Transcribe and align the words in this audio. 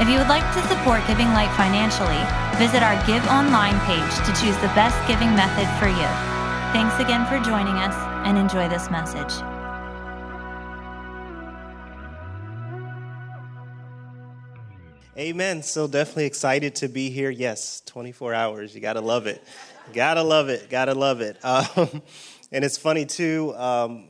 If 0.00 0.08
you 0.08 0.18
would 0.18 0.28
like 0.28 0.46
to 0.54 0.62
support 0.68 1.06
Giving 1.06 1.28
Light 1.28 1.52
financially, 1.56 2.22
visit 2.58 2.82
our 2.82 2.94
Give 3.06 3.24
Online 3.28 3.78
page 3.84 4.14
to 4.26 4.32
choose 4.40 4.56
the 4.56 4.72
best 4.74 4.96
giving 5.06 5.34
method 5.34 5.68
for 5.78 5.88
you. 5.88 6.08
Thanks 6.72 6.98
again 6.98 7.26
for 7.26 7.38
joining 7.44 7.74
us 7.76 7.94
and 8.26 8.38
enjoy 8.38 8.68
this 8.68 8.90
message. 8.90 9.32
Amen. 15.18 15.62
So 15.62 15.86
definitely 15.86 16.24
excited 16.24 16.74
to 16.76 16.88
be 16.88 17.10
here. 17.10 17.28
Yes, 17.28 17.82
24 17.84 18.32
hours. 18.32 18.74
You 18.74 18.80
got 18.80 18.94
to 18.94 19.02
love 19.02 19.26
it. 19.26 19.44
Gotta 19.92 20.22
love 20.22 20.48
it. 20.48 20.70
Gotta 20.70 20.94
love 20.94 21.20
it. 21.20 21.36
Um, 21.44 22.02
and 22.50 22.64
it's 22.64 22.76
funny 22.76 23.06
too. 23.06 23.54
Um, 23.56 24.08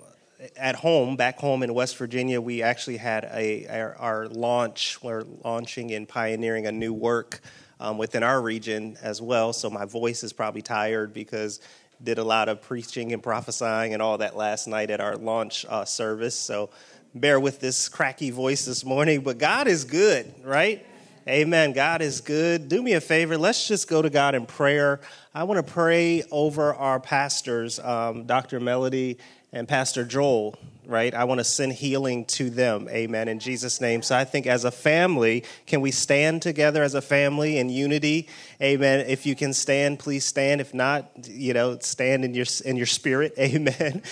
at 0.56 0.76
home, 0.76 1.16
back 1.16 1.38
home 1.38 1.62
in 1.62 1.72
West 1.74 1.96
Virginia, 1.96 2.40
we 2.40 2.62
actually 2.62 2.96
had 2.96 3.24
a 3.32 3.66
our, 3.68 3.96
our 3.96 4.28
launch. 4.28 5.02
We're 5.02 5.24
launching 5.44 5.92
and 5.92 6.08
pioneering 6.08 6.66
a 6.66 6.72
new 6.72 6.92
work 6.92 7.40
um, 7.80 7.98
within 7.98 8.22
our 8.22 8.40
region 8.40 8.96
as 9.02 9.20
well. 9.20 9.52
So 9.52 9.70
my 9.70 9.84
voice 9.84 10.22
is 10.22 10.32
probably 10.32 10.62
tired 10.62 11.12
because 11.12 11.60
did 12.02 12.18
a 12.18 12.24
lot 12.24 12.48
of 12.48 12.60
preaching 12.60 13.12
and 13.12 13.22
prophesying 13.22 13.92
and 13.92 14.02
all 14.02 14.18
that 14.18 14.36
last 14.36 14.66
night 14.66 14.90
at 14.90 15.00
our 15.00 15.16
launch 15.16 15.64
uh, 15.68 15.84
service. 15.84 16.34
So 16.34 16.70
bear 17.14 17.38
with 17.38 17.60
this 17.60 17.88
cracky 17.88 18.30
voice 18.30 18.64
this 18.64 18.84
morning. 18.84 19.20
But 19.20 19.38
God 19.38 19.68
is 19.68 19.84
good, 19.84 20.32
right? 20.42 20.84
Amen. 21.28 21.72
God 21.72 22.02
is 22.02 22.20
good. 22.20 22.68
Do 22.68 22.82
me 22.82 22.94
a 22.94 23.00
favor. 23.00 23.38
Let's 23.38 23.68
just 23.68 23.88
go 23.88 24.02
to 24.02 24.10
God 24.10 24.34
in 24.34 24.44
prayer. 24.44 25.00
I 25.32 25.44
want 25.44 25.64
to 25.64 25.72
pray 25.72 26.24
over 26.32 26.74
our 26.74 26.98
pastors, 26.98 27.78
um, 27.78 28.24
Dr. 28.24 28.58
Melody 28.58 29.18
and 29.52 29.68
Pastor 29.68 30.04
Joel 30.04 30.56
right? 30.92 31.14
I 31.14 31.24
want 31.24 31.38
to 31.38 31.44
send 31.44 31.72
healing 31.72 32.26
to 32.26 32.50
them. 32.50 32.86
Amen. 32.90 33.26
In 33.26 33.38
Jesus' 33.38 33.80
name. 33.80 34.02
So 34.02 34.14
I 34.14 34.24
think 34.24 34.46
as 34.46 34.64
a 34.64 34.70
family, 34.70 35.42
can 35.66 35.80
we 35.80 35.90
stand 35.90 36.42
together 36.42 36.82
as 36.82 36.94
a 36.94 37.00
family 37.00 37.56
in 37.58 37.70
unity? 37.70 38.28
Amen. 38.60 39.06
If 39.08 39.24
you 39.24 39.34
can 39.34 39.54
stand, 39.54 39.98
please 39.98 40.24
stand. 40.24 40.60
If 40.60 40.74
not, 40.74 41.10
you 41.28 41.54
know, 41.54 41.78
stand 41.78 42.24
in 42.24 42.34
your 42.34 42.44
in 42.64 42.76
your 42.76 42.86
spirit. 42.86 43.34
Amen. 43.38 44.02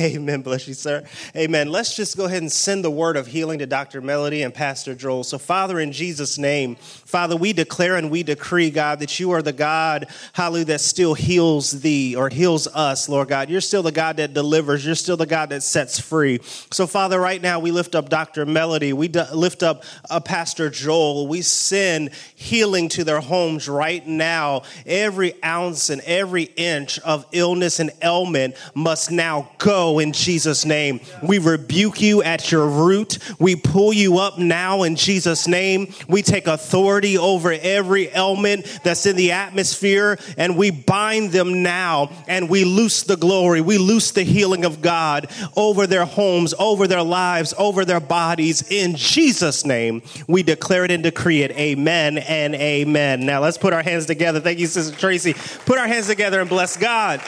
Amen. 0.00 0.40
Bless 0.40 0.66
you, 0.66 0.74
sir. 0.74 1.04
Amen. 1.36 1.70
Let's 1.70 1.94
just 1.94 2.16
go 2.16 2.24
ahead 2.24 2.42
and 2.42 2.50
send 2.50 2.84
the 2.84 2.90
word 2.90 3.16
of 3.16 3.26
healing 3.26 3.58
to 3.58 3.66
Dr. 3.66 4.00
Melody 4.00 4.42
and 4.42 4.54
Pastor 4.54 4.94
Joel. 4.94 5.24
So, 5.24 5.38
Father, 5.38 5.78
in 5.78 5.92
Jesus' 5.92 6.38
name, 6.38 6.76
Father, 6.76 7.36
we 7.36 7.52
declare 7.52 7.96
and 7.96 8.10
we 8.10 8.22
decree, 8.22 8.70
God, 8.70 9.00
that 9.00 9.20
you 9.20 9.30
are 9.32 9.42
the 9.42 9.52
God, 9.52 10.06
hallelujah, 10.32 10.64
that 10.66 10.80
still 10.80 11.12
heals 11.12 11.82
thee 11.82 12.16
or 12.16 12.30
heals 12.30 12.66
us, 12.68 13.08
Lord 13.08 13.28
God. 13.28 13.50
You're 13.50 13.60
still 13.60 13.82
the 13.82 13.92
God 13.92 14.16
that 14.16 14.32
delivers. 14.32 14.86
You're 14.86 14.94
still 14.94 15.18
the 15.18 15.26
God 15.26 15.50
that 15.50 15.62
sets 15.62 16.00
free 16.00 16.29
free. 16.38 16.66
So, 16.70 16.86
Father, 16.86 17.18
right 17.20 17.40
now 17.40 17.58
we 17.58 17.70
lift 17.70 17.94
up 17.94 18.08
Dr. 18.08 18.46
Melody. 18.46 18.92
We 18.92 19.08
lift 19.08 19.62
up 19.62 19.84
uh, 20.08 20.20
Pastor 20.20 20.70
Joel. 20.70 21.26
We 21.26 21.42
send 21.42 22.10
healing 22.34 22.88
to 22.90 23.04
their 23.04 23.20
homes 23.20 23.68
right 23.68 24.06
now. 24.06 24.62
Every 24.86 25.42
ounce 25.42 25.90
and 25.90 26.00
every 26.02 26.44
inch 26.56 26.98
of 27.00 27.26
illness 27.32 27.80
and 27.80 27.90
ailment 28.02 28.56
must 28.74 29.10
now 29.10 29.50
go 29.58 29.98
in 29.98 30.12
Jesus' 30.12 30.64
name. 30.64 31.00
We 31.22 31.38
rebuke 31.38 32.00
you 32.00 32.22
at 32.22 32.50
your 32.52 32.66
root. 32.66 33.18
We 33.38 33.56
pull 33.56 33.92
you 33.92 34.18
up 34.18 34.38
now 34.38 34.82
in 34.82 34.96
Jesus' 34.96 35.46
name. 35.46 35.92
We 36.08 36.22
take 36.22 36.46
authority 36.46 37.18
over 37.18 37.52
every 37.52 38.08
ailment 38.08 38.80
that's 38.84 39.06
in 39.06 39.16
the 39.16 39.32
atmosphere 39.32 40.18
and 40.36 40.56
we 40.56 40.70
bind 40.70 41.32
them 41.32 41.62
now 41.62 42.10
and 42.28 42.48
we 42.48 42.64
loose 42.64 43.02
the 43.02 43.16
glory. 43.16 43.60
We 43.60 43.78
loose 43.78 44.12
the 44.12 44.22
healing 44.22 44.64
of 44.64 44.82
God 44.82 45.30
over 45.56 45.86
their 45.86 46.04
homes, 46.10 46.54
over 46.58 46.86
their 46.86 47.02
lives, 47.02 47.54
over 47.58 47.84
their 47.84 48.00
bodies. 48.00 48.70
In 48.70 48.96
Jesus' 48.96 49.64
name, 49.64 50.02
we 50.26 50.42
declare 50.42 50.84
it 50.84 50.90
and 50.90 51.02
decree 51.02 51.42
it. 51.42 51.52
Amen 51.52 52.18
and 52.18 52.54
amen. 52.54 53.26
Now 53.26 53.40
let's 53.40 53.58
put 53.58 53.72
our 53.72 53.82
hands 53.82 54.06
together. 54.06 54.40
Thank 54.40 54.58
you, 54.58 54.66
Sister 54.66 54.96
Tracy. 54.96 55.34
Put 55.66 55.78
our 55.78 55.86
hands 55.86 56.06
together 56.06 56.40
and 56.40 56.48
bless 56.48 56.76
God. 56.76 57.20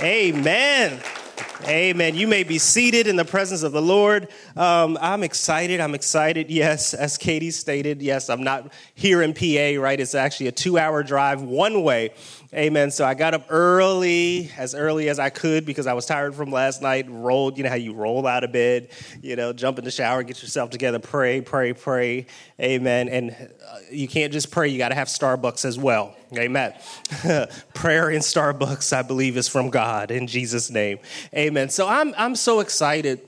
Amen. 0.00 1.00
Amen. 1.66 2.14
You 2.14 2.26
may 2.26 2.42
be 2.42 2.58
seated 2.58 3.06
in 3.06 3.16
the 3.16 3.24
presence 3.24 3.62
of 3.62 3.72
the 3.72 3.80
Lord. 3.80 4.28
Um, 4.54 4.98
I'm 5.00 5.22
excited. 5.22 5.80
I'm 5.80 5.94
excited. 5.94 6.50
Yes, 6.50 6.92
as 6.92 7.16
Katie 7.16 7.50
stated, 7.50 8.02
yes, 8.02 8.28
I'm 8.28 8.42
not 8.42 8.70
here 8.94 9.22
in 9.22 9.32
PA, 9.32 9.80
right? 9.80 9.98
It's 9.98 10.14
actually 10.14 10.48
a 10.48 10.52
two 10.52 10.76
hour 10.78 11.02
drive 11.02 11.40
one 11.40 11.82
way. 11.82 12.10
Amen. 12.54 12.92
So 12.92 13.04
I 13.04 13.14
got 13.14 13.34
up 13.34 13.46
early, 13.48 14.48
as 14.56 14.76
early 14.76 15.08
as 15.08 15.18
I 15.18 15.28
could 15.28 15.66
because 15.66 15.88
I 15.88 15.92
was 15.92 16.06
tired 16.06 16.36
from 16.36 16.52
last 16.52 16.82
night. 16.82 17.06
Rolled, 17.08 17.58
you 17.58 17.64
know 17.64 17.68
how 17.68 17.74
you 17.74 17.94
roll 17.94 18.24
out 18.28 18.44
of 18.44 18.52
bed, 18.52 18.90
you 19.20 19.34
know, 19.34 19.52
jump 19.52 19.80
in 19.80 19.84
the 19.84 19.90
shower, 19.90 20.22
get 20.22 20.40
yourself 20.40 20.70
together, 20.70 21.00
pray, 21.00 21.40
pray, 21.40 21.72
pray. 21.72 22.26
Amen. 22.60 23.08
And 23.08 23.32
uh, 23.32 23.78
you 23.90 24.06
can't 24.06 24.32
just 24.32 24.52
pray, 24.52 24.68
you 24.68 24.78
got 24.78 24.90
to 24.90 24.94
have 24.94 25.08
Starbucks 25.08 25.64
as 25.64 25.76
well. 25.80 26.14
Amen. 26.38 26.74
Prayer 27.74 28.10
in 28.10 28.20
Starbucks, 28.20 28.96
I 28.96 29.02
believe, 29.02 29.36
is 29.36 29.48
from 29.48 29.70
God 29.70 30.12
in 30.12 30.28
Jesus' 30.28 30.70
name. 30.70 31.00
Amen. 31.34 31.70
So 31.70 31.88
I'm, 31.88 32.14
I'm 32.16 32.36
so 32.36 32.60
excited 32.60 33.20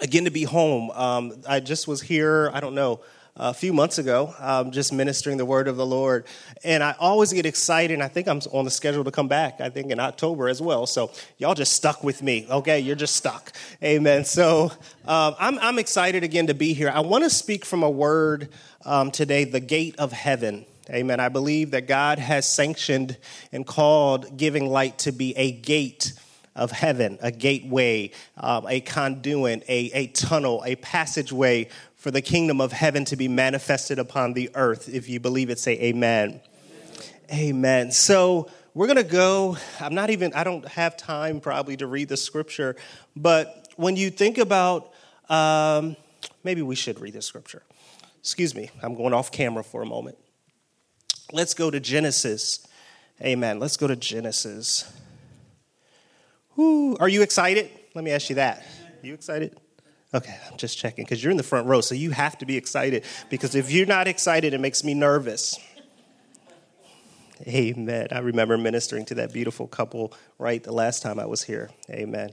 again 0.00 0.24
to 0.24 0.30
be 0.30 0.44
home. 0.44 0.90
Um, 0.92 1.42
I 1.46 1.60
just 1.60 1.86
was 1.86 2.00
here, 2.00 2.50
I 2.54 2.60
don't 2.60 2.74
know 2.74 3.02
a 3.38 3.54
few 3.54 3.72
months 3.72 3.98
ago, 3.98 4.34
um, 4.40 4.70
just 4.72 4.92
ministering 4.92 5.36
the 5.36 5.44
word 5.44 5.68
of 5.68 5.76
the 5.76 5.86
Lord. 5.86 6.26
And 6.64 6.82
I 6.82 6.94
always 6.98 7.32
get 7.32 7.46
excited, 7.46 7.94
and 7.94 8.02
I 8.02 8.08
think 8.08 8.28
I'm 8.28 8.40
on 8.52 8.64
the 8.64 8.70
schedule 8.70 9.04
to 9.04 9.10
come 9.10 9.28
back, 9.28 9.60
I 9.60 9.70
think 9.70 9.90
in 9.90 10.00
October 10.00 10.48
as 10.48 10.60
well. 10.60 10.86
So 10.86 11.12
y'all 11.38 11.54
just 11.54 11.72
stuck 11.72 12.02
with 12.02 12.22
me, 12.22 12.46
okay? 12.50 12.80
You're 12.80 12.96
just 12.96 13.16
stuck. 13.16 13.52
Amen. 13.82 14.24
So 14.24 14.72
um, 15.06 15.34
I'm, 15.38 15.58
I'm 15.60 15.78
excited 15.78 16.24
again 16.24 16.48
to 16.48 16.54
be 16.54 16.72
here. 16.72 16.90
I 16.92 17.00
want 17.00 17.24
to 17.24 17.30
speak 17.30 17.64
from 17.64 17.82
a 17.82 17.90
word 17.90 18.48
um, 18.84 19.10
today, 19.10 19.44
the 19.44 19.60
gate 19.60 19.94
of 19.98 20.12
heaven. 20.12 20.66
Amen. 20.90 21.20
I 21.20 21.28
believe 21.28 21.72
that 21.72 21.86
God 21.86 22.18
has 22.18 22.48
sanctioned 22.48 23.18
and 23.52 23.66
called 23.66 24.36
giving 24.36 24.70
light 24.70 24.98
to 25.00 25.12
be 25.12 25.36
a 25.36 25.52
gate 25.52 26.14
of 26.56 26.72
heaven, 26.72 27.18
a 27.22 27.30
gateway, 27.30 28.10
um, 28.36 28.66
a 28.66 28.80
conduit, 28.80 29.62
a, 29.68 29.90
a 29.94 30.06
tunnel, 30.08 30.62
a 30.66 30.76
passageway 30.76 31.68
for 31.98 32.12
the 32.12 32.22
kingdom 32.22 32.60
of 32.60 32.72
heaven 32.72 33.04
to 33.04 33.16
be 33.16 33.28
manifested 33.28 33.98
upon 33.98 34.32
the 34.32 34.50
earth. 34.54 34.88
If 34.88 35.08
you 35.08 35.20
believe 35.20 35.50
it, 35.50 35.58
say 35.58 35.78
amen. 35.80 36.40
Amen. 37.30 37.48
amen. 37.48 37.90
So 37.90 38.48
we're 38.72 38.86
going 38.86 38.96
to 38.96 39.02
go. 39.02 39.58
I'm 39.80 39.94
not 39.94 40.08
even, 40.10 40.32
I 40.32 40.44
don't 40.44 40.66
have 40.68 40.96
time 40.96 41.40
probably 41.40 41.76
to 41.78 41.88
read 41.88 42.08
the 42.08 42.16
scripture, 42.16 42.76
but 43.16 43.68
when 43.76 43.96
you 43.96 44.10
think 44.10 44.38
about, 44.38 44.92
um, 45.28 45.96
maybe 46.44 46.62
we 46.62 46.76
should 46.76 47.00
read 47.00 47.14
the 47.14 47.22
scripture. 47.22 47.64
Excuse 48.20 48.54
me, 48.54 48.70
I'm 48.82 48.94
going 48.94 49.12
off 49.12 49.32
camera 49.32 49.64
for 49.64 49.82
a 49.82 49.86
moment. 49.86 50.16
Let's 51.32 51.54
go 51.54 51.70
to 51.70 51.80
Genesis. 51.80 52.66
Amen. 53.20 53.58
Let's 53.58 53.76
go 53.76 53.88
to 53.88 53.96
Genesis. 53.96 54.90
Whew. 56.54 56.96
Are 57.00 57.08
you 57.08 57.22
excited? 57.22 57.70
Let 57.94 58.04
me 58.04 58.12
ask 58.12 58.28
you 58.28 58.36
that. 58.36 58.64
You 59.02 59.14
excited? 59.14 59.58
Okay, 60.14 60.34
I'm 60.50 60.56
just 60.56 60.78
checking 60.78 61.04
because 61.04 61.22
you're 61.22 61.30
in 61.30 61.36
the 61.36 61.42
front 61.42 61.66
row, 61.66 61.82
so 61.82 61.94
you 61.94 62.12
have 62.12 62.38
to 62.38 62.46
be 62.46 62.56
excited 62.56 63.04
because 63.28 63.54
if 63.54 63.70
you're 63.70 63.86
not 63.86 64.08
excited, 64.08 64.54
it 64.54 64.60
makes 64.60 64.82
me 64.82 64.94
nervous. 64.94 65.58
Amen. 67.46 68.08
I 68.10 68.18
remember 68.20 68.56
ministering 68.56 69.04
to 69.06 69.14
that 69.16 69.32
beautiful 69.32 69.68
couple 69.68 70.12
right 70.38 70.62
the 70.62 70.72
last 70.72 71.02
time 71.02 71.20
I 71.20 71.26
was 71.26 71.42
here. 71.42 71.70
Amen. 71.90 72.30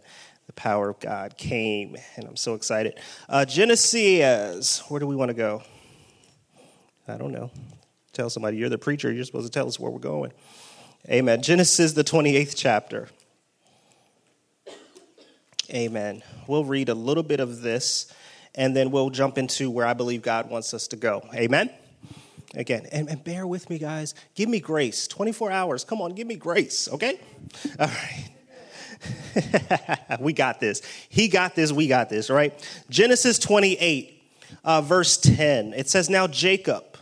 The 0.48 0.54
power 0.54 0.90
of 0.90 1.00
God 1.00 1.38
came, 1.38 1.98
and 2.16 2.26
I'm 2.26 2.38
so 2.38 2.54
excited. 2.54 3.00
Uh, 3.28 3.46
Genesis, 3.46 4.80
where 4.90 5.00
do 5.00 5.08
we 5.08 5.16
want 5.16 5.30
to 5.30 5.36
go? 5.36 5.62
I 7.08 7.18
don't 7.18 7.32
know. 7.32 7.52
Tell 8.14 8.30
somebody, 8.30 8.58
you're 8.58 8.70
the 8.70 8.78
preacher, 8.78 9.12
you're 9.12 9.26
supposed 9.26 9.52
to 9.52 9.52
tell 9.52 9.68
us 9.68 9.80
where 9.80 9.92
we're 9.92 10.00
going. 10.00 10.32
Amen. 11.10 11.42
Genesis, 11.42 11.94
the 11.94 12.04
28th 12.04 12.54
chapter. 12.56 13.10
Amen. 15.72 16.22
We'll 16.48 16.66
read 16.66 16.90
a 16.90 16.94
little 16.94 17.24
bit 17.24 17.40
of 17.40 17.62
this 17.62 18.14
and 18.54 18.76
then 18.76 18.92
we'll 18.92 19.10
jump 19.10 19.38
into 19.38 19.70
where 19.70 19.86
I 19.86 19.94
believe 19.94 20.22
God 20.22 20.50
wants 20.50 20.74
us 20.74 20.88
to 20.90 20.96
go. 20.96 21.28
Amen. 21.34 21.70
Again, 22.54 22.88
and, 22.92 23.10
and 23.10 23.24
bear 23.24 23.46
with 23.46 23.70
me, 23.70 23.78
guys. 23.78 24.16
Give 24.34 24.48
me 24.48 24.60
grace. 24.60 25.08
24 25.08 25.52
hours. 25.52 25.84
Come 25.84 26.02
on, 26.02 26.14
give 26.14 26.26
me 26.26 26.36
grace, 26.36 26.88
okay? 26.90 27.20
All 27.80 27.88
right. 27.88 28.30
we 30.22 30.32
got 30.32 30.60
this. 30.60 30.82
He 31.10 31.28
got 31.28 31.56
this. 31.56 31.72
We 31.72 31.88
got 31.88 32.10
this, 32.10 32.30
right? 32.30 32.54
Genesis 32.90 33.40
28, 33.40 34.24
uh, 34.64 34.82
verse 34.82 35.18
10. 35.18 35.74
It 35.74 35.90
says, 35.90 36.10
Now 36.10 36.28
Jacob 36.28 36.98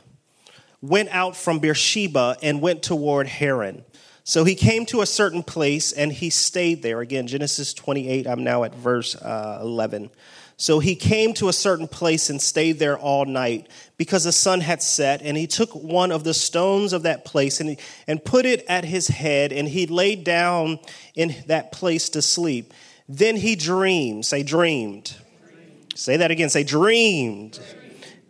went 0.81 1.09
out 1.09 1.35
from 1.35 1.59
Beersheba 1.59 2.37
and 2.41 2.61
went 2.61 2.81
toward 2.81 3.27
Haran. 3.27 3.85
So 4.23 4.45
he 4.45 4.55
came 4.55 4.85
to 4.87 5.01
a 5.01 5.05
certain 5.05 5.43
place 5.43 5.91
and 5.91 6.11
he 6.11 6.29
stayed 6.29 6.81
there. 6.81 7.01
Again, 7.01 7.27
Genesis 7.27 7.73
28, 7.73 8.25
I'm 8.25 8.43
now 8.43 8.63
at 8.63 8.73
verse 8.73 9.15
uh, 9.15 9.59
11. 9.61 10.09
So 10.55 10.79
he 10.79 10.95
came 10.95 11.33
to 11.35 11.49
a 11.49 11.53
certain 11.53 11.89
place 11.89 12.29
and 12.29 12.41
stayed 12.41 12.79
there 12.79 12.97
all 12.97 13.25
night 13.25 13.67
because 13.97 14.23
the 14.23 14.31
sun 14.31 14.61
had 14.61 14.81
set. 14.81 15.21
And 15.21 15.35
he 15.35 15.47
took 15.47 15.71
one 15.71 16.11
of 16.11 16.23
the 16.23 16.33
stones 16.33 16.93
of 16.93 17.03
that 17.03 17.25
place 17.25 17.59
and, 17.59 17.77
and 18.07 18.23
put 18.23 18.45
it 18.45 18.63
at 18.69 18.85
his 18.85 19.09
head, 19.09 19.51
and 19.51 19.67
he 19.67 19.87
laid 19.87 20.23
down 20.23 20.79
in 21.15 21.35
that 21.47 21.71
place 21.71 22.07
to 22.09 22.21
sleep. 22.21 22.73
Then 23.09 23.35
he 23.35 23.55
dreamed. 23.55 24.25
Say, 24.25 24.43
dreamed. 24.43 25.15
dreamed. 25.45 25.93
Say 25.95 26.17
that 26.17 26.31
again. 26.31 26.49
Say, 26.49 26.63
dreamed. 26.63 27.53
dreamed. 27.53 27.82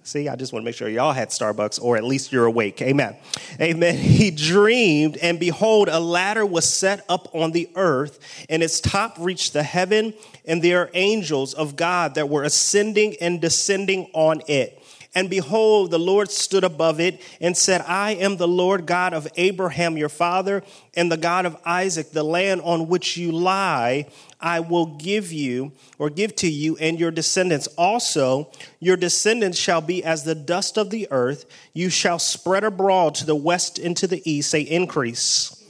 See, 0.05 0.27
I 0.27 0.35
just 0.35 0.51
want 0.51 0.63
to 0.63 0.65
make 0.65 0.75
sure 0.75 0.89
y'all 0.89 1.13
had 1.13 1.29
Starbucks 1.29 1.81
or 1.81 1.95
at 1.95 2.03
least 2.03 2.33
you're 2.33 2.45
awake. 2.45 2.81
Amen. 2.81 3.15
Amen. 3.59 3.97
He 4.13 4.31
dreamed, 4.31 5.17
and 5.17 5.39
behold, 5.39 5.89
a 5.89 5.99
ladder 5.99 6.45
was 6.45 6.69
set 6.69 7.03
up 7.09 7.33
on 7.33 7.51
the 7.51 7.69
earth, 7.75 8.19
and 8.49 8.61
its 8.61 8.79
top 8.79 9.15
reached 9.19 9.53
the 9.53 9.63
heaven, 9.63 10.13
and 10.45 10.61
there 10.61 10.81
are 10.81 10.89
angels 10.93 11.53
of 11.53 11.75
God 11.75 12.15
that 12.15 12.29
were 12.29 12.43
ascending 12.43 13.15
and 13.19 13.41
descending 13.41 14.09
on 14.13 14.41
it. 14.47 14.82
And 15.15 15.29
behold, 15.29 15.91
the 15.91 15.99
Lord 15.99 16.31
stood 16.31 16.63
above 16.63 16.99
it 16.99 17.21
and 17.39 17.55
said, 17.55 17.81
I 17.81 18.11
am 18.15 18.37
the 18.37 18.47
Lord 18.47 18.85
God 18.85 19.13
of 19.13 19.27
Abraham 19.35 19.97
your 19.97 20.09
father, 20.09 20.63
and 20.95 21.11
the 21.11 21.17
God 21.17 21.45
of 21.45 21.55
Isaac. 21.65 22.11
The 22.11 22.23
land 22.23 22.61
on 22.61 22.87
which 22.87 23.15
you 23.15 23.31
lie, 23.31 24.07
I 24.41 24.59
will 24.59 24.87
give 24.87 25.31
you, 25.31 25.71
or 25.99 26.09
give 26.09 26.35
to 26.37 26.49
you 26.49 26.77
and 26.77 26.99
your 26.99 27.11
descendants. 27.11 27.67
Also, 27.77 28.49
your 28.79 28.97
descendants 28.97 29.57
shall 29.57 29.81
be 29.81 30.03
as 30.03 30.23
the 30.23 30.35
dust 30.35 30.77
of 30.77 30.89
the 30.89 31.07
earth. 31.11 31.45
You 31.73 31.89
shall 31.89 32.19
spread 32.19 32.63
abroad 32.63 33.15
to 33.15 33.25
the 33.25 33.35
west 33.35 33.77
and 33.77 33.95
to 33.97 34.07
the 34.07 34.21
east, 34.29 34.49
say, 34.49 34.61
increase 34.61 35.62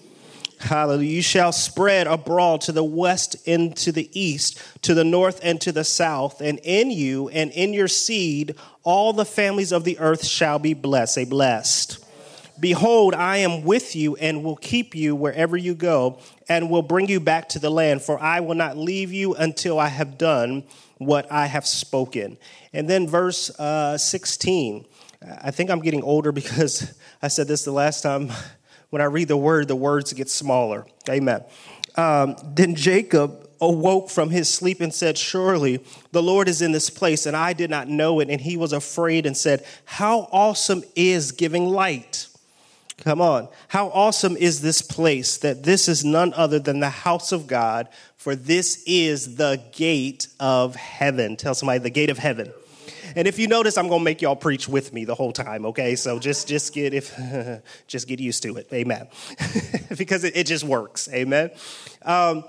Hallelujah. 0.64 1.10
You 1.10 1.22
shall 1.22 1.52
spread 1.52 2.08
abroad 2.08 2.62
to 2.62 2.72
the 2.72 2.84
west 2.84 3.36
and 3.46 3.76
to 3.78 3.92
the 3.92 4.10
east, 4.18 4.62
to 4.84 4.94
the 4.94 5.04
north 5.04 5.42
and 5.44 5.60
to 5.60 5.74
the 5.74 5.84
south, 5.84 6.40
and 6.40 6.58
in 6.64 6.90
you 6.90 7.28
and 7.30 7.52
in 7.52 7.74
your 7.74 7.90
seed 7.90 8.56
all 8.84 9.12
the 9.12 9.26
families 9.26 9.74
of 9.74 9.84
the 9.84 10.00
earth 10.00 10.26
shall 10.26 10.60
be 10.60 10.74
blessed. 10.74 11.14
Say, 11.16 11.26
blessed. 11.26 12.04
Behold, 12.60 13.14
I 13.14 13.38
am 13.38 13.64
with 13.64 13.94
you 13.94 14.16
and 14.16 14.42
will 14.42 14.56
keep 14.56 14.96
you 14.96 15.16
wherever 15.16 15.58
you 15.58 15.76
go, 15.76 16.20
and 16.48 16.70
will 16.70 16.82
bring 16.82 17.10
you 17.10 17.20
back 17.20 17.50
to 17.50 17.60
the 17.60 17.70
land, 17.70 18.02
for 18.02 18.18
I 18.22 18.40
will 18.40 18.56
not 18.56 18.78
leave 18.78 19.12
you 19.12 19.36
until 19.36 19.80
I 19.80 19.88
have 19.88 20.18
done 20.18 20.64
what 20.98 21.30
I 21.30 21.48
have 21.48 21.68
spoken. 21.68 22.38
And 22.72 22.90
then 22.90 23.08
verse 23.08 23.50
uh, 23.60 23.98
16. 23.98 24.86
I 25.42 25.52
think 25.52 25.70
I'm 25.70 25.82
getting 25.82 26.04
older 26.04 26.32
because 26.32 26.98
I 27.22 27.28
said 27.28 27.48
this 27.48 27.66
the 27.66 27.72
last 27.72 28.02
time 28.02 28.32
when 28.94 29.02
I 29.02 29.06
read 29.06 29.28
the 29.28 29.36
word, 29.36 29.68
the 29.68 29.76
words 29.76 30.14
get 30.14 30.30
smaller. 30.30 30.86
Amen. 31.10 31.44
Um, 31.96 32.36
then 32.44 32.76
Jacob 32.76 33.50
awoke 33.60 34.12
from 34.12 34.30
his 34.30 34.48
sleep 34.48 34.82
and 34.82 34.94
said, 34.94 35.18
Surely 35.18 35.84
the 36.12 36.22
Lord 36.22 36.48
is 36.48 36.62
in 36.62 36.74
this 36.74 36.92
place, 36.92 37.26
and 37.26 37.36
I 37.36 37.54
did 37.54 37.72
not 37.72 37.88
know 37.88 38.20
it. 38.20 38.30
And 38.30 38.40
he 38.40 38.56
was 38.56 38.72
afraid 38.72 39.26
and 39.26 39.36
said, 39.36 39.66
How 39.86 40.30
awesome 40.32 40.84
is 40.96 41.32
giving 41.32 41.66
light! 41.66 42.28
Come 42.98 43.20
on. 43.20 43.48
How 43.70 43.88
awesome 43.88 44.38
is 44.38 44.62
this 44.62 44.84
place 44.84 45.38
that 45.38 45.64
this 45.64 45.88
is 45.88 46.06
none 46.06 46.32
other 46.36 46.60
than 46.60 46.80
the 46.80 46.92
house 46.92 47.32
of 47.32 47.48
God, 47.48 47.90
for 48.16 48.36
this 48.36 48.84
is 48.86 49.38
the 49.38 49.60
gate 49.72 50.28
of 50.40 50.76
heaven. 50.76 51.36
Tell 51.36 51.56
somebody, 51.56 51.80
the 51.80 51.90
gate 51.90 52.12
of 52.12 52.20
heaven. 52.20 52.54
And 53.16 53.28
if 53.28 53.40
you 53.40 53.48
notice, 53.48 53.78
I'm 53.78 53.88
going 53.88 54.00
to 54.00 54.06
make 54.06 54.22
y'all 54.22 54.36
preach 54.36 54.68
with 54.68 54.94
me 54.94 55.06
the 55.06 55.16
whole 55.16 55.32
time, 55.32 55.66
okay? 55.68 55.96
So 55.96 56.20
just 56.20 56.48
just 56.48 56.74
get 56.74 56.94
if 56.94 57.16
just 57.88 58.08
get 58.08 58.20
used 58.20 58.44
to 58.44 58.58
it. 58.58 58.68
Amen. 58.74 59.08
because 59.98 60.24
it, 60.24 60.36
it, 60.36 60.48
just 60.48 60.64
works. 60.64 61.10
Amen. 61.12 61.52
Um, 62.02 62.44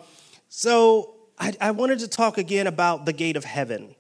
so 0.49 1.15
I, 1.39 1.53
I 1.61 1.71
wanted 1.73 2.01
to 2.01 2.09
talk 2.09 2.39
again 2.39 2.67
about 2.67 3.07
the 3.07 3.13
gate 3.13 3.37
of 3.37 3.45
heaven. 3.45 3.95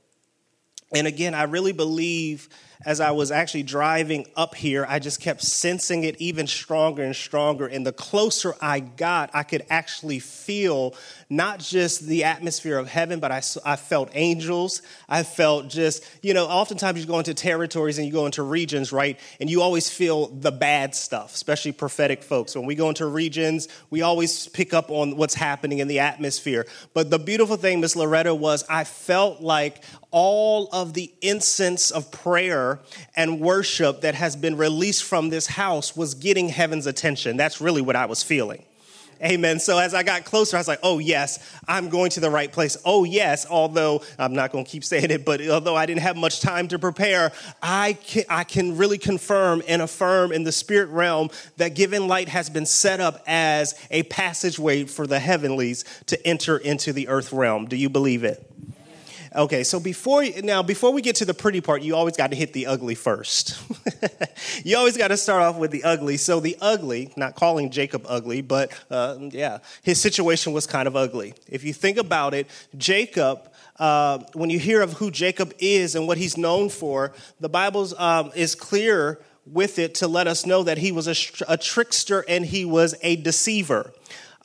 And 0.94 1.06
again, 1.06 1.34
I 1.34 1.44
really 1.44 1.72
believe 1.72 2.49
as 2.85 3.00
I 3.00 3.11
was 3.12 3.31
actually 3.31 3.62
driving 3.62 4.26
up 4.37 4.55
here, 4.55 4.87
I 4.88 4.99
just 4.99 5.21
kept 5.21 5.43
sensing 5.43 6.05
it 6.05 6.21
even 6.21 6.47
stronger 6.47 7.03
and 7.03 7.15
stronger. 7.15 7.67
And 7.67 7.87
the 7.87 7.93
closer 7.93 8.55
I 8.61 8.81
got, 8.81 9.31
I 9.32 9.43
could 9.43 9.65
actually 9.71 10.19
feel 10.19 10.94
not 11.31 11.59
just 11.59 12.06
the 12.06 12.25
atmosphere 12.25 12.79
of 12.79 12.88
heaven, 12.88 13.21
but 13.21 13.32
I, 13.32 13.43
I 13.65 13.76
felt 13.76 14.11
angels. 14.15 14.82
I 15.09 15.23
felt 15.23 15.69
just, 15.69 16.05
you 16.23 16.35
know, 16.35 16.47
oftentimes 16.47 17.00
you 17.00 17.06
go 17.06 17.19
into 17.19 17.35
territories 17.35 17.99
and 17.99 18.06
you 18.06 18.12
go 18.12 18.26
into 18.26 18.43
regions, 18.43 18.93
right? 18.93 19.19
And 19.41 19.49
you 19.49 19.62
always 19.62 19.88
feel 19.88 20.29
the 20.29 20.53
bad 20.53 20.94
stuff, 20.94 21.35
especially 21.35 21.73
prophetic 21.73 22.23
folks. 22.23 22.55
When 22.55 22.67
we 22.67 22.75
go 22.75 22.88
into 22.88 23.06
regions, 23.06 23.69
we 23.91 24.03
always 24.03 24.49
pick 24.49 24.75
up 24.75 24.91
on 24.91 25.17
what's 25.17 25.35
happening 25.35 25.79
in 25.79 25.88
the 25.88 26.00
atmosphere. 26.00 26.67
But 26.93 27.11
the 27.11 27.19
beautiful 27.19 27.56
thing, 27.56 27.81
Miss 27.81 27.97
Loretta, 27.97 28.35
was 28.35 28.65
I 28.69 28.85
felt 28.85 29.41
like 29.41 29.82
all 30.11 30.69
of 30.73 30.94
the 30.94 31.12
incense 31.23 31.91
of 31.91 32.11
prayer 32.12 32.63
and 33.16 33.40
worship 33.40 34.02
that 34.02 34.14
has 34.14 34.37
been 34.37 34.56
released 34.56 35.05
from 35.05 35.31
this 35.31 35.46
house 35.46 35.96
was 35.96 36.14
getting 36.14 36.49
heaven's 36.49 36.87
attention. 36.87 37.37
That's 37.37 37.61
really 37.61 37.82
what 37.82 37.96
I 37.96 38.06
was 38.06 38.22
feeling. 38.22 38.62
Amen. 39.22 39.61
So 39.61 39.78
as 39.78 39.94
I 39.94 40.02
got 40.02 40.25
closer, 40.25 40.56
I 40.56 40.61
was 40.61 40.69
like, 40.69 40.81
oh, 40.82 40.99
yes, 40.99 41.38
I'm 41.69 41.88
going 41.88 42.11
to 42.11 42.20
the 42.20 42.31
right 42.31 42.50
place. 42.50 42.76
Oh, 42.84 43.05
yes, 43.05 43.46
although 43.49 44.02
I'm 44.19 44.34
not 44.34 44.52
going 44.52 44.64
to 44.64 44.70
keep 44.70 44.84
saying 44.84 45.11
it, 45.11 45.25
but 45.25 45.46
although 45.49 45.76
I 45.76 45.87
didn't 45.87 46.02
have 46.02 46.16
much 46.16 46.40
time 46.40 46.69
to 46.69 46.78
prepare, 46.78 47.32
I 47.62 47.94
can, 47.94 48.25
I 48.28 48.44
can 48.44 48.76
really 48.76 48.99
confirm 48.99 49.62
and 49.69 49.81
affirm 49.81 50.32
in 50.32 50.43
the 50.43 50.52
spirit 50.52 50.90
realm 50.90 51.31
that 51.56 51.75
Giving 51.75 52.08
Light 52.08 52.28
has 52.28 52.50
been 52.50 52.66
set 52.66 53.00
up 53.00 53.22
as 53.26 53.75
a 53.90 54.02
passageway 54.05 54.84
for 54.84 55.06
the 55.06 55.20
heavenlies 55.20 55.84
to 56.06 56.26
enter 56.26 56.58
into 56.58 56.93
the 56.93 57.08
earth 57.08 57.32
realm. 57.32 57.66
Do 57.66 57.76
you 57.76 57.88
believe 57.88 58.25
it? 58.25 58.50
Okay, 59.37 59.65
so 59.65 59.81
before 59.81 60.25
now, 60.45 60.63
before 60.63 60.93
we 60.93 61.03
get 61.03 61.17
to 61.17 61.25
the 61.25 61.35
pretty 61.35 61.61
part, 61.61 61.83
you 61.83 61.97
always 61.97 62.17
got 62.17 62.31
to 62.31 62.37
hit 62.37 62.53
the 62.53 62.67
ugly 62.67 62.95
first. 62.95 63.61
you 64.65 64.77
always 64.77 64.97
got 64.97 65.09
to 65.09 65.17
start 65.17 65.43
off 65.43 65.57
with 65.57 65.73
the 65.73 65.83
ugly. 65.83 66.17
So 66.17 66.39
the 66.39 66.57
ugly, 66.61 67.13
not 67.17 67.35
calling 67.35 67.71
Jacob 67.71 68.05
ugly, 68.09 68.43
but 68.43 68.73
uh, 68.91 69.19
yeah, 69.21 69.59
his 69.83 70.01
situation 70.01 70.53
was 70.53 70.69
kind 70.69 70.87
of 70.87 70.95
ugly. 70.95 71.35
If 71.49 71.65
you 71.65 71.73
think 71.73 71.99
about 71.99 72.35
it, 72.35 72.49
Jacob. 72.77 73.51
Uh, 73.77 74.21
when 74.35 74.51
you 74.51 74.59
hear 74.61 74.83
of 74.83 74.93
who 74.93 75.11
Jacob 75.11 75.53
is 75.59 75.97
and 75.97 76.07
what 76.07 76.17
he's 76.17 76.37
known 76.37 76.69
for, 76.69 77.13
the 77.41 77.49
Bible 77.49 77.89
um, 77.99 78.31
is 78.37 78.55
clear 78.55 79.21
with 79.47 79.81
it 79.81 79.97
to 79.97 80.07
let 80.07 80.29
us 80.29 80.47
know 80.47 80.63
that 80.63 80.79
he 80.79 80.93
was 80.93 81.09
a, 81.09 81.53
a 81.53 81.57
trickster 81.57 82.25
and 82.29 82.47
he 82.47 82.65
was 82.65 82.95
a 83.03 83.17
deceiver. 83.17 83.93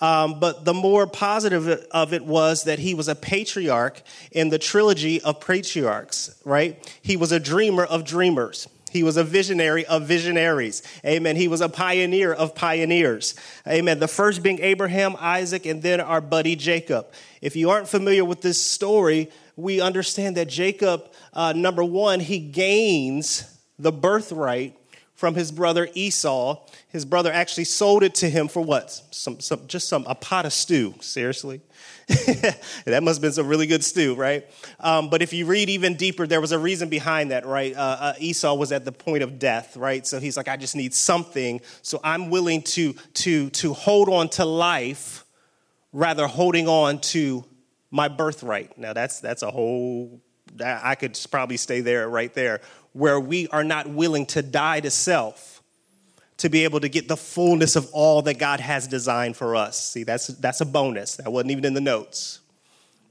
Um, 0.01 0.40
but 0.40 0.63
the 0.63 0.74
more 0.74 1.07
positive 1.07 1.68
of 1.92 2.13
it 2.13 2.25
was 2.25 2.64
that 2.64 2.80
he 2.80 2.94
was 2.94 3.07
a 3.07 3.16
patriarch 3.16 4.02
in 4.31 4.50
the 4.50 4.57
trilogy 4.57 5.21
of 5.21 5.42
patriarchs, 5.42 6.40
right? 6.45 6.97
He 7.02 7.18
was 7.18 7.31
a 7.31 7.40
dreamer 7.40 7.83
of 7.83 8.06
dreamers. 8.06 8.68
He 8.92 9.04
was 9.04 9.18
a 9.18 9.24
visionary 9.24 9.85
of 9.85 10.07
visionaries. 10.07 10.81
Amen. 11.06 11.35
He 11.35 11.47
was 11.47 11.62
a 11.62 11.69
pioneer 11.69 12.33
of 12.33 12.56
pioneers. 12.56 13.35
Amen. 13.68 14.00
The 14.00 14.07
first 14.07 14.42
being 14.42 14.59
Abraham, 14.62 15.16
Isaac, 15.19 15.66
and 15.66 15.81
then 15.83 16.02
our 16.02 16.21
buddy 16.21 16.56
Jacob. 16.56 17.07
If 17.42 17.56
you 17.56 17.69
aren't 17.69 17.88
familiar 17.88 18.26
with 18.26 18.42
this 18.42 18.62
story, 18.62 19.30
we 19.56 19.81
understand 19.81 20.38
that 20.38 20.47
Jacob, 20.47 21.12
uh, 21.33 21.54
number 21.54 21.83
one, 21.83 22.19
he 22.19 22.40
gains 22.40 23.44
the 23.78 23.92
birthright 23.92 24.79
from 25.19 25.35
his 25.35 25.52
brother 25.52 25.90
Esau. 25.95 26.66
His 26.88 27.04
brother 27.04 27.30
actually 27.30 27.66
sold 27.66 28.04
it 28.04 28.16
to 28.16 28.30
him 28.30 28.47
for 28.47 28.61
what? 28.61 28.90
Some, 29.11 29.42
some 29.42 29.68
just 29.68 29.90
some 29.90 30.06
a 30.07 30.16
pot 30.16 30.45
of 30.45 30.54
stew. 30.54 30.95
Seriously, 31.02 31.59
that 32.07 33.02
must 33.04 33.18
have 33.18 33.21
been 33.21 33.33
some 33.33 33.45
really 33.45 33.68
good 33.68 33.83
stew, 33.83 34.16
right? 34.16 34.49
Um, 34.80 35.09
but 35.09 35.21
if 35.21 35.33
you 35.33 35.45
read 35.45 35.69
even 35.69 35.95
deeper, 35.95 36.26
there 36.26 36.40
was 36.40 36.54
a 36.54 36.57
reason 36.57 36.88
behind 36.88 37.31
that, 37.31 37.45
right? 37.45 37.76
Uh, 37.76 37.97
uh, 37.99 38.14
Esau 38.18 38.56
was 38.56 38.71
at 38.71 38.85
the 38.85 38.94
point 38.94 39.21
of 39.21 39.40
death, 39.40 39.76
right? 39.76 40.07
So 40.07 40.21
he's 40.21 40.38
like, 40.38 40.47
I 40.47 40.56
just 40.56 40.78
need 40.78 40.94
something, 40.94 41.59
so 41.81 41.99
I'm 42.02 42.30
willing 42.30 42.61
to 42.61 42.94
to 43.16 43.49
to 43.49 43.73
hold 43.73 44.07
on 44.07 44.30
to 44.30 44.45
life 44.45 45.26
rather 45.92 46.28
holding 46.28 46.69
on 46.69 47.02
to 47.02 47.44
my 47.92 48.07
birthright. 48.07 48.78
Now 48.78 48.94
that's 48.94 49.19
that's 49.19 49.44
a 49.44 49.52
whole. 49.52 50.21
I 50.64 50.95
could 50.95 51.19
probably 51.30 51.57
stay 51.57 51.81
there 51.81 52.09
right 52.09 52.33
there 52.33 52.61
where 52.94 53.19
we 53.19 53.48
are 53.50 53.64
not 53.64 53.88
willing 53.88 54.26
to 54.28 54.42
die 54.42 54.80
to 54.80 54.92
self 54.92 55.62
to 56.40 56.50
be 56.50 56.64
able 56.64 56.80
to 56.80 56.90
get 56.90 57.08
the 57.08 57.18
fullness 57.18 57.76
of 57.76 57.90
all 57.92 58.22
that 58.22 58.40
God 58.40 58.62
has 58.62 58.88
designed 58.88 59.36
for 59.36 59.56
us. 59.56 59.90
See, 59.90 60.04
that's, 60.04 60.28
that's 60.28 60.62
a 60.62 60.66
bonus. 60.66 61.18
That 61.18 61.31
wasn't 61.31 61.52
even 61.52 61.66
in 61.66 61.74
the 61.74 61.81
notes. 61.81 62.40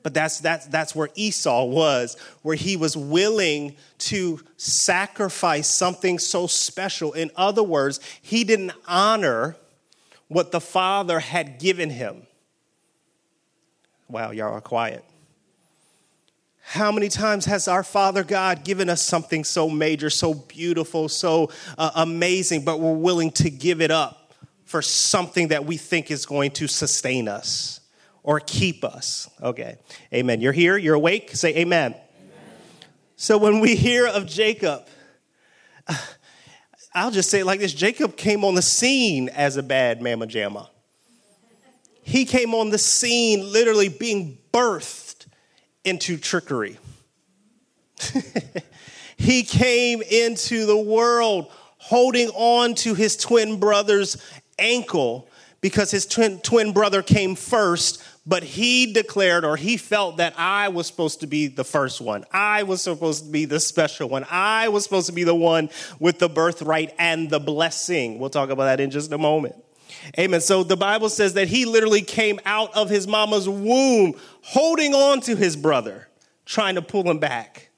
But 0.02 0.14
that's, 0.14 0.40
that's, 0.40 0.66
that's 0.66 0.94
where 0.94 1.11
Esau 1.14 1.66
was, 1.66 2.16
where 2.42 2.56
he 2.56 2.76
was 2.76 2.97
willing 2.97 3.76
to 3.99 4.40
sacrifice 4.56 5.68
something 5.68 6.18
so 6.18 6.47
special. 6.47 7.12
In 7.12 7.30
other 7.37 7.62
words, 7.62 8.00
he 8.23 8.44
didn't 8.44 8.73
honor 8.87 9.56
what 10.28 10.50
the 10.50 10.61
Father 10.61 11.20
had 11.20 11.58
given 11.58 11.90
him. 11.90 12.26
Wow, 14.08 14.30
y'all 14.30 14.54
are 14.54 14.62
quiet. 14.62 15.04
How 16.70 16.92
many 16.92 17.08
times 17.08 17.46
has 17.46 17.66
our 17.66 17.82
Father 17.82 18.22
God 18.22 18.62
given 18.62 18.90
us 18.90 19.00
something 19.00 19.42
so 19.42 19.70
major, 19.70 20.10
so 20.10 20.34
beautiful, 20.34 21.08
so 21.08 21.50
uh, 21.78 21.92
amazing, 21.94 22.62
but 22.62 22.78
we're 22.78 22.92
willing 22.92 23.30
to 23.32 23.48
give 23.48 23.80
it 23.80 23.90
up 23.90 24.34
for 24.66 24.82
something 24.82 25.48
that 25.48 25.64
we 25.64 25.78
think 25.78 26.10
is 26.10 26.26
going 26.26 26.50
to 26.50 26.68
sustain 26.68 27.26
us 27.26 27.80
or 28.22 28.38
keep 28.40 28.84
us. 28.84 29.30
Okay, 29.42 29.78
amen. 30.12 30.42
You're 30.42 30.52
here, 30.52 30.76
you're 30.76 30.96
awake, 30.96 31.34
say 31.34 31.56
amen. 31.56 31.92
amen. 31.92 32.02
So 33.16 33.38
when 33.38 33.60
we 33.60 33.75
hear 33.75 34.06
of 34.06 34.26
Jacob, 34.26 34.87
I'll 36.94 37.10
just 37.10 37.30
say 37.30 37.40
it 37.40 37.46
like 37.46 37.60
this 37.60 37.72
Jacob 37.72 38.14
came 38.14 38.44
on 38.44 38.54
the 38.54 38.60
scene 38.60 39.30
as 39.30 39.56
a 39.56 39.62
bad 39.62 40.02
mama 40.02 40.26
jamma. 40.26 40.68
He 42.02 42.26
came 42.26 42.52
on 42.52 42.68
the 42.68 42.78
scene 42.78 43.50
literally 43.50 43.88
being 43.88 44.37
birthed 44.52 45.07
into 45.88 46.16
trickery. 46.16 46.78
he 49.16 49.42
came 49.42 50.02
into 50.02 50.66
the 50.66 50.76
world 50.76 51.50
holding 51.78 52.28
on 52.30 52.75
to 52.75 52.95
his 52.95 53.16
twin 53.16 53.59
brother's 53.59 54.16
ankle 54.59 55.28
because 55.61 55.90
his 55.90 56.07
twin, 56.07 56.38
twin 56.40 56.73
brother 56.73 57.02
came 57.02 57.35
first, 57.35 58.02
but 58.26 58.42
he 58.42 58.92
declared 58.92 59.45
or 59.45 59.57
he 59.57 59.76
felt 59.76 60.18
that 60.18 60.35
I 60.38 60.68
was 60.68 60.87
supposed 60.87 61.21
to 61.21 61.26
be 61.26 61.49
the 61.49 61.64
first 61.64 62.00
one. 62.00 62.25
I 62.33 62.62
was 62.62 62.83
supposed 62.83 63.25
to 63.25 63.30
be 63.30 63.45
the 63.45 63.59
special 63.59 64.09
one. 64.09 64.25
I 64.30 64.68
was 64.68 64.85
supposed 64.85 65.07
to 65.07 65.12
be 65.12 65.25
the 65.25 65.35
one 65.35 65.71
with 65.99 66.18
the 66.18 66.28
birthright 66.28 66.95
and 66.99 67.30
the 67.30 67.40
blessing. 67.40 68.18
We'll 68.18 68.30
talk 68.30 68.50
about 68.50 68.64
that 68.64 68.80
in 68.80 68.90
just 68.90 69.11
a 69.12 69.18
moment. 69.18 69.57
Amen. 70.16 70.40
So 70.40 70.62
the 70.62 70.76
Bible 70.76 71.08
says 71.08 71.34
that 71.34 71.48
he 71.48 71.64
literally 71.64 72.02
came 72.02 72.38
out 72.46 72.74
of 72.76 72.88
his 72.88 73.08
mama's 73.08 73.48
womb 73.48 74.14
holding 74.42 74.94
on 74.94 75.20
to 75.22 75.34
his 75.34 75.56
brother, 75.56 76.08
trying 76.46 76.76
to 76.76 76.82
pull 76.82 77.08
him 77.10 77.18
back. 77.18 77.70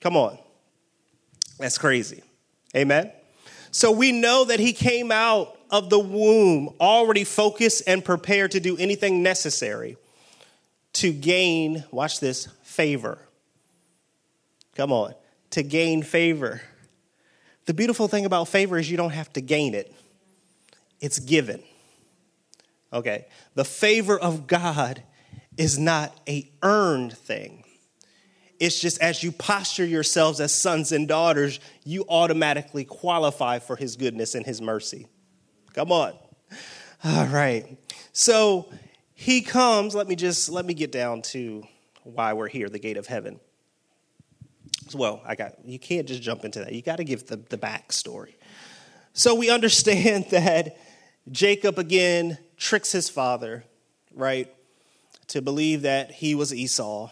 Come 0.00 0.16
on. 0.16 0.38
That's 1.58 1.78
crazy. 1.78 2.22
Amen. 2.76 3.10
So 3.70 3.90
we 3.90 4.12
know 4.12 4.44
that 4.44 4.60
he 4.60 4.72
came 4.72 5.10
out 5.12 5.56
of 5.70 5.90
the 5.90 5.98
womb 5.98 6.74
already 6.80 7.24
focused 7.24 7.82
and 7.86 8.04
prepared 8.04 8.52
to 8.52 8.60
do 8.60 8.76
anything 8.76 9.22
necessary 9.22 9.96
to 10.94 11.12
gain, 11.12 11.84
watch 11.90 12.20
this, 12.20 12.46
favor. 12.62 13.18
Come 14.74 14.92
on, 14.92 15.14
to 15.50 15.62
gain 15.62 16.02
favor. 16.02 16.60
The 17.66 17.74
beautiful 17.74 18.08
thing 18.08 18.24
about 18.24 18.48
favor 18.48 18.78
is 18.78 18.90
you 18.90 18.96
don't 18.96 19.10
have 19.10 19.32
to 19.34 19.40
gain 19.40 19.74
it, 19.74 19.94
it's 21.00 21.18
given. 21.18 21.62
Okay, 22.92 23.26
the 23.54 23.64
favor 23.64 24.18
of 24.18 24.46
God 24.46 25.02
is 25.56 25.78
not 25.78 26.18
a 26.28 26.50
earned 26.62 27.16
thing. 27.16 27.64
It's 28.58 28.78
just 28.78 29.00
as 29.00 29.22
you 29.22 29.32
posture 29.32 29.86
yourselves 29.86 30.40
as 30.40 30.52
sons 30.52 30.92
and 30.92 31.08
daughters, 31.08 31.60
you 31.84 32.04
automatically 32.08 32.84
qualify 32.84 33.58
for 33.58 33.76
his 33.76 33.96
goodness 33.96 34.34
and 34.34 34.44
his 34.44 34.60
mercy. 34.60 35.06
Come 35.72 35.92
on. 35.92 36.12
All 37.04 37.26
right. 37.26 37.78
So 38.12 38.70
he 39.14 39.40
comes, 39.40 39.94
let 39.94 40.08
me 40.08 40.16
just 40.16 40.50
let 40.50 40.66
me 40.66 40.74
get 40.74 40.92
down 40.92 41.22
to 41.22 41.62
why 42.02 42.34
we're 42.34 42.48
here, 42.48 42.68
the 42.68 42.78
gate 42.78 42.96
of 42.96 43.06
heaven. 43.06 43.40
Well, 44.94 45.22
I 45.24 45.36
got 45.36 45.64
you 45.64 45.78
can't 45.78 46.06
just 46.06 46.20
jump 46.20 46.44
into 46.44 46.58
that. 46.60 46.72
You 46.72 46.82
got 46.82 46.96
to 46.96 47.04
give 47.04 47.26
the, 47.26 47.36
the 47.36 47.56
backstory. 47.56 48.34
So 49.12 49.34
we 49.34 49.50
understand 49.50 50.26
that 50.30 50.76
Jacob 51.30 51.78
again 51.78 52.38
tricks 52.56 52.92
his 52.92 53.08
father, 53.08 53.64
right, 54.14 54.52
to 55.28 55.40
believe 55.40 55.82
that 55.82 56.10
he 56.10 56.34
was 56.34 56.52
Esau 56.52 57.10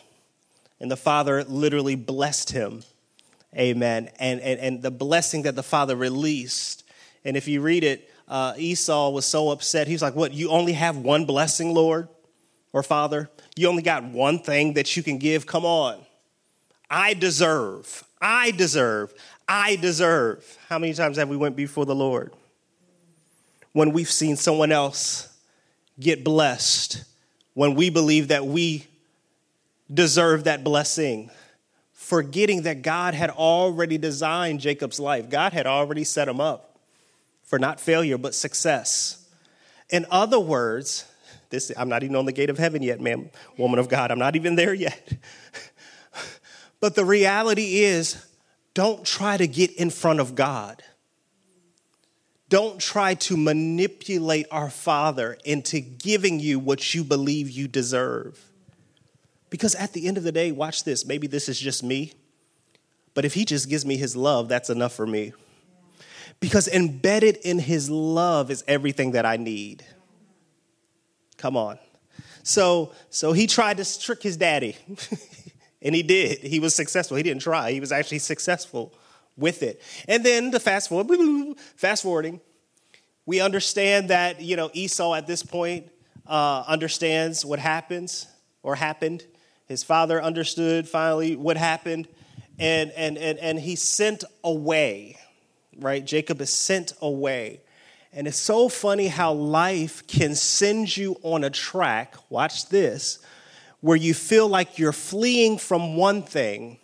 and 0.81 0.91
the 0.91 0.97
father 0.97 1.45
literally 1.45 1.95
blessed 1.95 2.51
him. 2.51 2.83
Amen. 3.57 4.11
And, 4.19 4.41
and, 4.41 4.61
and 4.61 4.83
the 4.83 4.91
blessing 4.91 5.43
that 5.43 5.57
the 5.57 5.63
father 5.63 5.97
released. 5.97 6.85
And 7.25 7.37
if 7.37 7.49
you 7.49 7.61
read 7.61 7.85
it, 7.85 8.11
uh, 8.29 8.55
Esau 8.57 9.11
was 9.11 9.25
so 9.25 9.51
upset. 9.51 9.87
He 9.87 9.95
was 9.95 10.03
like, 10.03 10.15
What, 10.15 10.33
you 10.33 10.51
only 10.51 10.75
have 10.75 10.99
one 10.99 11.25
blessing, 11.25 11.73
Lord 11.73 12.09
or 12.73 12.83
Father? 12.83 13.31
You 13.57 13.69
only 13.69 13.83
got 13.83 14.05
one 14.05 14.39
thing 14.39 14.75
that 14.75 14.97
you 14.97 15.03
can 15.03 15.19
give? 15.19 15.47
Come 15.47 15.65
on. 15.65 16.05
I 16.91 17.15
deserve. 17.15 18.05
I 18.21 18.51
deserve. 18.51 19.13
I 19.49 19.77
deserve. 19.77 20.59
How 20.69 20.79
many 20.79 20.93
times 20.93 21.17
have 21.17 21.29
we 21.29 21.37
went 21.37 21.57
before 21.57 21.87
the 21.87 21.95
Lord 21.95 22.33
when 23.78 23.92
we've 23.92 24.11
seen 24.11 24.35
someone 24.35 24.73
else 24.73 25.32
get 26.00 26.25
blessed, 26.25 27.04
when 27.54 27.76
we 27.76 27.90
believe 27.90 28.26
that 28.26 28.44
we 28.44 28.85
deserve 29.94 30.42
that 30.42 30.64
blessing, 30.64 31.30
forgetting 31.92 32.62
that 32.62 32.82
God 32.82 33.14
had 33.14 33.30
already 33.30 33.97
designed 33.97 34.58
Jacob's 34.58 34.99
life. 34.99 35.30
God 35.30 35.52
had 35.52 35.68
already 35.68 36.02
set 36.02 36.26
him 36.26 36.40
up 36.40 36.80
for 37.44 37.56
not 37.56 37.78
failure, 37.78 38.18
but 38.18 38.35
success. 38.35 39.28
In 39.90 40.06
other 40.11 40.40
words, 40.40 41.04
this 41.50 41.70
I'm 41.76 41.88
not 41.88 42.02
even 42.02 42.16
on 42.16 42.25
the 42.25 42.32
gate 42.32 42.50
of 42.50 42.58
heaven 42.58 42.82
yet, 42.82 43.00
ma'am, 43.00 43.30
woman 43.56 43.78
of 43.78 43.88
God. 43.88 44.11
I'm 44.11 44.18
not 44.18 44.35
even 44.35 44.56
there 44.56 44.75
yet. 44.75 45.12
but 46.80 46.97
the 46.97 47.04
reality 47.04 47.85
is, 47.85 48.26
don't 48.75 49.04
try 49.04 49.37
to 49.37 49.47
get 49.47 49.70
in 49.76 49.90
front 49.90 50.18
of 50.18 50.35
God. 50.35 50.82
Don't 52.49 52.81
try 52.81 53.14
to 53.14 53.37
manipulate 53.37 54.47
our 54.50 54.71
Father 54.71 55.37
into 55.45 55.81
giving 55.81 56.40
you 56.40 56.59
what 56.59 56.95
you 56.95 57.05
believe 57.05 57.50
you 57.50 57.69
deserve. 57.69 58.43
Because 59.50 59.75
at 59.75 59.93
the 59.93 60.07
end 60.07 60.17
of 60.17 60.25
the 60.25 60.33
day, 60.33 60.50
watch 60.52 60.85
this. 60.85 61.05
Maybe 61.05 61.26
this 61.26 61.49
is 61.49 61.59
just 61.59 61.83
me, 61.83 62.12
but 63.14 63.25
if 63.25 63.35
he 63.35 63.45
just 63.45 63.69
gives 63.69 63.85
me 63.85 63.97
his 63.97 64.17
love, 64.17 64.49
that's 64.49 64.71
enough 64.71 64.95
for 64.95 65.07
me. 65.07 65.33
Because 66.40 66.69
embedded 66.69 67.37
in 67.37 67.59
his 67.59 67.90
love 67.90 68.50
is 68.50 68.64
everything 68.67 69.12
that 69.12 69.26
I 69.26 69.37
need. 69.37 69.85
Come 71.37 71.57
on. 71.57 71.78
So, 72.43 72.93
so 73.11 73.33
he 73.33 73.47
tried 73.47 73.76
to 73.78 74.00
trick 74.00 74.23
his 74.23 74.37
daddy, 74.37 74.76
and 75.83 75.95
he 75.95 76.02
did. 76.02 76.38
He 76.38 76.61
was 76.61 76.75
successful. 76.75 77.17
He 77.17 77.23
didn't 77.23 77.43
try, 77.43 77.73
he 77.73 77.81
was 77.81 77.93
actually 77.93 78.21
successful 78.21 78.95
with 79.38 79.62
it. 79.62 79.80
And 80.07 80.25
then 80.25 80.50
the 80.50 80.61
fast 80.61 80.88
forward, 80.88 81.57
fast 81.76 82.02
forwarding, 82.02 82.40
we 83.25 83.40
understand 83.40 84.11
that 84.11 84.40
you 84.40 84.57
know 84.57 84.71
Esau 84.75 85.14
at 85.14 85.26
this 85.26 85.42
point 85.42 85.88
uh, 86.26 86.64
understands 86.66 87.45
what 87.45 87.59
happens 87.59 88.26
or 88.62 88.75
happened. 88.75 89.25
His 89.66 89.83
father 89.83 90.23
understood 90.23 90.88
finally 90.88 91.37
what 91.37 91.57
happened, 91.57 92.09
and, 92.59 92.90
and, 92.92 93.16
and, 93.18 93.38
and 93.38 93.61
he 93.61 93.76
sent 93.76 94.25
away, 94.42 95.16
right? 95.78 96.04
Jacob 96.04 96.40
is 96.40 96.50
sent 96.50 96.92
away. 97.00 97.61
And 98.12 98.26
it's 98.26 98.38
so 98.38 98.68
funny 98.68 99.09
how 99.09 99.33
life 99.33 100.07
can 100.07 100.35
send 100.35 100.97
you 100.97 101.16
on 101.23 101.45
a 101.45 101.50
track, 101.50 102.16
watch 102.30 102.68
this, 102.68 103.18
where 103.80 103.97
you 103.97 104.14
feel 104.14 104.49
like 104.49 104.78
you're 104.78 104.92
fleeing 104.92 105.59
from 105.59 105.97
one 105.97 106.23
thing, 106.23 106.78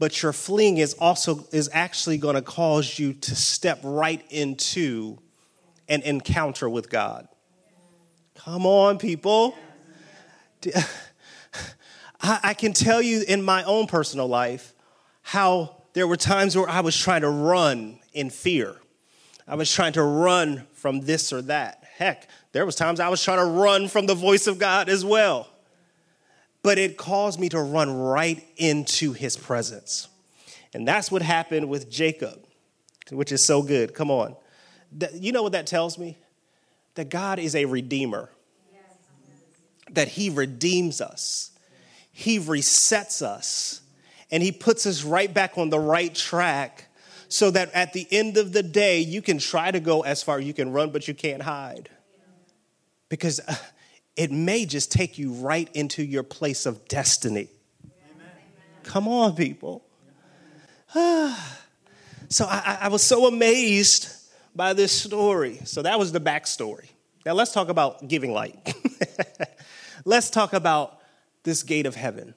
but 0.00 0.22
your 0.22 0.32
fleeing 0.32 0.78
is 0.78 0.94
also 0.94 1.46
is 1.52 1.68
actually 1.74 2.16
going 2.16 2.34
to 2.34 2.42
cause 2.42 2.98
you 2.98 3.12
to 3.12 3.36
step 3.36 3.78
right 3.84 4.24
into 4.30 5.18
an 5.88 6.00
encounter 6.02 6.68
with 6.70 6.88
God. 6.88 7.28
Come 8.34 8.64
on, 8.64 8.96
people. 8.96 9.54
I, 12.22 12.54
can 12.54 12.72
tell 12.72 13.02
you 13.02 13.24
in 13.28 13.42
my 13.42 13.62
own 13.64 13.86
personal 13.86 14.26
life 14.26 14.74
how 15.20 15.82
there 15.92 16.06
were 16.06 16.16
times 16.16 16.56
where 16.56 16.68
I 16.68 16.80
was 16.80 16.96
trying 16.96 17.20
to 17.20 17.30
run 17.30 17.98
in 18.14 18.30
fear. 18.30 18.76
I 19.46 19.54
was 19.54 19.70
trying 19.70 19.92
to 19.94 20.02
run 20.02 20.66
from 20.72 21.00
this 21.00 21.30
or 21.30 21.42
that. 21.42 21.84
Heck, 21.96 22.28
there 22.52 22.64
was 22.64 22.74
times 22.74 23.00
I 23.00 23.08
was 23.08 23.22
trying 23.22 23.38
to 23.38 23.44
run 23.44 23.88
from 23.88 24.06
the 24.06 24.14
voice 24.14 24.46
of 24.46 24.58
God 24.58 24.88
as 24.88 25.04
well. 25.04 25.48
But 26.62 26.78
it 26.78 26.96
caused 26.96 27.40
me 27.40 27.48
to 27.50 27.60
run 27.60 27.92
right 27.92 28.46
into 28.56 29.12
his 29.12 29.36
presence. 29.36 30.08
And 30.74 30.86
that's 30.86 31.10
what 31.10 31.22
happened 31.22 31.68
with 31.68 31.90
Jacob, 31.90 32.44
which 33.10 33.32
is 33.32 33.44
so 33.44 33.62
good. 33.62 33.94
Come 33.94 34.10
on. 34.10 34.36
You 35.14 35.32
know 35.32 35.42
what 35.42 35.52
that 35.52 35.66
tells 35.66 35.98
me? 35.98 36.18
That 36.94 37.08
God 37.08 37.38
is 37.38 37.54
a 37.54 37.64
redeemer. 37.64 38.30
That 39.90 40.08
he 40.08 40.30
redeems 40.30 41.00
us. 41.00 41.50
He 42.12 42.38
resets 42.38 43.22
us 43.22 43.80
and 44.30 44.42
He 44.42 44.52
puts 44.52 44.86
us 44.86 45.02
right 45.02 45.32
back 45.32 45.58
on 45.58 45.70
the 45.70 45.78
right 45.78 46.14
track 46.14 46.86
so 47.28 47.50
that 47.50 47.72
at 47.72 47.92
the 47.92 48.06
end 48.10 48.36
of 48.36 48.52
the 48.52 48.62
day, 48.62 49.00
you 49.00 49.22
can 49.22 49.38
try 49.38 49.70
to 49.70 49.80
go 49.80 50.02
as 50.02 50.22
far 50.22 50.40
you 50.40 50.52
can 50.52 50.72
run, 50.72 50.90
but 50.90 51.06
you 51.06 51.14
can't 51.14 51.42
hide. 51.42 51.88
Because 53.08 53.40
uh, 53.40 53.54
it 54.16 54.30
may 54.30 54.66
just 54.66 54.92
take 54.92 55.18
you 55.18 55.32
right 55.32 55.68
into 55.74 56.02
your 56.02 56.22
place 56.22 56.66
of 56.66 56.86
destiny. 56.88 57.48
Amen. 57.84 58.32
Come 58.82 59.08
on, 59.08 59.34
people. 59.34 59.84
so 60.94 62.46
I, 62.46 62.78
I 62.82 62.88
was 62.88 63.02
so 63.02 63.26
amazed 63.26 64.08
by 64.54 64.72
this 64.72 64.92
story. 64.92 65.60
So 65.64 65.82
that 65.82 65.98
was 65.98 66.12
the 66.12 66.20
backstory. 66.20 66.88
Now 67.24 67.34
let's 67.34 67.52
talk 67.52 67.68
about 67.68 68.08
giving 68.08 68.32
light. 68.32 68.74
let's 70.04 70.30
talk 70.30 70.52
about 70.52 71.00
this 71.42 71.62
gate 71.62 71.86
of 71.86 71.94
heaven. 71.94 72.34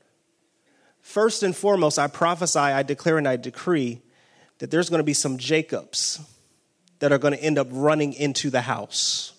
First 1.01 1.43
and 1.43 1.55
foremost, 1.55 1.99
I 1.99 2.07
prophesy, 2.07 2.59
I 2.59 2.83
declare, 2.83 3.17
and 3.17 3.27
I 3.27 3.35
decree 3.35 4.01
that 4.59 4.71
there's 4.71 4.89
going 4.89 4.99
to 4.99 5.03
be 5.03 5.13
some 5.13 5.37
Jacobs 5.37 6.21
that 6.99 7.11
are 7.11 7.17
going 7.17 7.33
to 7.33 7.43
end 7.43 7.59
up 7.59 7.67
running 7.71 8.13
into 8.13 8.49
the 8.49 8.61
house, 8.61 9.32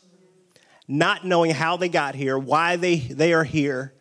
not 0.87 1.25
knowing 1.25 1.51
how 1.51 1.77
they 1.77 1.89
got 1.89 2.15
here, 2.15 2.39
why 2.39 2.77
they, 2.77 2.97
they 2.97 3.33
are 3.33 3.45
here, 3.45 3.93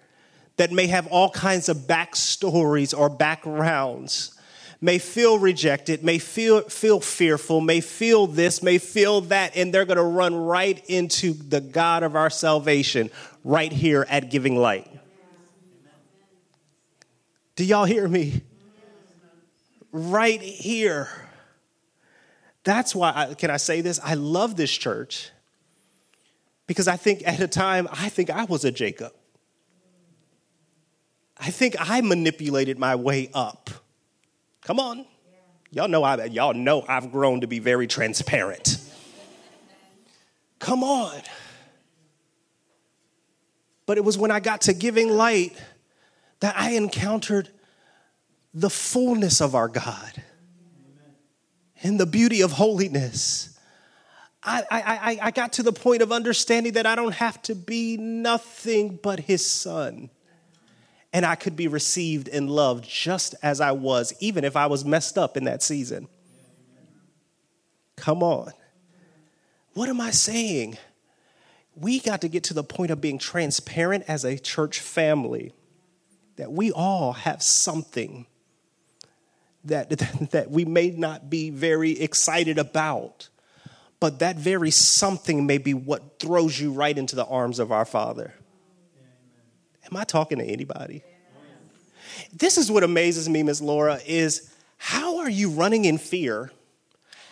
that 0.57 0.71
may 0.71 0.87
have 0.87 1.07
all 1.07 1.29
kinds 1.29 1.69
of 1.69 1.77
backstories 1.77 2.97
or 2.97 3.09
backgrounds 3.09 4.37
may 4.83 4.99
feel 4.99 5.39
rejected, 5.39 6.03
may 6.03 6.19
feel, 6.19 6.61
feel 6.63 6.99
fearful, 6.99 7.61
may 7.61 7.79
feel 7.79 8.27
this, 8.27 8.61
may 8.61 8.77
feel 8.77 9.21
that, 9.21 9.55
and 9.55 9.73
they're 9.73 9.85
going 9.85 9.97
to 9.97 10.03
run 10.03 10.35
right 10.35 10.83
into 10.89 11.31
the 11.31 11.61
God 11.61 12.03
of 12.03 12.17
our 12.17 12.29
salvation 12.29 13.09
right 13.45 13.71
here 13.71 14.05
at 14.09 14.29
Giving 14.29 14.57
Light. 14.57 14.85
Do 17.55 17.63
y'all 17.63 17.85
hear 17.85 18.05
me? 18.09 18.41
Right 19.93 20.41
here. 20.41 21.07
That's 22.65 22.93
why, 22.93 23.13
I, 23.15 23.33
can 23.35 23.51
I 23.51 23.57
say 23.57 23.79
this? 23.79 24.01
I 24.03 24.15
love 24.15 24.57
this 24.57 24.71
church 24.71 25.31
because 26.67 26.87
I 26.87 26.95
think 26.95 27.25
at 27.25 27.39
a 27.39 27.47
time, 27.47 27.87
I 27.91 28.09
think 28.09 28.29
I 28.29 28.45
was 28.45 28.65
a 28.65 28.71
Jacob. 28.71 29.13
I 31.37 31.49
think 31.49 31.75
I 31.79 32.01
manipulated 32.01 32.79
my 32.79 32.95
way 32.95 33.29
up. 33.33 33.69
Come 34.61 34.79
on. 34.79 35.05
Y'all 35.71 35.87
know 35.87 36.03
I 36.03 36.25
y'all 36.25 36.53
know 36.53 36.85
I've 36.87 37.11
grown 37.11 37.41
to 37.41 37.47
be 37.47 37.59
very 37.59 37.87
transparent. 37.87 38.77
Come 40.59 40.83
on. 40.83 41.19
But 43.85 43.97
it 43.97 44.05
was 44.05 44.17
when 44.17 44.31
I 44.31 44.39
got 44.39 44.61
to 44.61 44.73
giving 44.73 45.09
light 45.09 45.61
that 46.39 46.55
I 46.57 46.71
encountered 46.71 47.49
the 48.53 48.69
fullness 48.69 49.41
of 49.41 49.55
our 49.55 49.67
God 49.67 50.23
and 51.81 51.99
the 51.99 52.05
beauty 52.05 52.41
of 52.41 52.51
holiness. 52.51 53.52
I, 54.45 54.63
I, 54.69 55.19
I, 55.21 55.31
got 55.31 55.53
to 55.53 55.63
the 55.63 55.71
point 55.71 56.01
of 56.01 56.11
understanding 56.11 56.73
that 56.73 56.85
I 56.85 56.95
don't 56.95 57.15
have 57.15 57.41
to 57.43 57.55
be 57.55 57.95
nothing 57.97 58.99
but 59.01 59.21
His 59.21 59.45
Son 59.45 60.09
and 61.13 61.25
I 61.25 61.35
could 61.35 61.55
be 61.55 61.67
received 61.67 62.27
and 62.27 62.49
loved 62.49 62.89
just 62.89 63.35
as 63.43 63.61
I 63.61 63.71
was, 63.71 64.13
even 64.19 64.43
if 64.43 64.57
I 64.57 64.65
was 64.65 64.83
messed 64.83 65.17
up 65.17 65.37
in 65.37 65.43
that 65.43 65.61
season. 65.61 66.07
Come 67.95 68.23
on. 68.23 68.51
What 69.75 69.89
am 69.89 70.01
I 70.01 70.11
saying? 70.11 70.77
We 71.75 71.99
got 71.99 72.21
to 72.21 72.27
get 72.27 72.45
to 72.45 72.53
the 72.53 72.63
point 72.63 72.91
of 72.91 72.99
being 72.99 73.19
transparent 73.19 74.05
as 74.07 74.25
a 74.25 74.37
church 74.37 74.79
family 74.79 75.53
that 76.35 76.51
we 76.51 76.71
all 76.71 77.13
have 77.13 77.43
something 77.43 78.25
that, 79.65 79.89
that 80.31 80.49
we 80.49 80.65
may 80.65 80.89
not 80.89 81.29
be 81.29 81.51
very 81.51 81.99
excited 81.99 82.57
about, 82.57 83.29
but 84.03 84.19
that 84.19 84.35
very 84.35 84.69
something 84.69 85.45
may 85.45 85.57
be 85.57 85.73
what 85.73 86.19
throws 86.19 86.59
you 86.59 86.73
right 86.73 86.97
into 86.97 87.15
the 87.15 87.23
arms 87.23 87.57
of 87.57 87.71
our 87.71 87.85
Father. 87.85 88.33
Am 89.89 89.95
I 89.95 90.03
talking 90.03 90.39
to 90.39 90.43
anybody? 90.43 91.03
This 92.33 92.57
is 92.57 92.69
what 92.69 92.83
amazes 92.83 93.29
me, 93.29 93.43
Miss 93.43 93.61
Laura, 93.61 94.01
is 94.05 94.51
how 94.75 95.19
are 95.19 95.29
you 95.29 95.51
running 95.51 95.85
in 95.85 95.97
fear? 95.97 96.51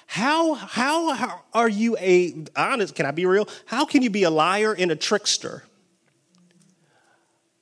How, 0.05 0.53
how, 0.53 1.11
how 1.11 1.41
are 1.53 1.67
you 1.67 1.97
a, 1.97 2.45
honest, 2.55 2.95
can 2.95 3.05
I 3.05 3.11
be 3.11 3.25
real? 3.25 3.49
How 3.65 3.83
can 3.83 4.01
you 4.01 4.09
be 4.09 4.23
a 4.23 4.29
liar 4.29 4.73
and 4.73 4.91
a 4.91 4.95
trickster? 4.95 5.65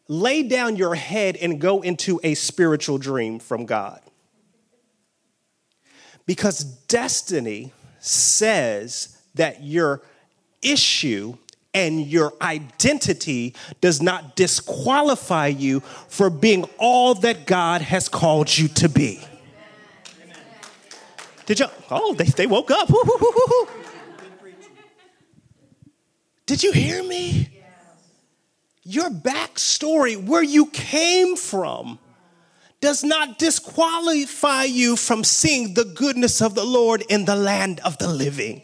Lay 0.07 0.43
down 0.43 0.75
your 0.75 0.93
head 0.93 1.35
and 1.35 1.59
go 1.59 1.81
into 1.81 2.19
a 2.23 2.35
spiritual 2.35 2.99
dream 2.99 3.39
from 3.39 3.65
God. 3.65 4.01
Because 6.27 6.63
destiny 6.63 7.73
says 7.99 9.17
that 9.35 9.63
your 9.63 10.01
issue 10.61 11.37
and 11.73 12.05
your 12.05 12.33
identity 12.41 13.55
does 13.81 14.01
not 14.01 14.35
disqualify 14.35 15.47
you 15.47 15.81
for 16.07 16.29
being 16.29 16.65
all 16.77 17.15
that 17.15 17.45
God 17.45 17.81
has 17.81 18.09
called 18.09 18.57
you 18.57 18.67
to 18.69 18.89
be. 18.89 19.23
Did 21.45 21.59
you? 21.59 21.65
Oh, 21.89 22.13
they, 22.13 22.25
they 22.25 22.47
woke 22.47 22.69
up. 22.71 22.89
Did 26.45 26.63
you 26.63 26.71
hear 26.71 27.03
me? 27.03 27.49
Your 28.83 29.09
backstory, 29.09 30.23
where 30.23 30.41
you 30.41 30.65
came 30.67 31.35
from, 31.35 31.99
does 32.81 33.03
not 33.03 33.37
disqualify 33.37 34.63
you 34.63 34.95
from 34.95 35.23
seeing 35.23 35.73
the 35.73 35.85
goodness 35.85 36.41
of 36.41 36.55
the 36.55 36.63
Lord 36.63 37.03
in 37.09 37.25
the 37.25 37.35
land 37.35 37.79
of 37.81 37.97
the 37.97 38.07
living. 38.07 38.61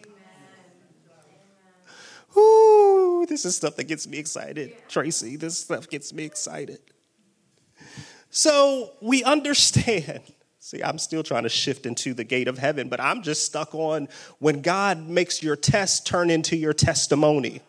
Ooh, 2.38 3.25
this 3.28 3.45
is 3.45 3.56
stuff 3.56 3.75
that 3.78 3.86
gets 3.86 4.08
me 4.08 4.17
excited. 4.17 4.73
Tracy, 4.89 5.36
this 5.36 5.58
stuff 5.58 5.89
gets 5.89 6.13
me 6.13 6.23
excited. 6.23 6.80
So 8.30 8.91
we 9.01 9.23
understand. 9.23 10.21
See, 10.60 10.82
I'm 10.82 10.97
still 10.97 11.21
trying 11.21 11.43
to 11.43 11.49
shift 11.49 11.86
into 11.86 12.15
the 12.15 12.23
gate 12.23 12.47
of 12.47 12.58
heaven, 12.58 12.89
but 12.89 12.99
I'm 12.99 13.21
just 13.21 13.45
stuck 13.45 13.75
on 13.75 14.08
when 14.39 14.62
God 14.62 15.08
makes 15.08 15.43
your 15.43 15.56
test 15.56 16.08
turn 16.08 16.32
into 16.32 16.56
your 16.56 16.73
testimony. 16.73 17.62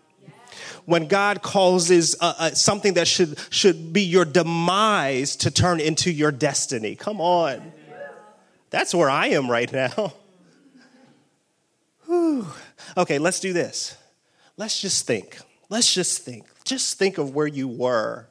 When 0.86 1.06
God 1.08 1.42
causes 1.42 2.16
uh, 2.20 2.34
uh, 2.38 2.50
something 2.50 2.94
that 2.94 3.06
should, 3.06 3.38
should 3.50 3.92
be 3.92 4.02
your 4.02 4.24
demise 4.24 5.36
to 5.36 5.50
turn 5.50 5.80
into 5.80 6.10
your 6.10 6.32
destiny. 6.32 6.96
Come 6.96 7.20
on. 7.20 7.72
That's 8.70 8.94
where 8.94 9.10
I 9.10 9.28
am 9.28 9.50
right 9.50 9.70
now. 9.72 10.14
Whew. 12.06 12.46
Okay, 12.96 13.18
let's 13.18 13.40
do 13.40 13.52
this 13.52 13.96
let's 14.56 14.80
just 14.80 15.06
think. 15.06 15.38
Let's 15.68 15.92
just 15.92 16.22
think. 16.22 16.46
Just 16.64 16.98
think 16.98 17.18
of 17.18 17.34
where 17.34 17.46
you 17.46 17.68
were. 17.68 18.28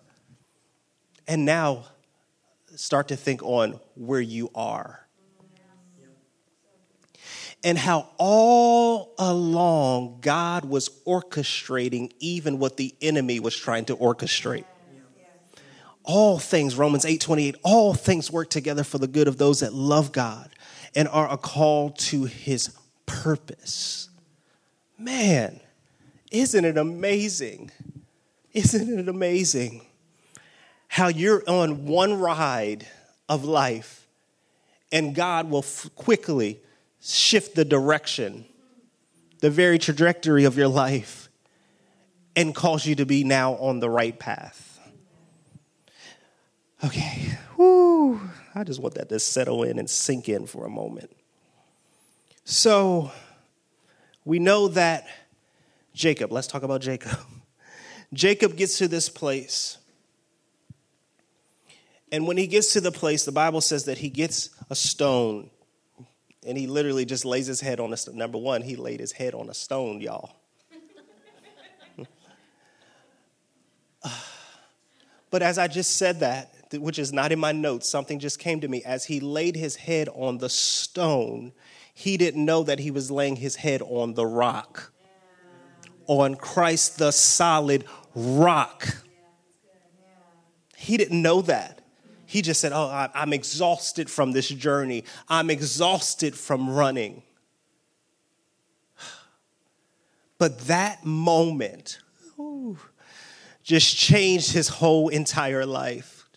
And 1.28 1.46
now 1.46 1.86
start 2.76 3.08
to 3.10 3.16
think 3.16 3.42
on 3.44 3.80
where 3.96 4.22
you 4.22 4.52
are. 4.54 5.05
And 7.66 7.78
how 7.78 8.08
all 8.18 9.14
along 9.18 10.20
God 10.22 10.66
was 10.66 10.88
orchestrating 11.06 12.12
even 12.20 12.60
what 12.60 12.78
the 12.78 12.96
enemy 13.02 13.40
was 13.40 13.58
trying 13.58 13.86
to 13.86 13.96
orchestrate. 13.96 14.66
All 16.04 16.38
things, 16.38 16.76
Romans 16.76 17.06
8 17.06 17.20
28, 17.20 17.56
all 17.64 17.96
things 17.96 18.32
work 18.32 18.52
together 18.52 18.84
for 18.84 19.00
the 19.00 19.08
good 19.08 19.28
of 19.28 19.38
those 19.38 19.62
that 19.62 19.74
love 19.74 20.12
God 20.12 20.52
and 20.96 21.08
are 21.08 21.30
a 21.30 21.38
call 21.38 21.90
to 21.90 22.26
his 22.26 22.78
purpose. 23.08 24.10
Man, 25.00 25.60
isn't 26.32 26.64
it 26.66 26.78
amazing? 26.78 27.72
Isn't 28.54 29.00
it 29.00 29.10
amazing 29.10 29.86
how 30.88 31.08
you're 31.08 31.44
on 31.48 31.86
one 31.88 32.14
ride 32.20 32.86
of 33.28 33.44
life 33.44 34.08
and 34.92 35.14
God 35.14 35.50
will 35.50 35.60
f- 35.60 35.90
quickly 35.96 36.62
shift 37.14 37.56
the 37.56 37.66
direction, 37.66 38.46
the 39.42 39.50
very 39.50 39.78
trajectory 39.78 40.46
of 40.46 40.58
your 40.58 40.68
life, 40.68 41.30
and 42.36 42.54
cause 42.54 42.86
you 42.86 42.96
to 42.96 43.06
be 43.06 43.24
now 43.24 43.54
on 43.54 43.80
the 43.80 43.90
right 43.90 44.18
path? 44.18 44.80
Okay, 46.84 47.38
whoo. 47.58 48.20
I 48.54 48.64
just 48.64 48.82
want 48.82 48.96
that 48.96 49.10
to 49.10 49.20
settle 49.20 49.64
in 49.64 49.80
and 49.80 49.90
sink 49.90 50.30
in 50.30 50.46
for 50.46 50.66
a 50.66 50.70
moment. 50.70 51.12
So, 52.44 53.12
we 54.24 54.40
know 54.40 54.68
that 54.70 55.08
Jacob. 55.94 56.32
Let's 56.32 56.48
talk 56.48 56.64
about 56.64 56.82
Jacob. 56.82 57.18
Jacob 58.14 58.56
gets 58.56 58.78
to 58.80 58.88
this 58.88 59.10
place. 59.10 59.78
And 62.12 62.28
when 62.28 62.38
he 62.38 62.48
gets 62.48 62.74
to 62.74 62.82
the 62.82 62.92
place, 62.92 63.26
the 63.26 63.32
Bible 63.32 63.62
says 63.62 63.86
that 63.86 63.98
he 63.98 64.10
gets 64.10 64.50
a 64.70 64.76
stone 64.76 65.50
and 66.46 66.58
he 66.58 66.68
literally 66.68 67.06
just 67.06 67.26
lays 67.26 67.48
his 67.48 67.62
head 67.62 67.80
on 67.80 67.94
a. 67.94 67.98
Number 68.14 68.38
one, 68.38 68.62
he 68.62 68.76
laid 68.76 69.00
his 69.00 69.12
head 69.12 69.34
on 69.34 69.50
a 69.50 69.54
stone, 69.54 70.02
y'all. 70.02 70.36
but 75.30 75.42
as 75.42 75.58
I 75.58 75.68
just 75.68 75.98
said 75.98 76.20
that, 76.20 76.54
which 76.74 77.00
is 77.00 77.12
not 77.14 77.32
in 77.32 77.40
my 77.40 77.52
notes, 77.52 77.90
something 77.90 78.20
just 78.20 78.40
came 78.40 78.60
to 78.62 78.68
me. 78.68 78.84
As 78.84 79.06
he 79.06 79.20
laid 79.20 79.56
his 79.56 79.76
head 79.76 80.10
on 80.14 80.38
the 80.38 80.50
stone, 80.50 81.54
he 81.94 82.18
didn't 82.18 82.44
know 82.44 82.64
that 82.64 82.80
he 82.80 82.92
was 82.92 83.10
laying 83.10 83.38
his 83.38 83.56
head 83.56 83.82
on 83.82 84.14
the 84.14 84.26
rock 84.26 84.92
on 86.08 86.36
Christ 86.36 86.98
the 86.98 87.12
solid 87.12 87.86
rock. 88.14 88.98
He 90.76 90.98
didn't 90.98 91.22
know 91.22 91.42
that. 91.44 91.82
He 92.26 92.42
just 92.42 92.60
said, 92.60 92.72
Oh, 92.74 93.10
I'm 93.14 93.34
exhausted 93.34 94.10
from 94.10 94.32
this 94.32 94.50
journey. 94.50 95.04
I'm 95.30 95.50
exhausted 95.50 96.36
from 96.36 96.70
running. 96.70 97.24
But 100.38 100.60
that 100.68 101.06
moment 101.06 102.00
ooh, 102.40 102.78
just 103.64 103.96
changed 103.96 104.52
his 104.52 104.68
whole 104.68 105.10
entire 105.10 105.66
life. 105.66 106.28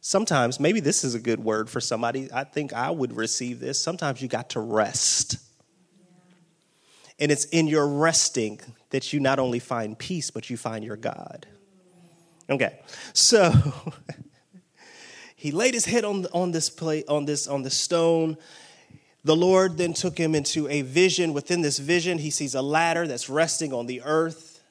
Sometimes, 0.00 0.58
maybe 0.58 0.80
this 0.80 1.04
is 1.04 1.14
a 1.14 1.20
good 1.20 1.40
word 1.40 1.68
for 1.68 1.80
somebody. 1.80 2.28
I 2.32 2.44
think 2.44 2.72
I 2.72 2.90
would 2.90 3.14
receive 3.14 3.60
this. 3.60 3.80
Sometimes 3.80 4.22
you 4.22 4.28
got 4.28 4.50
to 4.50 4.60
rest. 4.60 5.36
And 7.18 7.30
it's 7.30 7.44
in 7.46 7.66
your 7.66 7.86
resting 7.86 8.60
that 8.90 9.12
you 9.12 9.20
not 9.20 9.38
only 9.38 9.58
find 9.58 9.98
peace, 9.98 10.30
but 10.30 10.48
you 10.48 10.56
find 10.56 10.84
your 10.84 10.96
God. 10.96 11.46
Okay, 12.48 12.80
so 13.12 13.52
he 15.40 15.52
laid 15.52 15.72
his 15.72 15.86
head 15.86 16.04
on, 16.04 16.26
on 16.34 16.50
this 16.50 16.68
plate, 16.68 17.06
on 17.08 17.24
this, 17.24 17.48
on 17.48 17.62
the 17.62 17.70
stone. 17.70 18.36
The 19.24 19.34
Lord 19.34 19.78
then 19.78 19.94
took 19.94 20.18
him 20.18 20.34
into 20.34 20.68
a 20.68 20.82
vision. 20.82 21.32
Within 21.32 21.62
this 21.62 21.78
vision, 21.78 22.18
he 22.18 22.28
sees 22.28 22.54
a 22.54 22.60
ladder 22.60 23.06
that's 23.06 23.30
resting 23.30 23.72
on 23.72 23.86
the 23.86 24.02
earth. 24.04 24.62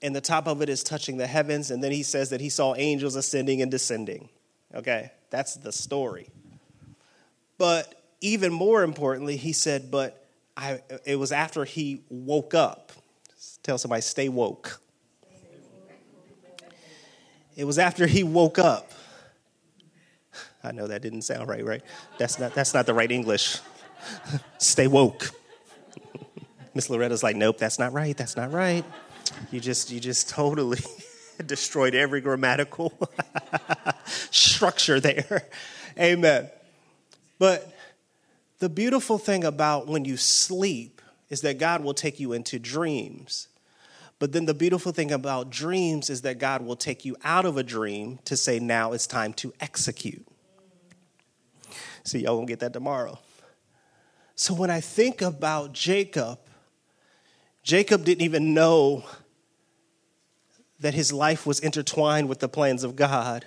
And 0.00 0.16
the 0.16 0.22
top 0.22 0.46
of 0.46 0.62
it 0.62 0.70
is 0.70 0.82
touching 0.82 1.18
the 1.18 1.26
heavens. 1.26 1.70
And 1.70 1.84
then 1.84 1.92
he 1.92 2.02
says 2.02 2.30
that 2.30 2.40
he 2.40 2.48
saw 2.48 2.74
angels 2.74 3.16
ascending 3.16 3.60
and 3.60 3.70
descending. 3.70 4.30
Okay, 4.74 5.12
that's 5.28 5.56
the 5.56 5.72
story. 5.72 6.30
But 7.58 8.02
even 8.22 8.50
more 8.50 8.82
importantly, 8.82 9.36
he 9.36 9.52
said, 9.52 9.90
but 9.90 10.26
I, 10.56 10.80
it 11.04 11.16
was 11.16 11.32
after 11.32 11.66
he 11.66 12.00
woke 12.08 12.54
up. 12.54 12.92
Tell 13.62 13.76
somebody, 13.76 14.00
stay 14.00 14.30
woke. 14.30 14.80
It 17.56 17.64
was 17.64 17.78
after 17.78 18.06
he 18.06 18.22
woke 18.22 18.58
up. 18.58 18.92
I 20.62 20.72
know 20.72 20.86
that 20.86 21.02
didn't 21.02 21.22
sound 21.22 21.48
right, 21.48 21.64
right? 21.64 21.82
That's 22.18 22.38
not, 22.38 22.54
that's 22.54 22.74
not 22.74 22.86
the 22.86 22.94
right 22.94 23.10
English. 23.10 23.58
stay 24.58 24.86
woke. 24.86 25.30
Miss 26.74 26.90
Loretta's 26.90 27.22
like, 27.22 27.36
nope, 27.36 27.58
that's 27.58 27.78
not 27.78 27.92
right. 27.92 28.16
That's 28.16 28.36
not 28.36 28.52
right. 28.52 28.84
You 29.50 29.60
just, 29.60 29.90
you 29.90 30.00
just 30.00 30.28
totally 30.28 30.80
destroyed 31.46 31.94
every 31.94 32.20
grammatical 32.20 32.92
structure 34.30 35.00
there. 35.00 35.46
Amen. 35.98 36.50
But 37.38 37.72
the 38.58 38.68
beautiful 38.68 39.18
thing 39.18 39.44
about 39.44 39.86
when 39.86 40.04
you 40.04 40.16
sleep 40.16 41.00
is 41.30 41.42
that 41.42 41.58
God 41.58 41.84
will 41.84 41.94
take 41.94 42.18
you 42.18 42.32
into 42.32 42.58
dreams. 42.58 43.48
But 44.18 44.32
then 44.32 44.46
the 44.46 44.54
beautiful 44.54 44.92
thing 44.92 45.12
about 45.12 45.50
dreams 45.50 46.10
is 46.10 46.22
that 46.22 46.38
God 46.38 46.62
will 46.62 46.76
take 46.76 47.04
you 47.04 47.16
out 47.22 47.44
of 47.44 47.56
a 47.56 47.62
dream 47.62 48.18
to 48.24 48.36
say, 48.36 48.58
now 48.58 48.92
it's 48.92 49.06
time 49.06 49.32
to 49.34 49.52
execute. 49.60 50.26
See, 52.08 52.20
y'all 52.20 52.36
won't 52.36 52.48
get 52.48 52.60
that 52.60 52.72
tomorrow. 52.72 53.18
So 54.34 54.54
when 54.54 54.70
I 54.70 54.80
think 54.80 55.20
about 55.20 55.74
Jacob, 55.74 56.38
Jacob 57.62 58.04
didn't 58.04 58.22
even 58.22 58.54
know 58.54 59.04
that 60.80 60.94
his 60.94 61.12
life 61.12 61.44
was 61.44 61.60
intertwined 61.60 62.30
with 62.30 62.38
the 62.38 62.48
plans 62.48 62.82
of 62.82 62.96
God 62.96 63.44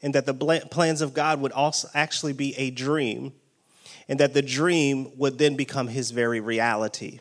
and 0.00 0.14
that 0.14 0.26
the 0.26 0.34
plans 0.70 1.00
of 1.00 1.12
God 1.12 1.40
would 1.40 1.50
also 1.50 1.88
actually 1.92 2.34
be 2.34 2.54
a 2.56 2.70
dream 2.70 3.32
and 4.08 4.20
that 4.20 4.32
the 4.32 4.42
dream 4.42 5.10
would 5.18 5.36
then 5.38 5.56
become 5.56 5.88
his 5.88 6.12
very 6.12 6.38
reality. 6.38 7.18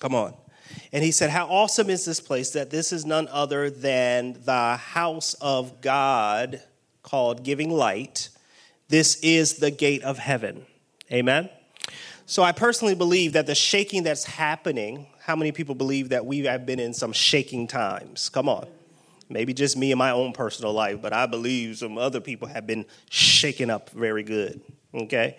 Come 0.00 0.16
on. 0.16 0.34
And 0.92 1.04
he 1.04 1.12
said, 1.12 1.30
How 1.30 1.46
awesome 1.46 1.90
is 1.90 2.04
this 2.04 2.18
place 2.18 2.50
that 2.50 2.70
this 2.70 2.92
is 2.92 3.06
none 3.06 3.28
other 3.28 3.70
than 3.70 4.36
the 4.44 4.76
house 4.76 5.34
of 5.34 5.80
God 5.80 6.60
called 7.04 7.44
Giving 7.44 7.70
Light. 7.70 8.30
This 8.90 9.18
is 9.22 9.54
the 9.54 9.70
gate 9.70 10.02
of 10.02 10.18
heaven. 10.18 10.66
Amen. 11.10 11.48
So 12.26 12.42
I 12.42 12.52
personally 12.52 12.94
believe 12.94 13.32
that 13.32 13.46
the 13.46 13.54
shaking 13.54 14.02
that's 14.02 14.24
happening, 14.24 15.06
how 15.20 15.34
many 15.34 15.50
people 15.50 15.74
believe 15.74 16.10
that 16.10 16.26
we 16.26 16.40
have 16.40 16.66
been 16.66 16.78
in 16.78 16.92
some 16.92 17.12
shaking 17.12 17.66
times? 17.66 18.28
Come 18.28 18.48
on. 18.48 18.66
Maybe 19.28 19.54
just 19.54 19.76
me 19.76 19.92
in 19.92 19.98
my 19.98 20.10
own 20.10 20.32
personal 20.32 20.72
life, 20.72 21.00
but 21.00 21.12
I 21.12 21.26
believe 21.26 21.78
some 21.78 21.96
other 21.96 22.20
people 22.20 22.48
have 22.48 22.66
been 22.66 22.84
shaken 23.08 23.70
up 23.70 23.90
very 23.90 24.22
good 24.22 24.60
okay? 24.94 25.36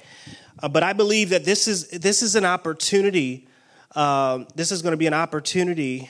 Uh, 0.62 0.70
but 0.70 0.84
I 0.84 0.94
believe 0.94 1.30
that 1.30 1.46
this 1.46 1.68
is, 1.68 1.90
this 1.90 2.22
is 2.22 2.36
an 2.36 2.46
opportunity. 2.46 3.48
Um, 3.96 4.48
this 4.56 4.72
is 4.72 4.82
going 4.82 4.92
to 4.92 4.98
be 4.98 5.08
an 5.08 5.14
opportunity 5.14 6.10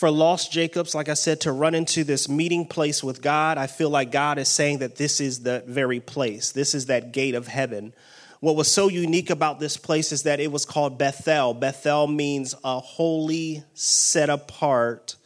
for 0.00 0.10
lost 0.10 0.50
Jacobs, 0.50 0.94
like 0.94 1.10
I 1.10 1.14
said, 1.14 1.42
to 1.42 1.52
run 1.52 1.74
into 1.74 2.04
this 2.04 2.26
meeting 2.26 2.64
place 2.64 3.04
with 3.04 3.20
God. 3.20 3.58
I 3.58 3.66
feel 3.66 3.90
like 3.90 4.10
God 4.10 4.38
is 4.38 4.48
saying 4.48 4.78
that 4.78 4.96
this 4.96 5.20
is 5.20 5.42
the 5.42 5.62
very 5.66 6.00
place, 6.00 6.52
this 6.52 6.74
is 6.74 6.86
that 6.86 7.12
gate 7.12 7.34
of 7.34 7.48
heaven. 7.48 7.92
What 8.40 8.56
was 8.56 8.70
so 8.70 8.88
unique 8.88 9.28
about 9.28 9.60
this 9.60 9.76
place 9.76 10.10
is 10.10 10.22
that 10.22 10.40
it 10.40 10.50
was 10.50 10.64
called 10.64 10.96
Bethel. 10.96 11.52
Bethel 11.52 12.06
means 12.06 12.54
a 12.64 12.80
holy, 12.80 13.62
set 13.74 14.30
apart 14.30 15.16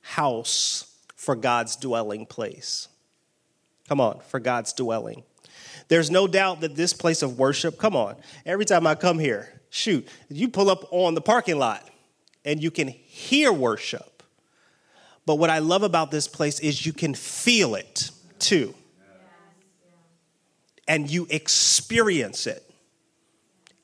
house 0.00 0.96
for 1.16 1.34
God's 1.34 1.74
dwelling 1.74 2.24
place. 2.24 2.86
Come 3.88 4.00
on, 4.00 4.20
for 4.28 4.38
God's 4.38 4.72
dwelling. 4.72 5.24
There's 5.88 6.08
no 6.08 6.28
doubt 6.28 6.60
that 6.60 6.76
this 6.76 6.92
place 6.92 7.22
of 7.22 7.36
worship, 7.36 7.78
come 7.78 7.96
on, 7.96 8.14
every 8.46 8.64
time 8.64 8.86
I 8.86 8.94
come 8.94 9.18
here, 9.18 9.60
shoot, 9.70 10.06
you 10.28 10.46
pull 10.46 10.70
up 10.70 10.86
on 10.92 11.14
the 11.14 11.20
parking 11.20 11.58
lot 11.58 11.84
and 12.44 12.62
you 12.62 12.70
can 12.70 12.86
hear 12.86 13.52
worship. 13.52 14.19
But 15.26 15.36
what 15.36 15.50
I 15.50 15.58
love 15.58 15.82
about 15.82 16.10
this 16.10 16.26
place 16.26 16.60
is 16.60 16.84
you 16.84 16.92
can 16.92 17.14
feel 17.14 17.74
it 17.74 18.10
too. 18.38 18.74
And 20.88 21.10
you 21.10 21.26
experience 21.30 22.46
it. 22.46 22.64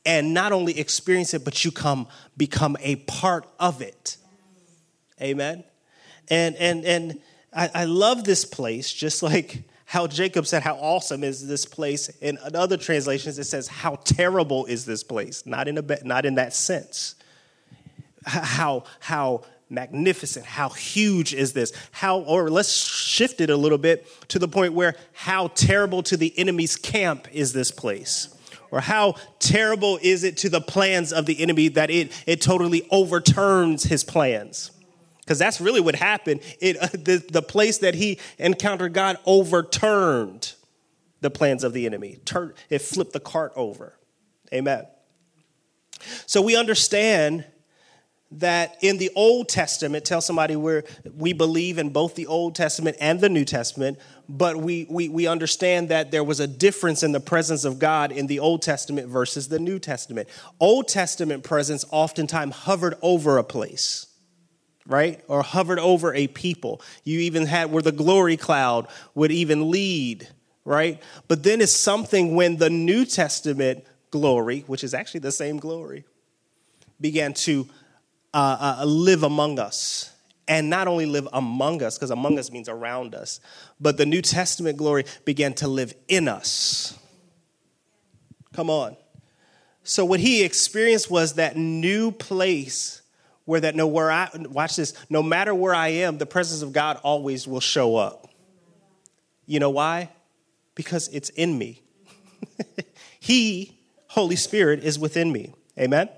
And 0.05 0.35
not 0.35 0.53
only 0.53 0.79
experience 0.79 1.35
it, 1.35 1.45
but 1.45 1.65
you 1.65 1.71
come 1.71 2.09
become 2.37 2.77
a 2.81 2.97
part 2.97 3.47
of 3.59 3.81
it. 3.83 4.17
Amen. 5.21 5.65
And 6.29 6.57
and 6.57 6.85
and 6.85 7.21
I, 7.53 7.71
I 7.75 7.85
love 7.85 8.25
this 8.25 8.45
place, 8.45 8.93
just 8.93 9.23
like 9.23 9.65
how 9.87 10.09
Jacob 10.09 10.47
said, 10.47 10.63
How 10.63 10.75
awesome 10.75 11.25
is 11.25 11.47
this 11.47 11.65
place. 11.65 12.09
In 12.21 12.39
other 12.43 12.77
translations, 12.77 13.39
it 13.39 13.45
says, 13.45 13.69
How 13.69 13.97
terrible 14.05 14.67
is 14.67 14.85
this 14.85 15.03
place? 15.03 15.47
Not 15.47 15.69
in, 15.69 15.79
a, 15.79 15.85
not 16.05 16.27
in 16.27 16.35
that 16.35 16.53
sense. 16.53 17.15
How, 18.25 18.83
how 18.99 19.45
magnificent, 19.69 20.47
how 20.47 20.69
huge 20.69 21.35
is 21.35 21.53
this? 21.53 21.73
How, 21.91 22.21
or 22.21 22.51
let's 22.51 22.73
shift 22.73 23.41
it 23.41 23.51
a 23.51 23.57
little 23.57 23.79
bit 23.79 24.07
to 24.29 24.39
the 24.39 24.49
point 24.49 24.75
where 24.75 24.95
how 25.13 25.49
terrible 25.49 26.03
to 26.05 26.17
the 26.17 26.37
enemy's 26.39 26.77
camp 26.77 27.29
is 27.33 27.53
this 27.53 27.71
place? 27.71 28.33
Or 28.71 28.81
how 28.81 29.15
terrible 29.39 29.99
is 30.03 30.25
it 30.25 30.37
to 30.39 30.49
the 30.49 30.61
plans 30.61 31.13
of 31.13 31.27
the 31.27 31.41
enemy 31.41 31.69
that 31.69 31.91
it, 31.91 32.13
it 32.27 32.41
totally 32.41 32.87
overturns 32.91 33.85
his 33.85 34.05
plans? 34.05 34.71
because 35.27 35.41
that's 35.41 35.61
really 35.61 35.81
what 35.81 35.97
happened. 35.97 36.41
It, 36.61 36.77
uh, 36.81 36.87
the, 36.93 37.25
the 37.31 37.43
place 37.43 37.79
that 37.79 37.95
he 37.95 38.19
encountered 38.39 38.93
God 38.93 39.19
overturned 39.27 40.55
the 41.21 41.31
plans 41.31 41.65
of 41.65 41.73
the 41.73 41.87
enemy. 41.87 42.19
Turn, 42.25 42.55
it 42.71 42.81
flipped 42.81 43.13
the 43.13 43.21
cart 43.21 43.53
over. 43.57 43.99
Amen. 44.53 44.87
So 46.27 46.41
we 46.41 46.57
understand 46.57 47.45
that 48.33 48.77
in 48.81 48.99
the 48.99 49.11
Old 49.15 49.49
Testament, 49.49 50.05
tell 50.05 50.21
somebody 50.21 50.57
where 50.57 50.85
we 51.17 51.33
believe 51.33 51.79
in 51.79 51.91
both 51.91 52.17
the 52.17 52.27
Old 52.27 52.55
Testament 52.55 52.97
and 53.01 53.21
the 53.21 53.29
New 53.29 53.45
Testament, 53.45 53.99
but 54.29 54.57
we, 54.57 54.87
we, 54.91 55.09
we 55.09 55.27
understand 55.27 55.91
that 55.91 56.11
there 56.11 56.25
was 56.25 56.41
a 56.41 56.47
difference 56.47 57.03
in 57.03 57.13
the 57.13 57.21
presence 57.21 57.65
of 57.65 57.79
God 57.79 58.11
in 58.11 58.27
the 58.27 58.41
Old 58.41 58.63
Testament 58.63 59.09
versus 59.09 59.49
the 59.49 59.61
New 59.61 59.79
Testament. 59.79 60.29
Old 60.59 60.89
Testament 60.89 61.45
presence 61.45 61.85
oftentimes 61.91 62.55
hovered 62.55 62.95
over 63.03 63.39
a 63.39 63.45
place 63.45 64.07
right? 64.89 65.21
Or 65.29 65.43
hovered 65.43 65.79
over 65.79 66.15
a 66.15 66.29
people. 66.29 66.81
You 67.05 67.19
even 67.21 67.47
had 67.47 67.73
where 67.73 67.83
the 67.83 67.93
glory 67.93 68.37
cloud 68.37 68.87
would 69.15 69.33
even 69.33 69.71
lead, 69.71 70.29
right? 70.65 71.03
But 71.29 71.43
then 71.43 71.61
it's 71.61 71.73
something 71.73 72.35
when 72.35 72.57
the 72.57 72.71
New 72.71 73.05
Testament 73.05 73.85
glory, 74.11 74.65
which 74.67 74.85
is 74.85 74.95
actually 74.95 75.21
the 75.21 75.33
same 75.33 75.59
glory, 75.59 76.05
began 77.01 77.35
to 77.35 77.69
uh, 78.37 78.77
uh, 78.81 78.85
live 78.85 79.23
among 79.23 79.59
us. 79.59 80.13
And 80.47 80.69
not 80.69 80.87
only 80.87 81.07
live 81.07 81.27
among 81.33 81.83
us, 81.83 81.97
because 81.97 82.11
among 82.11 82.39
us 82.39 82.53
means 82.53 82.69
around 82.69 83.15
us, 83.15 83.41
but 83.81 83.97
the 83.97 84.07
New 84.07 84.21
Testament 84.21 84.77
glory 84.77 85.07
began 85.25 85.55
to 85.55 85.67
live 85.67 85.95
in 86.07 86.29
us. 86.29 86.97
Come 88.53 88.69
on. 88.71 88.97
So, 89.83 90.05
what 90.05 90.21
he 90.21 90.45
experienced 90.45 91.11
was 91.11 91.35
that 91.35 91.57
new 91.57 92.11
place 92.11 93.01
where 93.45 93.61
that 93.61 93.75
no 93.75 93.87
where 93.87 94.11
I 94.11 94.29
watch 94.35 94.77
this, 94.77 94.93
no 95.09 95.23
matter 95.23 95.55
where 95.55 95.75
I 95.75 95.89
am, 95.89 96.19
the 96.19 96.27
presence 96.27 96.63
of 96.63 96.73
God 96.73 97.01
always 97.03 97.49
will 97.49 97.61
show 97.61 97.97
up. 97.97 98.29
You 99.47 99.61
know 99.61 99.71
why? 99.71 100.11
Because 100.75 101.09
it's 101.09 101.31
in 101.31 101.57
me. 101.57 101.83
he, 103.21 103.79
Holy 104.09 104.37
Spirit, 104.37 104.85
is 104.85 104.99
within 104.99 105.33
me. 105.33 105.55
Amen. 105.79 106.09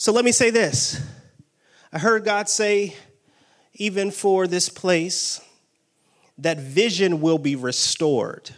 So 0.00 0.12
let 0.12 0.24
me 0.24 0.32
say 0.32 0.48
this. 0.48 0.98
I 1.92 1.98
heard 1.98 2.24
God 2.24 2.48
say, 2.48 2.96
even 3.74 4.10
for 4.10 4.46
this 4.46 4.70
place, 4.70 5.42
that 6.38 6.58
vision 6.58 7.20
will 7.20 7.36
be 7.36 7.54
restored. 7.54 8.48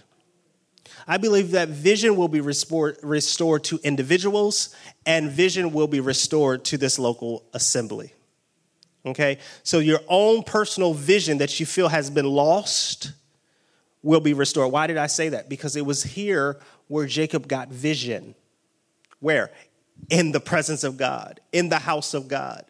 I 1.05 1.17
believe 1.17 1.51
that 1.51 1.69
vision 1.69 2.15
will 2.15 2.29
be 2.29 2.41
restored, 2.41 3.65
to 3.65 3.81
individuals 3.83 4.73
and 5.05 5.33
vision 5.33 5.73
will 5.73 5.89
be 5.89 5.99
restored 5.99 6.65
to 6.67 6.79
this 6.79 6.97
local 6.97 7.43
assembly. 7.53 8.15
Okay? 9.05 9.39
So 9.65 9.81
your 9.81 9.99
own 10.07 10.45
personal 10.45 10.95
vision 10.95 11.39
that 11.39 11.59
you 11.59 11.67
feel 11.67 11.89
has 11.89 12.09
been 12.09 12.27
lost 12.27 13.11
will 14.01 14.21
be 14.21 14.33
restored. 14.33 14.71
Why 14.71 14.87
did 14.87 14.97
I 14.97 15.09
say 15.09 15.31
that? 15.31 15.49
Because 15.49 15.75
it 15.75 15.85
was 15.85 16.05
here 16.05 16.61
where 16.87 17.07
Jacob 17.09 17.49
got 17.49 17.69
vision. 17.69 18.37
Where? 19.19 19.51
In 20.11 20.33
the 20.33 20.41
presence 20.41 20.85
of 20.85 20.97
God, 20.97 21.41
in 21.53 21.69
the 21.69 21.79
house 21.79 22.15
of 22.15 22.29
God. 22.29 22.65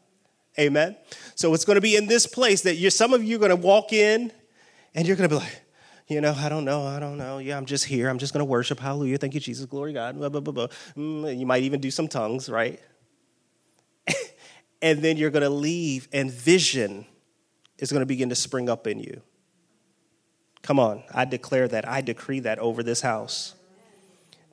Amen. 0.59 0.97
So 1.35 1.55
it's 1.55 1.65
going 1.65 1.77
to 1.77 1.81
be 1.81 1.97
in 1.97 2.07
this 2.07 2.27
place 2.27 2.63
that 2.63 2.75
you're, 2.75 2.91
some 2.91 3.15
of 3.15 3.25
you 3.25 3.37
are 3.37 3.39
going 3.39 3.51
to 3.51 3.57
walk 3.57 3.93
in 3.93 4.33
and 4.95 5.07
you're 5.07 5.17
going 5.17 5.29
to 5.29 5.37
be 5.37 5.41
like, 5.41 5.63
you 6.09 6.21
know, 6.21 6.35
I 6.37 6.49
don't 6.49 6.65
know, 6.65 6.87
I 6.87 7.01
don't 7.01 7.17
know. 7.17 7.39
Yeah, 7.39 7.57
I'm 7.57 7.65
just 7.65 7.87
here. 7.87 8.09
I'm 8.09 8.19
just 8.19 8.35
going 8.35 8.41
to 8.41 8.51
worship. 8.51 8.79
Hallelujah. 8.79 9.17
Thank 9.17 9.35
you, 9.35 9.41
Jesus. 9.41 9.65
Glory 9.65 9.93
God. 9.93 10.17
Blah, 10.17 10.29
blah, 10.29 10.41
blah, 10.41 10.53
blah. 10.53 10.67
Mm, 10.97 11.39
you 11.39 11.47
might 11.47 11.63
even 11.63 11.81
do 11.81 11.91
some 11.91 12.07
tongues, 12.07 12.51
right? 12.51 12.81
and 14.83 15.01
then 15.01 15.17
you're 15.17 15.31
going 15.31 15.43
to 15.43 15.51
leave, 15.51 16.09
and 16.13 16.31
vision 16.31 17.07
is 17.79 17.91
going 17.91 18.01
to 18.01 18.07
begin 18.07 18.29
to 18.29 18.35
spring 18.35 18.69
up 18.69 18.87
in 18.87 19.01
you. 19.01 19.23
Come 20.63 20.79
on, 20.79 21.03
I 21.13 21.25
declare 21.25 21.67
that. 21.69 21.89
I 21.89 22.03
decree 22.03 22.41
that 22.41 22.59
over 22.59 22.83
this 22.83 23.01
house. 23.01 23.55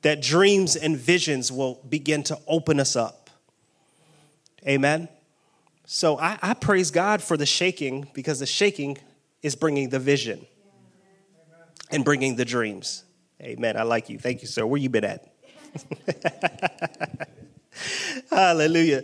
That 0.02 0.22
dreams 0.22 0.76
and 0.76 0.96
visions 0.96 1.52
will 1.52 1.80
begin 1.88 2.22
to 2.24 2.38
open 2.46 2.80
us 2.80 2.96
up. 2.96 3.30
Amen. 4.66 5.08
So 5.84 6.18
I, 6.18 6.38
I 6.40 6.54
praise 6.54 6.90
God 6.90 7.22
for 7.22 7.36
the 7.36 7.46
shaking 7.46 8.08
because 8.14 8.38
the 8.38 8.46
shaking 8.46 8.98
is 9.42 9.56
bringing 9.56 9.88
the 9.88 9.98
vision 9.98 10.46
and 11.90 12.04
bringing 12.04 12.36
the 12.36 12.44
dreams. 12.44 13.04
Amen. 13.42 13.76
I 13.76 13.82
like 13.82 14.08
you. 14.08 14.18
Thank 14.18 14.42
you, 14.42 14.48
sir. 14.48 14.66
Where 14.66 14.80
you 14.80 14.88
been 14.88 15.04
at? 15.04 15.26
Hallelujah. 18.30 19.02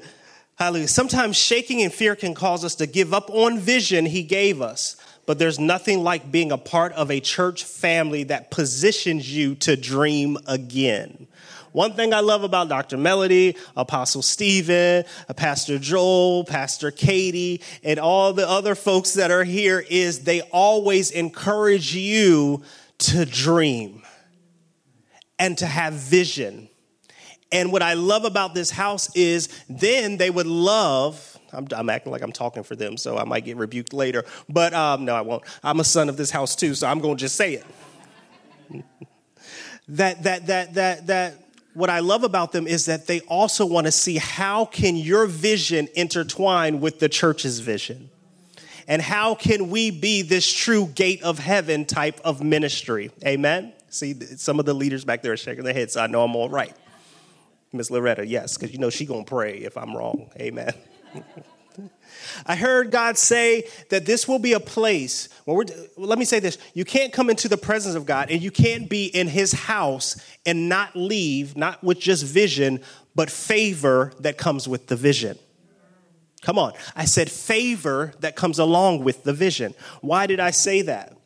Hallelujah. 0.57 0.89
Sometimes 0.89 1.37
shaking 1.37 1.83
and 1.83 1.93
fear 1.93 2.17
can 2.17 2.35
cause 2.35 2.65
us 2.65 2.75
to 2.77 2.87
give 2.87 3.13
up 3.13 3.31
on 3.31 3.59
vision 3.59 4.07
he 4.07 4.23
gave 4.23 4.63
us, 4.63 4.97
but 5.27 5.39
there's 5.39 5.59
nothing 5.59 6.03
like 6.03 6.31
being 6.31 6.53
a 6.53 6.59
part 6.59 6.93
of 6.93 7.11
a 7.11 7.21
church 7.21 7.65
family 7.65 8.25
that 8.25 8.51
positions 8.51 9.35
you 9.35 9.57
to 9.57 9.77
dream 9.77 10.39
again. 10.47 11.27
One 11.73 11.93
thing 11.93 12.15
I 12.15 12.21
love 12.21 12.43
about 12.43 12.71
Dr. 12.71 12.97
Melody, 12.97 13.55
Apostle 13.77 14.23
Stephen, 14.23 15.05
Pastor 15.37 15.79
Joel, 15.79 16.45
Pastor 16.45 16.91
Katie, 16.91 17.61
and 17.85 17.99
all 17.99 18.33
the 18.33 18.49
other 18.49 18.75
folks 18.75 19.13
that 19.15 19.31
are 19.31 19.45
here 19.45 19.85
is 19.91 20.21
they 20.21 20.41
always 20.41 21.11
encourage 21.11 21.95
you 21.95 22.63
to 22.99 23.27
dream 23.27 24.01
and 25.39 25.59
to 25.59 25.67
have 25.67 25.93
vision. 25.93 26.71
And 27.53 27.71
what 27.73 27.83
I 27.83 27.93
love 27.93 28.25
about 28.25 28.55
this 28.55 28.71
house 28.71 29.15
is 29.15 29.49
then 29.69 30.17
they 30.17 30.31
would 30.31 30.47
love. 30.47 31.36
I'm, 31.53 31.67
I'm, 31.75 31.91
acting 31.91 32.13
like 32.13 32.23
I'm 32.23 32.33
talking 32.33 32.63
for 32.63 32.77
them, 32.77 32.97
so 32.97 33.17
I 33.17 33.25
might 33.25 33.45
get 33.45 33.57
rebuked 33.57 33.93
later. 33.93 34.25
But 34.49 34.75
um, 34.75 35.05
no, 35.05 35.15
I 35.15 35.21
won't. 35.21 35.43
I'm 35.63 35.81
a 35.81 35.85
son 35.85 36.09
of 36.09 36.17
this 36.17 36.31
house 36.31 36.57
too, 36.57 36.75
so 36.75 36.87
I'm 36.87 37.01
going 37.01 37.17
to 37.17 37.21
just 37.21 37.37
say 37.37 37.55
it. 37.55 37.65
that 39.89 40.23
that 40.25 40.47
that 40.47 40.75
that 40.75 41.07
that 41.07 41.35
what 41.75 41.91
I 41.91 42.01
love 42.01 42.25
about 42.25 42.53
them 42.53 42.67
is 42.67 42.87
that 42.87 43.07
they 43.07 43.21
also 43.21 43.67
want 43.67 43.87
to 43.87 43.93
see 43.93 44.17
how 44.17 44.65
can 44.65 44.97
your 44.97 45.27
vision 45.27 45.89
intertwine 45.95 46.81
with 46.81 47.01
the 47.01 47.09
church's 47.09 47.61
vision? 47.61 48.09
And 48.89 49.03
how 49.03 49.35
can 49.35 49.69
we 49.69 49.91
be 49.91 50.23
this 50.23 50.51
true 50.51 50.87
gate 50.87 51.23
of 51.23 51.39
heaven 51.39 51.85
type 51.85 52.21
of 52.25 52.43
ministry? 52.43 53.11
Amen. 53.25 53.73
See, 53.91 54.15
some 54.15 54.59
of 54.59 54.65
the 54.65 54.75
leaders 54.75 55.05
back 55.05 55.23
there 55.23 55.33
are 55.33 55.37
shaking 55.37 55.65
their 55.65 55.75
heads, 55.75 55.95
so 55.95 56.01
I 56.01 56.07
know 56.07 56.23
I'm 56.23 56.35
all 56.35 56.49
right. 56.49 56.75
Miss 57.73 57.91
Loretta, 57.91 58.27
yes, 58.27 58.57
because 58.57 58.73
you 58.73 58.79
know 58.79 58.91
she 58.91 59.05
gonna 59.05 59.25
pray 59.25 59.59
if 59.59 59.77
I'm 59.77 59.95
wrong. 59.95 60.31
Amen. 60.41 60.73
I 62.47 62.57
heard 62.57 62.91
God 62.91 63.19
say 63.19 63.69
that 63.91 64.07
this 64.07 64.27
will 64.27 64.39
be 64.39 64.53
a 64.53 64.61
place 64.61 65.29
where 65.45 65.57
we're, 65.57 65.65
let 65.97 66.19
me 66.19 66.25
say 66.25 66.41
this 66.41 66.59
you 66.75 66.85
can't 66.85 67.13
come 67.13 67.31
into 67.31 67.49
the 67.49 67.57
presence 67.57 67.95
of 67.95 68.07
God 68.07 68.31
and 68.31 68.43
you 68.43 68.51
can't 68.51 68.89
be 68.89 69.07
in 69.07 69.29
his 69.29 69.53
house 69.53 70.17
and 70.45 70.69
not 70.69 70.97
leave, 70.97 71.57
not 71.57 71.83
with 71.83 72.01
just 72.01 72.25
vision, 72.25 72.81
but 73.15 73.31
favor 73.31 74.13
that 74.21 74.39
comes 74.39 74.69
with 74.69 74.87
the 74.87 74.97
vision. 74.97 75.39
Come 76.43 76.59
on. 76.59 76.75
I 76.95 77.07
said 77.07 77.31
favor 77.31 78.13
that 78.21 78.37
comes 78.37 78.59
along 78.59 79.03
with 79.03 79.25
the 79.25 79.33
vision. 79.33 79.75
Why 80.01 80.27
did 80.27 80.39
I 80.39 80.51
say 80.51 80.83
that? 80.83 81.17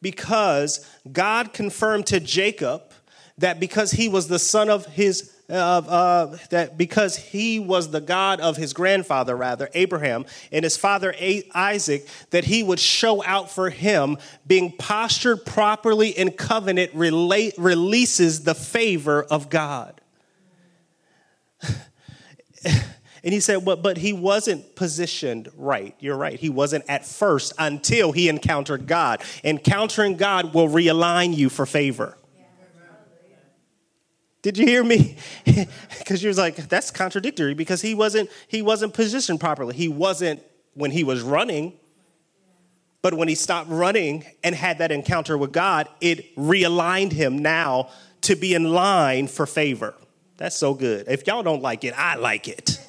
Because 0.00 0.86
God 1.10 1.52
confirmed 1.52 2.06
to 2.06 2.20
Jacob 2.20 2.82
that 3.38 3.58
because 3.58 3.92
he 3.92 4.08
was 4.08 4.28
the 4.28 4.38
son 4.38 4.68
of 4.68 4.86
his 4.86 5.32
of 5.48 5.88
uh, 5.88 6.36
that 6.50 6.76
because 6.76 7.16
he 7.16 7.58
was 7.58 7.90
the 7.90 8.00
God 8.00 8.40
of 8.40 8.56
his 8.56 8.72
grandfather, 8.74 9.34
rather, 9.34 9.70
Abraham, 9.72 10.26
and 10.52 10.62
his 10.62 10.76
father 10.76 11.14
Isaac, 11.54 12.06
that 12.30 12.44
he 12.44 12.62
would 12.62 12.78
show 12.78 13.24
out 13.24 13.50
for 13.50 13.70
him, 13.70 14.18
being 14.46 14.72
postured 14.72 15.46
properly 15.46 16.10
in 16.10 16.32
covenant, 16.32 16.92
relate, 16.94 17.54
releases 17.56 18.44
the 18.44 18.54
favor 18.54 19.22
of 19.24 19.48
God. 19.48 20.00
And 23.24 23.32
he 23.32 23.40
said, 23.40 23.64
but, 23.64 23.82
but 23.82 23.96
he 23.96 24.12
wasn't 24.12 24.76
positioned 24.76 25.48
right. 25.56 25.94
You're 25.98 26.16
right. 26.16 26.38
He 26.38 26.50
wasn't 26.50 26.84
at 26.88 27.04
first 27.04 27.52
until 27.58 28.12
he 28.12 28.28
encountered 28.28 28.86
God. 28.86 29.22
Encountering 29.42 30.16
God 30.16 30.54
will 30.54 30.68
realign 30.68 31.36
you 31.36 31.48
for 31.48 31.66
favor. 31.66 32.17
Did 34.48 34.56
you 34.56 34.66
hear 34.66 34.82
me? 34.82 35.16
Because 35.98 36.20
she 36.20 36.26
was 36.26 36.38
like, 36.38 36.56
that's 36.70 36.90
contradictory 36.90 37.52
because 37.52 37.82
he 37.82 37.94
wasn't 37.94 38.30
he 38.46 38.62
wasn't 38.62 38.94
positioned 38.94 39.40
properly. 39.40 39.74
He 39.74 39.88
wasn't 39.88 40.42
when 40.72 40.90
he 40.90 41.04
was 41.04 41.20
running. 41.20 41.74
But 43.02 43.12
when 43.12 43.28
he 43.28 43.34
stopped 43.34 43.68
running 43.68 44.24
and 44.42 44.54
had 44.54 44.78
that 44.78 44.90
encounter 44.90 45.36
with 45.36 45.52
God, 45.52 45.86
it 46.00 46.34
realigned 46.34 47.12
him 47.12 47.40
now 47.40 47.90
to 48.22 48.36
be 48.36 48.54
in 48.54 48.72
line 48.72 49.26
for 49.26 49.44
favor. 49.44 49.94
That's 50.38 50.56
so 50.56 50.72
good. 50.72 51.08
If 51.08 51.26
y'all 51.26 51.42
don't 51.42 51.60
like 51.60 51.84
it, 51.84 51.92
I 51.94 52.14
like 52.14 52.48
it. 52.48 52.80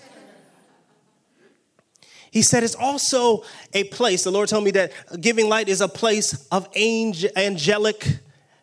He 2.32 2.41
said 2.41 2.63
it's 2.63 2.76
also 2.76 3.43
a 3.74 3.84
place, 3.86 4.24
the 4.24 4.32
Lord 4.32 4.48
told 4.48 4.63
me 4.63 4.72
that 4.72 4.93
giving 5.19 5.50
light 5.50 5.67
is 5.67 5.82
a 5.82 5.89
place 5.89 6.48
of 6.54 6.69
angel, 6.76 7.32
angelic 7.36 8.08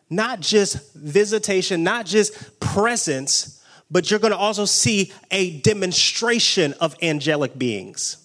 not 0.09 0.39
just 0.39 0.95
visitation, 0.95 1.83
not 1.83 2.05
just 2.05 2.59
presence, 2.59 3.63
but 3.89 4.09
you're 4.09 4.19
going 4.19 4.33
to 4.33 4.37
also 4.37 4.65
see 4.65 5.11
a 5.31 5.59
demonstration 5.61 6.73
of 6.79 6.95
angelic 7.01 7.57
beings. 7.57 8.17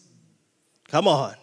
Come 0.88 1.08
on. 1.08 1.34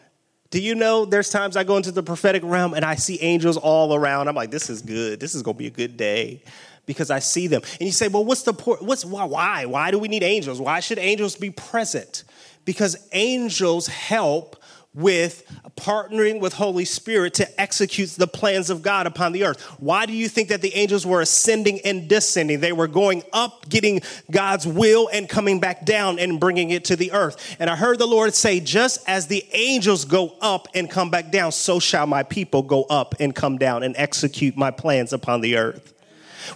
Do 0.52 0.60
you 0.60 0.74
know 0.74 1.06
there's 1.06 1.30
times 1.30 1.56
I 1.56 1.64
go 1.64 1.78
into 1.78 1.92
the 1.92 2.02
prophetic 2.02 2.42
realm 2.44 2.74
and 2.74 2.84
I 2.84 2.96
see 2.96 3.22
angels 3.22 3.56
all 3.56 3.94
around? 3.94 4.28
I'm 4.28 4.36
like, 4.36 4.52
this 4.52 4.70
is 4.70 4.82
good. 4.82 5.20
This 5.20 5.36
is 5.36 5.44
going 5.44 5.56
to 5.56 5.60
be 5.60 5.68
a 5.68 5.72
good 5.72 5.96
day 5.96 6.44
because 6.86 7.12
I 7.12 7.20
see 7.20 7.46
them. 7.46 7.62
And 7.80 7.82
you 7.82 7.92
say, 7.92 8.08
well, 8.08 8.26
what's 8.26 8.42
the 8.44 8.54
point? 8.54 8.82
what's 8.82 9.06
why 9.06 9.26
why 9.26 9.66
why 9.66 9.92
do 9.92 10.00
we 10.00 10.08
need 10.08 10.24
angels? 10.24 10.60
Why 10.60 10.80
should 10.80 10.98
angels 10.98 11.36
be 11.36 11.52
present? 11.52 12.24
Because 12.66 13.08
angels 13.12 13.86
help 13.86 14.56
with 14.96 15.44
partnering 15.76 16.40
with 16.40 16.54
Holy 16.54 16.84
Spirit 16.84 17.36
to 17.36 17.62
execute 17.62 18.10
the 18.10 18.28
plans 18.28 18.70
of 18.70 18.82
God 18.82 19.06
upon 19.06 19.32
the 19.32 19.46
earth. 19.46 19.62
Why 19.80 20.06
do 20.06 20.14
you 20.14 20.28
think 20.28 20.50
that 20.50 20.62
the 20.62 20.74
angels 20.74 21.06
were 21.06 21.22
ascending 21.22 21.80
and 21.82 22.10
descending? 22.10 22.60
They 22.60 22.72
were 22.72 22.88
going 22.88 23.24
up, 23.32 23.70
getting 23.70 24.02
God's 24.32 24.66
will, 24.66 25.08
and 25.14 25.30
coming 25.30 25.60
back 25.60 25.86
down 25.86 26.18
and 26.18 26.40
bringing 26.40 26.72
it 26.72 26.86
to 26.86 26.96
the 26.96 27.12
earth. 27.12 27.56
And 27.60 27.70
I 27.70 27.76
heard 27.76 28.00
the 28.00 28.08
Lord 28.08 28.34
say, 28.34 28.60
just 28.60 29.08
as 29.08 29.28
the 29.28 29.46
angels 29.54 30.06
go 30.06 30.36
up 30.42 30.68
and 30.74 30.90
come 30.90 31.12
back 31.12 31.32
down, 31.32 31.52
so 31.52 31.80
shall 31.80 32.08
my 32.08 32.24
people 32.24 32.64
go 32.64 32.84
up 32.84 33.16
and 33.20 33.36
come 33.36 33.58
down 33.58 33.84
and 33.84 33.96
execute 33.96 34.58
my 34.58 34.72
plans 34.72 35.14
upon 35.14 35.42
the 35.42 35.58
earth. 35.58 35.94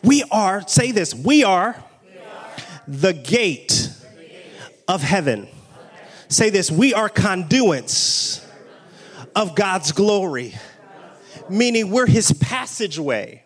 We 0.03 0.23
are, 0.31 0.67
say 0.67 0.91
this, 0.91 1.13
we 1.13 1.43
are, 1.43 1.81
we 2.03 2.17
are. 2.19 2.55
the 2.87 3.13
gate 3.13 3.91
of 4.87 5.03
heaven. 5.03 5.47
Say 6.33 6.49
this 6.49 6.71
we 6.71 6.95
are 6.95 7.09
conduits 7.09 8.43
of 9.35 9.55
God's 9.55 9.91
glory, 9.91 10.55
meaning 11.47 11.91
we're 11.91 12.07
his 12.07 12.31
passageway. 12.31 13.43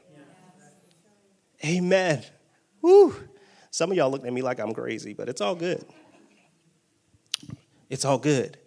Amen. 1.66 2.24
Woo. 2.82 3.14
Some 3.72 3.92
of 3.92 3.98
y'all 3.98 4.10
look 4.10 4.26
at 4.26 4.32
me 4.32 4.42
like 4.42 4.62
I'm 4.62 4.74
crazy, 4.74 5.14
but 5.14 5.28
it's 5.28 5.42
all 5.42 5.54
good. 5.54 5.84
It's 7.90 8.06
all 8.06 8.18
good. 8.18 8.58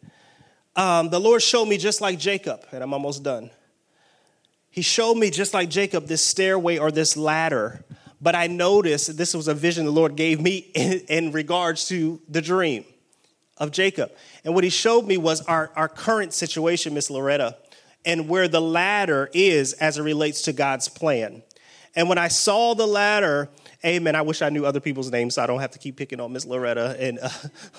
Um, 0.77 1.09
the 1.09 1.19
Lord 1.19 1.41
showed 1.41 1.65
me 1.65 1.79
just 1.79 2.03
like 2.03 2.19
Jacob, 2.19 2.67
and 2.73 2.83
I'm 2.83 2.93
almost 2.93 3.23
done. 3.23 3.49
He 4.69 4.83
showed 4.83 5.15
me 5.15 5.31
just 5.31 5.55
like 5.55 5.71
Jacob 5.71 6.09
this 6.09 6.23
stairway 6.23 6.77
or 6.77 6.91
this 6.91 7.17
ladder, 7.17 7.87
but 8.21 8.35
I 8.35 8.49
noticed 8.49 9.17
this 9.17 9.33
was 9.33 9.49
a 9.49 9.55
vision 9.55 9.87
the 9.87 9.93
Lord 9.93 10.15
gave 10.15 10.43
me 10.43 10.59
in, 10.75 11.01
in 11.09 11.33
regards 11.33 11.89
to 11.89 12.21
the 12.29 12.43
dream 12.43 12.85
of 13.61 13.71
Jacob. 13.71 14.11
And 14.45 14.55
what 14.55 14.65
he 14.65 14.71
showed 14.71 15.07
me 15.07 15.19
was 15.19 15.43
our, 15.43 15.71
our 15.77 15.89
current 15.89 16.33
situation, 16.33 16.95
Miss 16.95 17.11
Loretta, 17.11 17.57
and 18.05 18.29
where 18.29 18.49
the 18.49 18.61
ladder 18.61 19.31
is 19.35 19.75
as 19.75 19.99
it 19.99 20.03
relates 20.03 20.43
to 20.43 20.53
God's 20.53 20.89
plan. 20.89 21.43
And 21.95 22.09
when 22.09 22.19
I 22.19 22.29
saw 22.29 22.75
the 22.75 22.87
ladder, 22.87 23.51
amen, 23.85 24.17
I 24.17 24.23
wish 24.23 24.43
I 24.43 24.49
knew 24.49 24.65
other 24.65 24.81
people's 24.81 25.11
names 25.11 25.35
so 25.35 25.43
I 25.43 25.47
don't 25.47 25.61
have 25.61 25.73
to 25.73 25.79
keep 25.79 25.97
picking 25.97 26.21
on 26.21 26.33
Miss 26.33 26.47
Loretta 26.47 26.97
and 26.99 27.19
uh, 27.21 27.29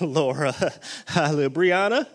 Laura. 0.00 0.52
Brianna? 0.52 2.06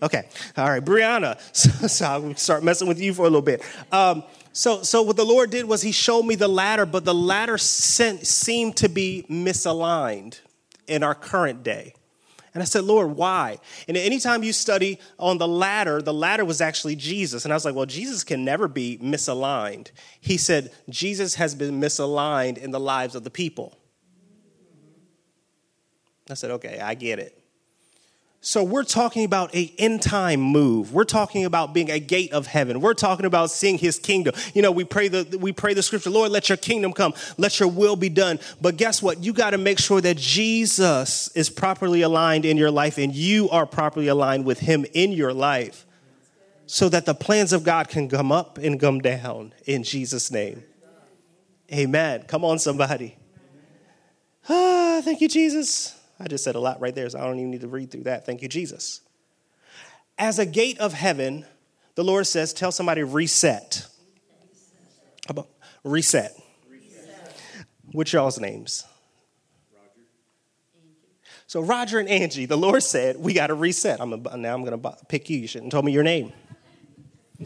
Okay, 0.00 0.28
all 0.56 0.70
right, 0.70 0.84
Brianna. 0.84 1.38
So, 1.52 1.88
so, 1.88 2.06
I'll 2.06 2.34
start 2.36 2.62
messing 2.62 2.86
with 2.86 3.00
you 3.00 3.12
for 3.12 3.22
a 3.22 3.24
little 3.24 3.42
bit. 3.42 3.62
Um, 3.90 4.22
so, 4.52 4.82
so 4.82 5.02
what 5.02 5.16
the 5.16 5.24
Lord 5.24 5.50
did 5.50 5.64
was 5.64 5.82
He 5.82 5.90
showed 5.90 6.22
me 6.22 6.36
the 6.36 6.46
ladder, 6.46 6.86
but 6.86 7.04
the 7.04 7.14
ladder 7.14 7.58
sent, 7.58 8.24
seemed 8.24 8.76
to 8.76 8.88
be 8.88 9.24
misaligned 9.28 10.38
in 10.86 11.02
our 11.02 11.16
current 11.16 11.64
day. 11.64 11.94
And 12.58 12.62
I 12.64 12.66
said, 12.66 12.82
Lord, 12.82 13.12
why? 13.12 13.58
And 13.86 13.96
anytime 13.96 14.42
you 14.42 14.52
study 14.52 14.98
on 15.16 15.38
the 15.38 15.46
ladder, 15.46 16.02
the 16.02 16.12
ladder 16.12 16.44
was 16.44 16.60
actually 16.60 16.96
Jesus. 16.96 17.44
And 17.44 17.52
I 17.52 17.56
was 17.56 17.64
like, 17.64 17.76
well, 17.76 17.86
Jesus 17.86 18.24
can 18.24 18.44
never 18.44 18.66
be 18.66 18.98
misaligned. 19.00 19.92
He 20.20 20.36
said, 20.36 20.72
Jesus 20.88 21.36
has 21.36 21.54
been 21.54 21.80
misaligned 21.80 22.58
in 22.58 22.72
the 22.72 22.80
lives 22.80 23.14
of 23.14 23.22
the 23.22 23.30
people. 23.30 23.78
I 26.28 26.34
said, 26.34 26.50
okay, 26.50 26.80
I 26.80 26.94
get 26.94 27.20
it. 27.20 27.37
So 28.40 28.62
we're 28.62 28.84
talking 28.84 29.24
about 29.24 29.52
a 29.54 29.72
end 29.78 30.00
time 30.00 30.40
move. 30.40 30.92
We're 30.92 31.04
talking 31.04 31.44
about 31.44 31.74
being 31.74 31.90
a 31.90 31.98
gate 31.98 32.32
of 32.32 32.46
heaven. 32.46 32.80
We're 32.80 32.94
talking 32.94 33.26
about 33.26 33.50
seeing 33.50 33.78
his 33.78 33.98
kingdom. 33.98 34.34
You 34.54 34.62
know, 34.62 34.70
we 34.70 34.84
pray 34.84 35.08
the 35.08 35.38
we 35.38 35.52
pray 35.52 35.74
the 35.74 35.82
scripture, 35.82 36.10
Lord, 36.10 36.30
let 36.30 36.48
your 36.48 36.56
kingdom 36.56 36.92
come. 36.92 37.14
Let 37.36 37.58
your 37.58 37.68
will 37.68 37.96
be 37.96 38.08
done. 38.08 38.38
But 38.60 38.76
guess 38.76 39.02
what? 39.02 39.24
You 39.24 39.32
got 39.32 39.50
to 39.50 39.58
make 39.58 39.78
sure 39.80 40.00
that 40.00 40.16
Jesus 40.16 41.28
is 41.36 41.50
properly 41.50 42.02
aligned 42.02 42.44
in 42.44 42.56
your 42.56 42.70
life 42.70 42.96
and 42.96 43.12
you 43.12 43.50
are 43.50 43.66
properly 43.66 44.06
aligned 44.06 44.44
with 44.44 44.60
him 44.60 44.86
in 44.94 45.10
your 45.10 45.32
life 45.32 45.84
so 46.66 46.88
that 46.90 47.06
the 47.06 47.14
plans 47.14 47.52
of 47.52 47.64
God 47.64 47.88
can 47.88 48.08
come 48.08 48.30
up 48.30 48.56
and 48.56 48.78
come 48.78 49.00
down 49.00 49.52
in 49.66 49.82
Jesus 49.82 50.30
name. 50.30 50.62
Amen. 51.72 52.22
Come 52.22 52.44
on 52.44 52.60
somebody. 52.60 53.16
Ah, 54.48 55.00
thank 55.02 55.20
you 55.20 55.28
Jesus. 55.28 55.97
I 56.20 56.26
just 56.26 56.42
said 56.42 56.56
a 56.56 56.60
lot 56.60 56.80
right 56.80 56.94
there, 56.94 57.08
so 57.08 57.18
I 57.18 57.22
don't 57.22 57.38
even 57.38 57.50
need 57.50 57.60
to 57.60 57.68
read 57.68 57.90
through 57.90 58.04
that. 58.04 58.26
Thank 58.26 58.42
you, 58.42 58.48
Jesus. 58.48 59.02
As 60.18 60.38
a 60.38 60.46
gate 60.46 60.78
of 60.78 60.92
heaven, 60.92 61.44
the 61.94 62.02
Lord 62.02 62.26
says, 62.26 62.52
tell 62.52 62.72
somebody 62.72 63.04
reset. 63.04 63.86
About 65.28 65.48
reset? 65.84 66.32
reset. 66.68 67.36
What's 67.92 68.12
y'all's 68.12 68.40
names? 68.40 68.84
Roger. 69.72 70.06
So 71.46 71.60
Roger 71.60 72.00
and 72.00 72.08
Angie, 72.08 72.46
the 72.46 72.56
Lord 72.56 72.82
said, 72.82 73.16
we 73.16 73.32
got 73.32 73.48
to 73.48 73.54
reset. 73.54 74.00
I'm 74.00 74.12
a, 74.12 74.36
now 74.36 74.54
I'm 74.54 74.64
going 74.64 74.80
to 74.80 74.96
pick 75.08 75.30
you. 75.30 75.38
You 75.38 75.46
shouldn't 75.46 75.70
tell 75.70 75.82
me 75.82 75.92
your 75.92 76.02
name. 76.02 76.32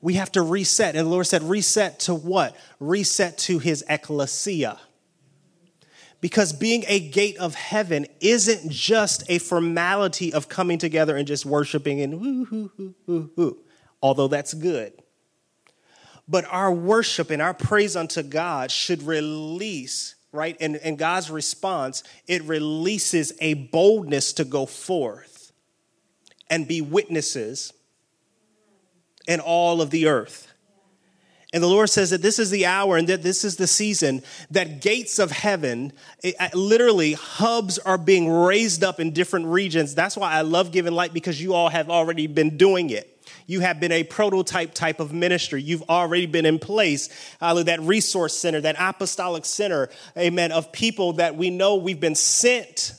we 0.00 0.14
have 0.14 0.32
to 0.32 0.42
reset. 0.42 0.96
And 0.96 1.06
the 1.06 1.10
Lord 1.10 1.28
said, 1.28 1.44
reset 1.44 2.00
to 2.00 2.14
what? 2.14 2.56
Reset 2.80 3.38
to 3.38 3.60
his 3.60 3.84
ecclesia 3.88 4.80
because 6.24 6.54
being 6.54 6.84
a 6.88 6.98
gate 6.98 7.36
of 7.36 7.54
heaven 7.54 8.06
isn't 8.18 8.72
just 8.72 9.24
a 9.28 9.36
formality 9.36 10.32
of 10.32 10.48
coming 10.48 10.78
together 10.78 11.18
and 11.18 11.28
just 11.28 11.44
worshiping 11.44 12.00
and 12.00 12.18
whoo, 12.18 12.46
whoo, 12.50 12.72
whoo, 12.78 12.94
whoo, 13.06 13.30
whoo, 13.36 13.58
although 14.02 14.26
that's 14.26 14.54
good. 14.54 14.94
But 16.26 16.46
our 16.48 16.72
worship 16.72 17.28
and 17.28 17.42
our 17.42 17.52
praise 17.52 17.94
unto 17.94 18.22
God 18.22 18.70
should 18.70 19.02
release, 19.02 20.14
right? 20.32 20.56
And, 20.60 20.76
and 20.76 20.96
God's 20.96 21.30
response, 21.30 22.02
it 22.26 22.42
releases 22.44 23.34
a 23.42 23.52
boldness 23.52 24.32
to 24.32 24.46
go 24.46 24.64
forth 24.64 25.52
and 26.48 26.66
be 26.66 26.80
witnesses 26.80 27.70
in 29.28 29.40
all 29.40 29.82
of 29.82 29.90
the 29.90 30.06
earth. 30.06 30.53
And 31.54 31.62
the 31.62 31.68
Lord 31.68 31.88
says 31.88 32.10
that 32.10 32.20
this 32.20 32.40
is 32.40 32.50
the 32.50 32.66
hour 32.66 32.96
and 32.96 33.08
that 33.08 33.22
this 33.22 33.44
is 33.44 33.54
the 33.54 33.68
season 33.68 34.24
that 34.50 34.80
gates 34.80 35.20
of 35.20 35.30
heaven, 35.30 35.92
it, 36.20 36.34
literally 36.52 37.12
hubs 37.12 37.78
are 37.78 37.96
being 37.96 38.28
raised 38.28 38.82
up 38.82 38.98
in 38.98 39.12
different 39.12 39.46
regions. 39.46 39.94
That's 39.94 40.16
why 40.16 40.32
I 40.32 40.40
love 40.40 40.72
giving 40.72 40.94
light 40.94 41.14
because 41.14 41.40
you 41.40 41.54
all 41.54 41.68
have 41.68 41.88
already 41.88 42.26
been 42.26 42.56
doing 42.56 42.90
it. 42.90 43.08
You 43.46 43.60
have 43.60 43.78
been 43.78 43.92
a 43.92 44.02
prototype 44.02 44.74
type 44.74 44.98
of 44.98 45.12
ministry. 45.12 45.62
You've 45.62 45.88
already 45.88 46.26
been 46.26 46.44
in 46.44 46.58
place. 46.58 47.08
Uh, 47.40 47.62
that 47.62 47.80
resource 47.82 48.36
center, 48.36 48.60
that 48.62 48.74
apostolic 48.76 49.44
center, 49.44 49.90
amen, 50.18 50.50
of 50.50 50.72
people 50.72 51.14
that 51.14 51.36
we 51.36 51.50
know 51.50 51.76
we've 51.76 52.00
been 52.00 52.16
sent 52.16 52.94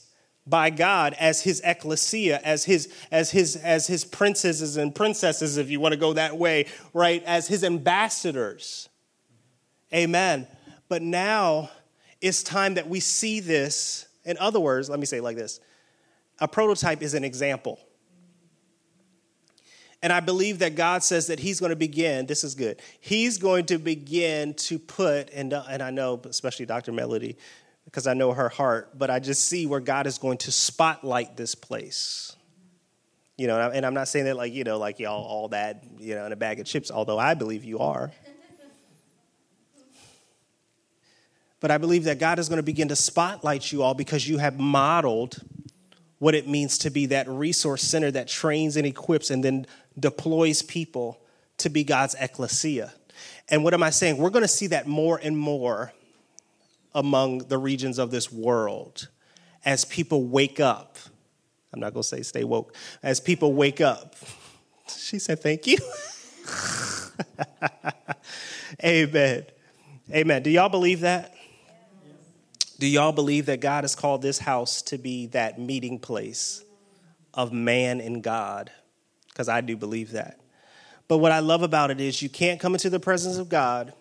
by 0.48 0.70
God 0.70 1.16
as 1.20 1.42
his 1.42 1.62
ecclesia, 1.64 2.40
as 2.44 2.66
his, 2.66 2.94
as 3.12 3.32
his, 3.32 3.56
as 3.56 3.88
his 3.88 4.06
princesses 4.06 4.78
and 4.78 4.94
princesses, 4.94 5.58
if 5.58 5.70
you 5.70 5.80
want 5.80 5.94
to 5.94 6.00
go 6.00 6.14
that 6.14 6.38
way, 6.38 6.68
right? 6.94 7.24
As 7.24 7.48
his 7.48 7.64
ambassadors. 7.64 8.90
Amen. 9.94 10.48
But 10.88 11.02
now 11.02 11.72
it's 12.22 12.44
time 12.44 12.76
that 12.76 12.88
we 12.88 13.00
see 13.00 13.40
this. 13.40 14.08
In 14.24 14.38
other 14.38 14.60
words, 14.60 14.90
let 14.90 15.00
me 15.00 15.06
say 15.06 15.18
it 15.18 15.24
like 15.24 15.38
this 15.38 15.60
a 16.40 16.48
prototype 16.48 17.02
is 17.02 17.14
an 17.14 17.24
example. 17.24 17.80
And 20.02 20.14
I 20.14 20.20
believe 20.20 20.60
that 20.60 20.76
God 20.76 21.04
says 21.04 21.28
that 21.28 21.40
He's 21.40 21.60
going 21.60 21.72
to 21.72 21.76
begin, 21.76 22.28
this 22.28 22.44
is 22.44 22.54
good, 22.54 22.80
He's 23.00 23.38
going 23.38 23.66
to 23.68 23.80
begin 23.80 24.54
to 24.56 24.78
put, 24.78 25.32
and, 25.34 25.52
and 25.54 25.82
I 25.82 25.90
know, 25.90 26.22
especially 26.26 26.68
Dr. 26.68 26.92
Melody, 26.92 27.38
because 27.96 28.08
I 28.08 28.14
know 28.14 28.34
her 28.34 28.50
heart, 28.50 29.00
but 29.00 29.10
I 29.10 29.20
just 29.20 29.46
see 29.46 29.66
where 29.66 29.80
God 29.80 30.06
is 30.06 30.18
going 30.18 30.38
to 30.40 30.52
spotlight 30.52 31.38
this 31.38 31.56
place. 31.56 32.36
You 33.38 33.48
know, 33.48 33.72
and 33.72 33.86
I'm 33.86 33.94
not 33.94 34.10
saying 34.10 34.26
that 34.26 34.36
like, 34.36 34.52
you 34.52 34.66
know, 34.66 34.78
like 34.78 35.00
y'all 35.00 35.24
all 35.24 35.48
that, 35.50 35.82
you 35.98 36.14
know, 36.14 36.26
in 36.26 36.34
a 36.34 36.36
bag 36.36 36.60
of 36.60 36.66
chips, 36.66 36.92
although 36.92 37.18
I 37.18 37.36
believe 37.36 37.64
you 37.64 37.80
are. 37.80 38.12
But 41.62 41.72
I 41.72 41.78
believe 41.80 42.04
that 42.04 42.20
God 42.20 42.38
is 42.38 42.48
going 42.48 42.58
to 42.58 42.64
begin 42.64 42.90
to 42.90 42.96
spotlight 42.96 43.72
you 43.72 43.82
all 43.82 43.96
because 43.96 44.28
you 44.28 44.38
have 44.38 44.60
modeled 44.60 45.42
what 46.20 46.36
it 46.36 46.48
means 46.48 46.78
to 46.80 46.92
be 46.92 47.08
that 47.08 47.28
resource 47.28 47.82
center 47.82 48.12
that 48.12 48.28
trains 48.28 48.76
and 48.76 48.86
equips 48.86 49.32
and 49.32 49.44
then 49.44 49.66
deploys 49.98 50.62
people 50.62 51.22
to 51.60 51.70
be 51.70 51.84
God's 51.84 52.14
ecclesia. 52.20 52.94
And 53.50 53.64
what 53.64 53.74
am 53.74 53.82
I 53.82 53.90
saying? 53.90 54.18
We're 54.18 54.30
going 54.30 54.44
to 54.44 54.50
see 54.50 54.68
that 54.68 54.86
more 54.86 55.20
and 55.24 55.36
more 55.36 55.92
among 56.96 57.40
the 57.40 57.58
regions 57.58 58.00
of 58.00 58.10
this 58.10 58.32
world 58.32 59.10
as 59.66 59.86
people 59.86 60.26
wake 60.26 60.60
up. 60.60 60.98
I'm 61.74 61.82
not 61.82 61.94
going 61.94 62.04
to 62.04 62.08
say 62.08 62.24
stay 62.24 62.46
woke. 62.46 62.74
As 63.04 63.20
people 63.20 63.54
wake 63.54 63.82
up. 63.82 64.16
She 64.88 65.18
said, 65.18 65.40
Thank 65.40 65.66
you. 65.66 65.80
Amen. 68.84 69.46
Amen. 70.12 70.44
Do 70.44 70.52
y'all 70.52 70.70
believe 70.70 71.00
that? 71.00 71.34
Do 72.78 72.86
y'all 72.86 73.12
believe 73.12 73.48
that 73.48 73.62
God 73.62 73.84
has 73.84 73.96
called 73.96 74.22
this 74.22 74.38
house 74.38 74.84
to 74.84 75.00
be 75.00 75.26
that 75.28 75.60
meeting 75.60 75.98
place 75.98 76.64
of 77.34 77.52
man 77.52 78.00
and 78.00 78.22
God? 78.22 78.70
Because 79.30 79.50
I 79.50 79.62
do 79.62 79.76
believe 79.76 80.12
that. 80.12 80.40
But 81.08 81.18
what 81.18 81.32
I 81.32 81.40
love 81.40 81.64
about 81.64 81.90
it 81.90 82.00
is 82.00 82.22
you 82.22 82.30
can't 82.30 82.60
come 82.60 82.74
into 82.74 82.92
the 82.92 83.00
presence 83.00 83.38
of 83.38 83.50
God 83.50 83.92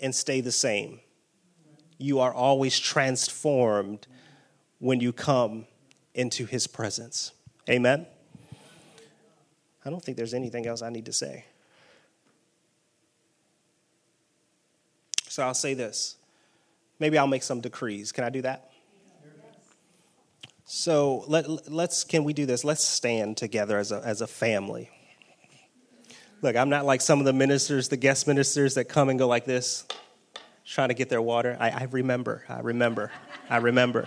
and 0.00 0.12
stay 0.12 0.40
the 0.40 0.50
same 0.50 0.98
you 1.98 2.20
are 2.20 2.32
always 2.32 2.78
transformed 2.78 4.06
when 4.78 5.00
you 5.00 5.12
come 5.12 5.66
into 6.14 6.46
his 6.46 6.66
presence. 6.66 7.32
Amen? 7.68 8.06
I 9.84 9.90
don't 9.90 10.02
think 10.02 10.16
there's 10.16 10.34
anything 10.34 10.66
else 10.66 10.80
I 10.80 10.90
need 10.90 11.06
to 11.06 11.12
say. 11.12 11.44
So 15.28 15.42
I'll 15.42 15.54
say 15.54 15.74
this. 15.74 16.16
Maybe 16.98 17.18
I'll 17.18 17.26
make 17.26 17.42
some 17.42 17.60
decrees. 17.60 18.12
Can 18.12 18.24
I 18.24 18.30
do 18.30 18.42
that? 18.42 18.70
So 20.64 21.24
let, 21.28 21.70
let's, 21.70 22.04
can 22.04 22.24
we 22.24 22.32
do 22.32 22.44
this? 22.44 22.64
Let's 22.64 22.84
stand 22.84 23.36
together 23.36 23.78
as 23.78 23.90
a, 23.90 24.02
as 24.04 24.20
a 24.20 24.26
family. 24.26 24.90
Look, 26.42 26.56
I'm 26.56 26.68
not 26.68 26.84
like 26.84 27.00
some 27.00 27.18
of 27.18 27.24
the 27.24 27.32
ministers, 27.32 27.88
the 27.88 27.96
guest 27.96 28.26
ministers 28.26 28.74
that 28.74 28.84
come 28.84 29.08
and 29.08 29.18
go 29.18 29.26
like 29.26 29.44
this 29.44 29.86
trying 30.68 30.88
to 30.88 30.94
get 30.94 31.08
their 31.08 31.22
water. 31.22 31.56
I, 31.58 31.70
I 31.70 31.82
remember, 31.90 32.44
I 32.48 32.60
remember, 32.60 33.10
I 33.48 33.56
remember. 33.56 34.06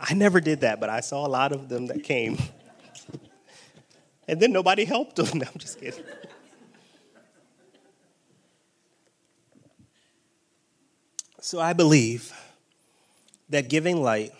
I 0.00 0.14
never 0.14 0.40
did 0.40 0.62
that, 0.62 0.80
but 0.80 0.88
I 0.88 1.00
saw 1.00 1.26
a 1.26 1.28
lot 1.28 1.52
of 1.52 1.68
them 1.68 1.86
that 1.86 2.02
came. 2.02 2.38
and 4.28 4.40
then 4.40 4.52
nobody 4.52 4.84
helped 4.84 5.16
them. 5.16 5.26
No, 5.38 5.46
I'm 5.52 5.58
just 5.58 5.78
kidding. 5.78 6.02
So 11.40 11.60
I 11.60 11.74
believe 11.74 12.32
that 13.50 13.68
giving 13.68 14.02
light 14.02 14.32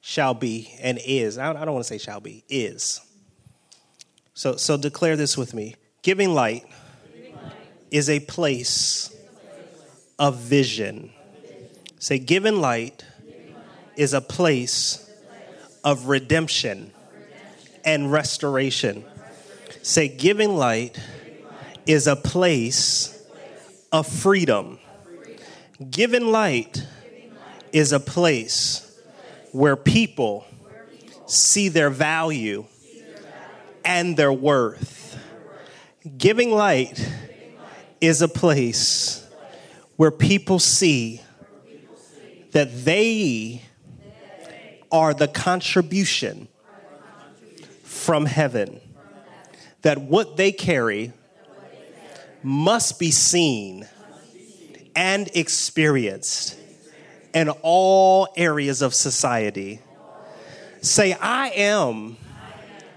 shall 0.00 0.34
be 0.34 0.74
and 0.80 0.98
is, 1.04 1.38
I 1.38 1.52
don't 1.52 1.74
want 1.74 1.84
to 1.84 1.88
say 1.88 1.98
shall 1.98 2.20
be, 2.20 2.42
is. 2.48 3.00
So, 4.34 4.56
so 4.56 4.76
declare 4.76 5.16
this 5.16 5.36
with 5.36 5.54
me. 5.54 5.76
Giving 6.02 6.34
light, 6.34 6.64
giving 7.14 7.34
light. 7.36 7.52
is 7.90 8.10
a 8.10 8.20
place 8.20 9.15
of 10.18 10.38
vision. 10.38 11.10
Say, 11.98 12.18
Giving 12.18 12.60
Light 12.60 13.04
is 13.96 14.12
a 14.12 14.20
place 14.20 15.10
of 15.82 16.08
redemption 16.08 16.92
and 17.84 18.10
restoration. 18.10 19.04
Say, 19.82 20.08
giving 20.08 20.56
light 20.56 21.00
is 21.86 22.06
a 22.08 22.16
place 22.16 23.24
of 23.92 24.06
freedom. 24.06 24.80
Giving 25.90 26.26
Light 26.26 26.84
is 27.72 27.92
a 27.92 28.00
place 28.00 29.00
where 29.52 29.76
people 29.76 30.44
see 31.26 31.68
their 31.68 31.90
value 31.90 32.64
and 33.84 34.16
their 34.16 34.32
worth. 34.32 35.18
Giving 36.18 36.50
light 36.50 37.08
is 38.00 38.22
a 38.22 38.28
place 38.28 39.25
where 39.96 40.10
people 40.10 40.58
see 40.58 41.20
that 42.52 42.84
they 42.84 43.62
are 44.92 45.12
the 45.12 45.28
contribution 45.28 46.48
from 47.82 48.26
heaven, 48.26 48.80
that 49.82 50.00
what 50.00 50.36
they 50.36 50.52
carry 50.52 51.12
must 52.42 52.98
be 52.98 53.10
seen 53.10 53.86
and 54.94 55.28
experienced 55.34 56.56
in 57.34 57.50
all 57.62 58.28
areas 58.36 58.80
of 58.82 58.94
society. 58.94 59.80
Say, 60.80 61.12
I 61.12 61.48
am 61.50 62.16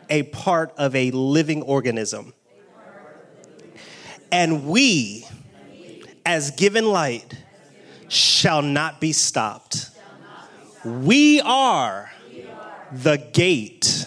a 0.09 0.23
part 0.23 0.73
of 0.77 0.95
a 0.95 1.11
living 1.11 1.61
organism. 1.63 2.33
And 4.31 4.67
we, 4.67 5.25
as 6.29 6.51
Giving 6.51 6.85
Light, 6.85 7.35
shall 8.07 8.61
not 8.61 9.01
be 9.01 9.13
stopped. 9.13 9.89
We 10.85 11.41
are 11.41 12.11
the 12.91 13.17
gate 13.17 14.05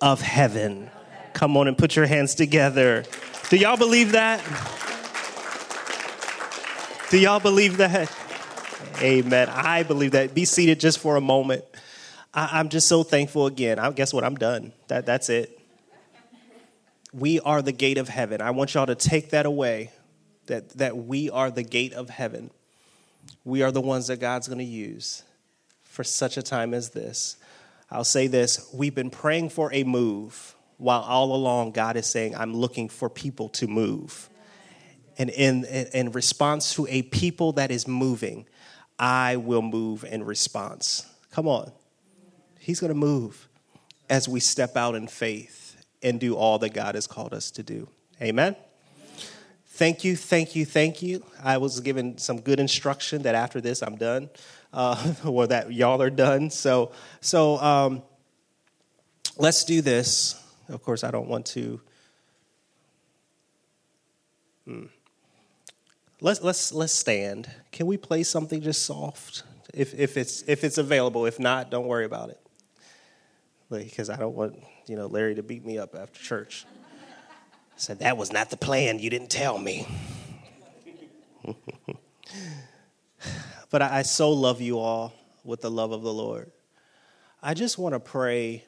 of 0.00 0.20
heaven. 0.20 0.90
Come 1.34 1.56
on 1.56 1.68
and 1.68 1.78
put 1.78 1.94
your 1.94 2.06
hands 2.06 2.34
together. 2.34 3.04
Do 3.48 3.56
y'all 3.56 3.76
believe 3.76 4.10
that? 4.12 4.42
Do 7.10 7.18
y'all 7.20 7.38
believe 7.38 7.76
that? 7.76 8.12
Amen. 9.00 9.48
I 9.48 9.84
believe 9.84 10.10
that. 10.12 10.34
Be 10.34 10.44
seated 10.44 10.80
just 10.80 10.98
for 10.98 11.14
a 11.14 11.20
moment. 11.20 11.64
I, 12.34 12.58
am 12.58 12.70
just 12.70 12.88
so 12.88 13.04
thankful 13.04 13.46
again. 13.46 13.78
I 13.78 13.88
guess 13.92 14.12
what? 14.12 14.24
I'm 14.24 14.34
done. 14.34 14.72
That, 14.88 15.06
that's 15.06 15.28
it. 15.28 15.60
We 17.12 17.38
are 17.38 17.62
the 17.62 17.70
gate 17.70 17.98
of 17.98 18.08
heaven. 18.08 18.40
I 18.40 18.50
want 18.50 18.74
y'all 18.74 18.86
to 18.86 18.96
take 18.96 19.30
that 19.30 19.46
away 19.46 19.92
that, 20.46 20.70
that 20.70 20.96
we 20.96 21.30
are 21.30 21.50
the 21.50 21.62
gate 21.62 21.92
of 21.92 22.10
heaven. 22.10 22.50
We 23.44 23.62
are 23.62 23.72
the 23.72 23.80
ones 23.80 24.06
that 24.06 24.20
God's 24.20 24.48
going 24.48 24.58
to 24.58 24.64
use 24.64 25.22
for 25.84 26.04
such 26.04 26.36
a 26.36 26.42
time 26.42 26.74
as 26.74 26.90
this. 26.90 27.36
I'll 27.90 28.04
say 28.04 28.26
this 28.26 28.68
we've 28.72 28.94
been 28.94 29.10
praying 29.10 29.50
for 29.50 29.72
a 29.72 29.84
move 29.84 30.54
while 30.78 31.00
all 31.02 31.34
along 31.34 31.72
God 31.72 31.96
is 31.96 32.06
saying, 32.06 32.34
I'm 32.34 32.54
looking 32.54 32.88
for 32.88 33.08
people 33.08 33.48
to 33.50 33.66
move. 33.66 34.28
And 35.18 35.30
in, 35.30 35.64
in 35.64 36.12
response 36.12 36.74
to 36.74 36.86
a 36.88 37.02
people 37.02 37.52
that 37.52 37.70
is 37.70 37.88
moving, 37.88 38.46
I 38.98 39.36
will 39.36 39.62
move 39.62 40.04
in 40.04 40.24
response. 40.24 41.06
Come 41.30 41.48
on. 41.48 41.72
He's 42.58 42.80
going 42.80 42.92
to 42.92 42.98
move 42.98 43.48
as 44.10 44.28
we 44.28 44.40
step 44.40 44.76
out 44.76 44.94
in 44.94 45.06
faith 45.06 45.84
and 46.02 46.20
do 46.20 46.36
all 46.36 46.58
that 46.58 46.74
God 46.74 46.94
has 46.94 47.06
called 47.06 47.32
us 47.32 47.50
to 47.52 47.62
do. 47.62 47.88
Amen. 48.20 48.56
Thank 49.76 50.04
you, 50.04 50.16
thank 50.16 50.56
you, 50.56 50.64
thank 50.64 51.02
you. 51.02 51.22
I 51.44 51.58
was 51.58 51.80
given 51.80 52.16
some 52.16 52.40
good 52.40 52.60
instruction 52.60 53.20
that 53.24 53.34
after 53.34 53.60
this 53.60 53.82
I'm 53.82 53.96
done, 53.96 54.30
uh, 54.72 55.12
or 55.26 55.46
that 55.48 55.70
y'all 55.70 56.00
are 56.00 56.08
done. 56.08 56.48
So, 56.48 56.92
so 57.20 57.58
um, 57.58 58.02
let's 59.36 59.64
do 59.64 59.82
this. 59.82 60.42
Of 60.70 60.82
course, 60.82 61.04
I 61.04 61.10
don't 61.10 61.28
want 61.28 61.44
to. 61.48 61.78
Hmm. 64.64 64.84
Let's 66.22 66.40
let's 66.40 66.72
let's 66.72 66.94
stand. 66.94 67.50
Can 67.70 67.86
we 67.86 67.98
play 67.98 68.22
something 68.22 68.62
just 68.62 68.86
soft, 68.86 69.42
if 69.74 69.92
if 69.92 70.16
it's 70.16 70.42
if 70.46 70.64
it's 70.64 70.78
available? 70.78 71.26
If 71.26 71.38
not, 71.38 71.70
don't 71.70 71.86
worry 71.86 72.06
about 72.06 72.30
it. 72.30 72.40
Because 73.70 74.08
I 74.08 74.16
don't 74.16 74.34
want 74.34 74.56
you 74.86 74.96
know 74.96 75.06
Larry 75.06 75.34
to 75.34 75.42
beat 75.42 75.66
me 75.66 75.76
up 75.76 75.94
after 75.94 76.18
church 76.18 76.64
said, 77.76 78.00
That 78.00 78.16
was 78.16 78.32
not 78.32 78.50
the 78.50 78.56
plan. 78.56 78.98
You 78.98 79.10
didn't 79.10 79.30
tell 79.30 79.58
me. 79.58 79.86
but 83.70 83.82
I, 83.82 83.98
I, 83.98 84.02
so 84.02 84.32
love 84.32 84.60
you 84.60 84.78
all 84.78 85.12
with 85.44 85.60
the 85.60 85.70
love 85.70 85.92
of 85.92 86.02
the 86.02 86.12
Lord. 86.12 86.50
I 87.42 87.54
just 87.54 87.78
want 87.78 87.94
to 87.94 88.00
pray 88.00 88.64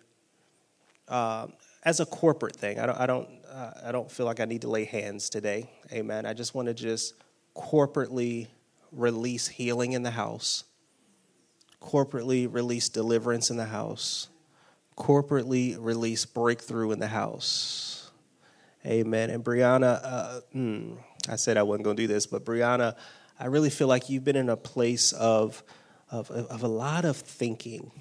uh, 1.09 1.49
as 1.85 2.01
a 2.01 2.07
corporate 2.07 2.55
thing. 2.55 2.79
I 2.79 2.87
don't, 2.87 3.01
I, 3.01 3.07
don't, 3.07 3.29
uh, 3.51 3.71
I 3.87 3.93
don't 3.93 4.11
feel 4.11 4.27
like 4.27 4.41
I 4.41 4.45
need 4.45 4.63
to 4.63 4.69
lay 4.69 4.85
hands 4.85 5.31
today. 5.31 5.71
Amen. 5.91 6.27
I 6.27 6.35
just 6.35 6.55
want 6.55 6.69
to 6.69 6.75
just 6.75 7.15
corporately 7.57 8.47
release 8.93 9.49
healing 9.49 9.93
in 9.93 10.03
the 10.03 10.11
house, 10.11 10.65
corporately 11.83 12.47
release 12.53 12.89
deliverance 12.89 13.51
in 13.51 13.57
the 13.57 13.65
house, 13.65 14.29
corporately 14.97 15.77
release 15.79 16.25
breakthrough 16.25 16.93
in 16.93 17.01
the 17.01 17.09
house 17.09 17.98
Amen. 18.89 19.28
And 19.28 19.45
Brianna, 19.45 20.01
uh, 20.03 20.41
hmm, 20.53 20.95
I 21.28 21.36
said 21.36 21.59
I 21.59 21.62
wasn't 21.62 21.84
going 21.84 21.97
to 21.97 22.03
do 22.03 22.07
this, 22.07 22.26
but 22.26 22.45
Brianna, 22.45 22.97
I 23.39 23.47
really 23.47 23.68
feel 23.68 23.86
like 23.86 24.09
you've 24.09 24.24
been 24.24 24.36
in 24.36 24.49
a 24.49 24.57
place 24.57 25.12
of, 25.12 25.62
of, 26.11 26.30
of 26.30 26.62
a 26.62 26.68
lot 26.68 27.05
of 27.05 27.16
thinking, 27.18 27.93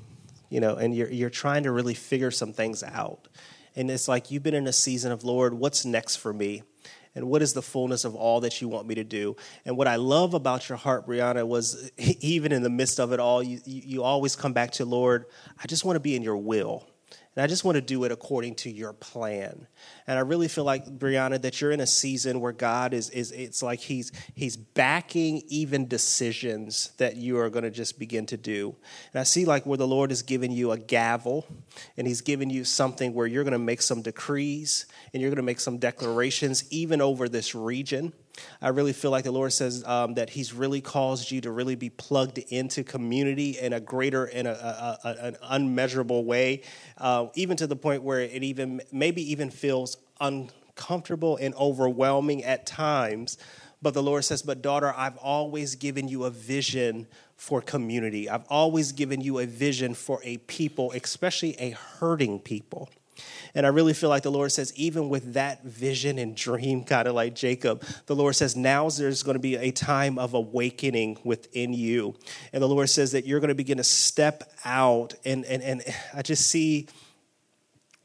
you 0.49 0.61
know, 0.61 0.75
and 0.75 0.95
you're, 0.95 1.09
you're 1.09 1.29
trying 1.29 1.63
to 1.63 1.71
really 1.71 1.93
figure 1.93 2.31
some 2.31 2.53
things 2.53 2.83
out. 2.83 3.27
And 3.75 3.91
it's 3.91 4.07
like 4.07 4.31
you've 4.31 4.43
been 4.43 4.53
in 4.53 4.65
a 4.65 4.73
season 4.73 5.11
of, 5.11 5.25
Lord, 5.25 5.53
what's 5.53 5.85
next 5.85 6.17
for 6.17 6.31
me? 6.33 6.63
and 7.15 7.27
what 7.27 7.41
is 7.41 7.53
the 7.53 7.63
fullness 7.63 8.05
of 8.05 8.13
all 8.13 8.41
that 8.41 8.61
you 8.61 8.67
want 8.67 8.87
me 8.87 8.93
to 8.93 9.03
do 9.03 9.35
and 9.65 9.75
what 9.75 9.87
i 9.87 9.95
love 9.95 10.35
about 10.35 10.69
your 10.69 10.77
heart 10.77 11.07
brianna 11.07 11.47
was 11.47 11.89
even 11.97 12.51
in 12.51 12.61
the 12.61 12.69
midst 12.69 12.99
of 12.99 13.11
it 13.11 13.19
all 13.19 13.41
you, 13.41 13.59
you 13.65 14.03
always 14.03 14.35
come 14.35 14.53
back 14.53 14.69
to 14.69 14.85
lord 14.85 15.25
i 15.61 15.65
just 15.65 15.83
want 15.83 15.95
to 15.95 15.99
be 15.99 16.15
in 16.15 16.21
your 16.21 16.37
will 16.37 16.87
and 17.37 17.43
I 17.43 17.45
just 17.45 17.63
want 17.63 17.75
to 17.75 17.81
do 17.81 18.03
it 18.03 18.11
according 18.11 18.55
to 18.55 18.71
your 18.71 18.93
plan. 18.93 19.67
And 20.07 20.17
I 20.17 20.21
really 20.23 20.47
feel 20.47 20.63
like, 20.63 20.85
Brianna, 20.87 21.39
that 21.43 21.61
you're 21.61 21.69
in 21.69 21.81
a 21.81 21.85
season 21.85 22.41
where 22.41 22.51
God 22.51 22.95
is, 22.95 23.11
is 23.11 23.31
it's 23.31 23.61
like 23.61 23.79
he's, 23.79 24.11
he's 24.33 24.57
backing 24.57 25.43
even 25.47 25.87
decisions 25.87 26.93
that 26.97 27.15
you 27.15 27.37
are 27.37 27.51
going 27.51 27.63
to 27.63 27.69
just 27.69 27.99
begin 27.99 28.25
to 28.25 28.37
do. 28.37 28.75
And 29.13 29.19
I 29.19 29.23
see 29.23 29.45
like 29.45 29.67
where 29.67 29.77
the 29.77 29.87
Lord 29.87 30.09
has 30.09 30.23
given 30.23 30.51
you 30.51 30.71
a 30.71 30.79
gavel 30.79 31.45
and 31.95 32.07
he's 32.07 32.21
given 32.21 32.49
you 32.49 32.63
something 32.63 33.13
where 33.13 33.27
you're 33.27 33.43
going 33.43 33.51
to 33.51 33.59
make 33.59 33.83
some 33.83 34.01
decrees 34.01 34.87
and 35.13 35.21
you're 35.21 35.29
going 35.29 35.37
to 35.37 35.43
make 35.43 35.59
some 35.59 35.77
declarations 35.77 36.65
even 36.69 37.01
over 37.01 37.29
this 37.29 37.55
region. 37.55 38.13
I 38.61 38.69
really 38.69 38.93
feel 38.93 39.11
like 39.11 39.23
the 39.23 39.31
Lord 39.31 39.53
says 39.53 39.83
um, 39.85 40.13
that 40.15 40.29
He's 40.29 40.53
really 40.53 40.81
caused 40.81 41.31
you 41.31 41.41
to 41.41 41.51
really 41.51 41.75
be 41.75 41.89
plugged 41.89 42.37
into 42.37 42.83
community 42.83 43.57
in 43.59 43.73
a 43.73 43.79
greater, 43.79 44.25
in 44.25 44.45
a, 44.45 44.51
a, 44.51 44.97
a, 45.03 45.09
an 45.27 45.37
unmeasurable 45.41 46.23
way, 46.23 46.61
uh, 46.97 47.27
even 47.35 47.57
to 47.57 47.67
the 47.67 47.75
point 47.75 48.03
where 48.03 48.21
it 48.21 48.43
even 48.43 48.81
maybe 48.91 49.31
even 49.31 49.49
feels 49.49 49.97
uncomfortable 50.19 51.37
and 51.37 51.55
overwhelming 51.55 52.43
at 52.43 52.65
times. 52.65 53.37
But 53.81 53.93
the 53.93 54.03
Lord 54.03 54.25
says, 54.25 54.41
But 54.41 54.61
daughter, 54.61 54.93
I've 54.95 55.17
always 55.17 55.75
given 55.75 56.07
you 56.07 56.25
a 56.25 56.29
vision 56.29 57.07
for 57.35 57.61
community. 57.61 58.27
I've 58.27 58.45
always 58.49 58.91
given 58.91 59.21
you 59.21 59.39
a 59.39 59.45
vision 59.45 59.93
for 59.93 60.19
a 60.23 60.37
people, 60.37 60.91
especially 60.93 61.55
a 61.59 61.71
hurting 61.71 62.39
people. 62.39 62.89
And 63.55 63.65
I 63.65 63.69
really 63.69 63.93
feel 63.93 64.09
like 64.09 64.23
the 64.23 64.31
Lord 64.31 64.51
says, 64.51 64.73
even 64.75 65.09
with 65.09 65.33
that 65.33 65.63
vision 65.63 66.17
and 66.19 66.35
dream, 66.35 66.83
kind 66.83 67.07
of 67.07 67.15
like 67.15 67.35
Jacob, 67.35 67.83
the 68.05 68.15
Lord 68.15 68.35
says, 68.35 68.55
now 68.55 68.89
there's 68.89 69.23
going 69.23 69.35
to 69.35 69.39
be 69.39 69.55
a 69.55 69.71
time 69.71 70.17
of 70.17 70.33
awakening 70.33 71.17
within 71.23 71.73
you. 71.73 72.15
And 72.53 72.61
the 72.61 72.67
Lord 72.67 72.89
says 72.89 73.11
that 73.13 73.25
you're 73.25 73.39
going 73.39 73.49
to 73.49 73.55
begin 73.55 73.77
to 73.77 73.83
step 73.83 74.51
out. 74.65 75.15
And, 75.25 75.45
and, 75.45 75.63
and 75.63 75.83
I 76.13 76.21
just 76.21 76.49
see, 76.49 76.87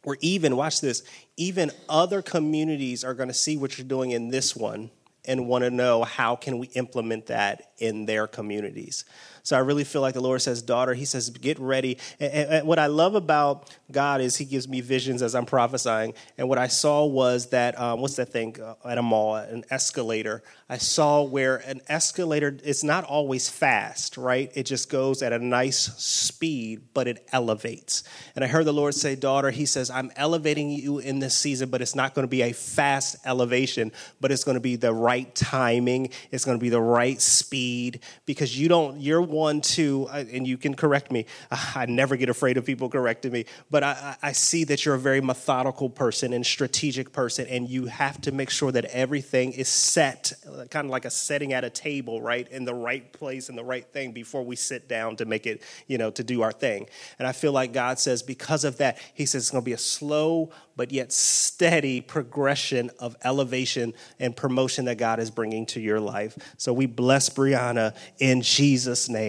or 0.05 0.17
even, 0.21 0.57
watch 0.57 0.81
this, 0.81 1.03
even 1.37 1.71
other 1.89 2.23
communities 2.23 3.05
are 3.05 3.15
going 3.15 3.29
to 3.29 3.35
see 3.35 3.57
what 3.57 3.79
you're 3.79 3.87
doing 3.87 4.11
in 4.11 4.29
this 4.29 4.57
one 4.57 4.91
and 5.25 5.47
want 5.47 5.65
to 5.65 5.71
know 5.71 6.03
how 6.03 6.35
can 6.35 6.59
we 6.59 6.67
implement 6.69 7.27
that 7.27 7.73
in 7.79 8.07
their 8.07 8.27
communities 8.27 9.05
so 9.43 9.57
I 9.57 9.61
really 9.61 9.85
feel 9.85 10.01
like 10.01 10.15
the 10.15 10.21
Lord 10.21 10.41
says, 10.41 10.63
daughter, 10.63 10.95
He 10.95 11.05
says, 11.05 11.31
get 11.31 11.59
ready. 11.59 11.99
And, 12.21 12.33
and, 12.33 12.67
what 12.67 12.79
I 12.79 12.87
love 12.87 13.15
about 13.15 13.77
God 13.91 14.21
is 14.21 14.37
He 14.37 14.45
gives 14.45 14.69
me 14.69 14.81
visions 14.81 15.21
as 15.21 15.35
I'm 15.35 15.47
prophesying. 15.47 16.15
And 16.39 16.49
what 16.49 16.59
I 16.59 16.69
saw 16.69 17.05
was 17.05 17.49
that, 17.49 17.79
um, 17.79 18.01
what's 18.01 18.17
that 18.17 18.29
thing 18.29 18.61
uh, 18.61 18.75
at 18.85 18.99
a 18.99 19.03
mall? 19.03 19.37
An 19.37 19.65
escalator. 19.71 20.43
I 20.69 20.79
saw 20.79 21.23
where 21.23 21.57
an 21.57 21.81
escalator, 21.89 22.57
it's 22.63 22.85
not 22.85 23.05
always 23.05 23.49
fast, 23.49 24.17
right? 24.17 24.51
It 24.55 24.65
just 24.65 24.89
goes 24.89 25.23
at 25.23 25.33
a 25.33 25.39
nice 25.39 25.79
speed, 25.79 26.83
but 26.95 27.09
it 27.09 27.27
elevates. 27.33 28.05
And 28.37 28.45
I 28.45 28.49
heard 28.49 28.65
the 28.65 28.73
Lord 28.73 28.95
say, 28.95 29.17
daughter, 29.17 29.51
He 29.51 29.67
says, 29.67 29.91
I'm 29.91 30.13
elevating 30.15 30.71
you 30.71 31.01
in 31.01 31.19
this 31.19 31.37
season, 31.37 31.69
but 31.69 31.83
it's 31.83 31.97
not 31.97 32.15
going 32.15 32.25
to 32.25 32.31
be 32.31 32.43
a 32.43 32.53
fast 32.53 33.17
elevation, 33.25 33.91
but 34.21 34.31
it's 34.31 34.45
going 34.45 34.55
to 34.55 34.61
be 34.61 34.77
the 34.77 34.95
right 34.95 35.35
timing. 35.35 36.11
It's 36.31 36.45
going 36.45 36.59
to 36.59 36.63
be 36.63 36.69
the 36.69 36.81
right 36.81 37.21
speed 37.21 38.01
because 38.25 38.57
you 38.59 38.69
don't, 38.69 39.01
you're 39.01 39.32
one 39.33 39.61
to, 39.63 40.09
and 40.09 40.47
you 40.47 40.57
can 40.57 40.75
correct 40.75 41.11
me, 41.11 41.27
I 41.51 41.87
never 41.87 42.17
get 42.17 42.29
afraid 42.29 42.57
of 42.57 42.65
people 42.65 42.89
correcting 42.89 43.33
me, 43.33 43.47
but 43.71 43.83
I, 43.83 44.17
I 44.23 44.33
see 44.33 44.65
that 44.65 44.85
you're 44.85 44.95
a 44.95 45.01
very 45.01 45.21
methodical 45.21 45.91
person 45.91 46.33
and 46.33 46.47
strategic 46.47 47.13
person, 47.13 47.47
and 47.49 47.69
you 47.69 47.87
have 47.87 48.21
to 48.23 48.33
make 48.33 48.51
sure 48.51 48.71
that 48.71 48.85
everything 48.87 49.53
is 49.53 49.69
set, 49.69 50.33
uh, 50.47 50.67
kind 50.67 50.85
of 50.85 50.91
like 50.91 51.05
a 51.05 51.11
setting 51.11 51.53
at 51.53 51.65
a 51.65 51.71
table, 51.71 52.21
right, 52.23 52.47
in 52.49 52.65
the 52.65 52.75
right 52.75 53.13
place 53.13 53.49
and 53.49 53.59
the 53.59 53.65
right 53.65 53.87
thing 53.87 54.13
before 54.13 54.45
we 54.45 54.55
sit 54.55 54.89
down 54.89 55.17
to 55.17 55.25
make 55.25 55.47
it, 55.47 55.63
you 55.87 55.99
know, 55.99 56.11
to 56.11 56.23
do 56.23 56.43
our 56.43 56.53
thing. 56.53 56.87
And 57.19 57.27
I 57.27 57.33
feel 57.33 57.53
like 57.53 57.73
God 57.73 57.99
says, 57.99 58.23
because 58.23 58.65
of 58.65 58.77
that, 58.79 58.99
He 59.15 59.27
says 59.27 59.43
it's 59.43 59.51
going 59.51 59.63
to 59.63 59.65
be 59.65 59.73
a 59.73 59.79
slow 59.79 60.53
but 60.77 60.93
yet 60.93 61.13
steady 61.13 62.01
progression 62.01 62.91
of 62.99 63.17
elevation 63.25 63.95
and 64.19 64.35
promotion 64.35 64.87
that 64.87 64.99
God 64.99 65.21
is 65.21 65.31
bringing 65.31 65.67
to 65.67 65.81
your 65.81 66.01
life. 66.01 66.37
So 66.57 66.73
we 66.73 66.87
bless 66.87 67.29
Brianna 67.29 67.95
in 68.19 68.43
Jesus' 68.43 69.09
name. 69.09 69.22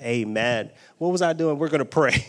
Amen. 0.00 0.70
What 0.98 1.12
was 1.12 1.22
I 1.22 1.32
doing? 1.32 1.58
We're 1.58 1.68
going 1.68 1.80
to 1.80 1.84
pray. 1.84 2.24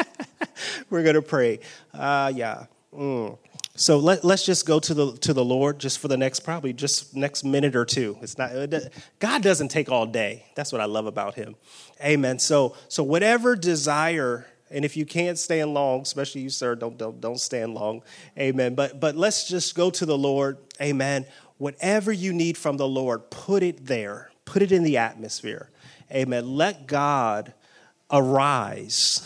We're 0.90 1.02
going 1.02 1.14
to 1.14 1.22
pray. 1.22 1.60
Uh, 1.92 2.32
yeah. 2.34 2.66
Mm. 2.94 3.38
So 3.76 3.98
let, 3.98 4.24
let's 4.24 4.46
just 4.46 4.64
go 4.66 4.80
to 4.80 4.94
the 4.94 5.16
to 5.18 5.34
the 5.34 5.44
Lord 5.44 5.78
just 5.78 5.98
for 5.98 6.08
the 6.08 6.16
next 6.16 6.40
probably 6.40 6.72
just 6.72 7.14
next 7.14 7.44
minute 7.44 7.76
or 7.76 7.84
two. 7.84 8.16
It's 8.22 8.38
not 8.38 8.52
God 9.18 9.42
doesn't 9.42 9.68
take 9.68 9.90
all 9.90 10.06
day. 10.06 10.46
That's 10.54 10.72
what 10.72 10.80
I 10.80 10.86
love 10.86 11.06
about 11.06 11.34
him. 11.34 11.56
Amen. 12.02 12.38
So 12.38 12.74
so 12.88 13.02
whatever 13.02 13.54
desire 13.54 14.46
and 14.70 14.84
if 14.84 14.96
you 14.96 15.04
can't 15.04 15.38
stand 15.38 15.74
long, 15.74 16.00
especially 16.00 16.40
you 16.40 16.50
sir, 16.50 16.74
don't 16.74 16.96
don't 16.96 17.20
don't 17.20 17.38
stand 17.38 17.74
long. 17.74 18.02
Amen. 18.38 18.74
But 18.74 18.98
but 18.98 19.14
let's 19.14 19.46
just 19.46 19.74
go 19.74 19.90
to 19.90 20.06
the 20.06 20.16
Lord. 20.16 20.56
Amen. 20.80 21.26
Whatever 21.58 22.12
you 22.12 22.32
need 22.32 22.56
from 22.56 22.78
the 22.78 22.88
Lord, 22.88 23.30
put 23.30 23.62
it 23.62 23.84
there. 23.86 24.30
Put 24.46 24.62
it 24.62 24.72
in 24.72 24.84
the 24.84 24.96
atmosphere. 24.96 25.70
Amen. 26.10 26.56
Let 26.56 26.86
God 26.86 27.52
arise 28.10 29.22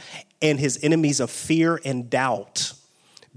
and 0.42 0.58
his 0.58 0.78
enemies 0.82 1.20
of 1.20 1.30
fear 1.30 1.80
and 1.84 2.08
doubt 2.08 2.72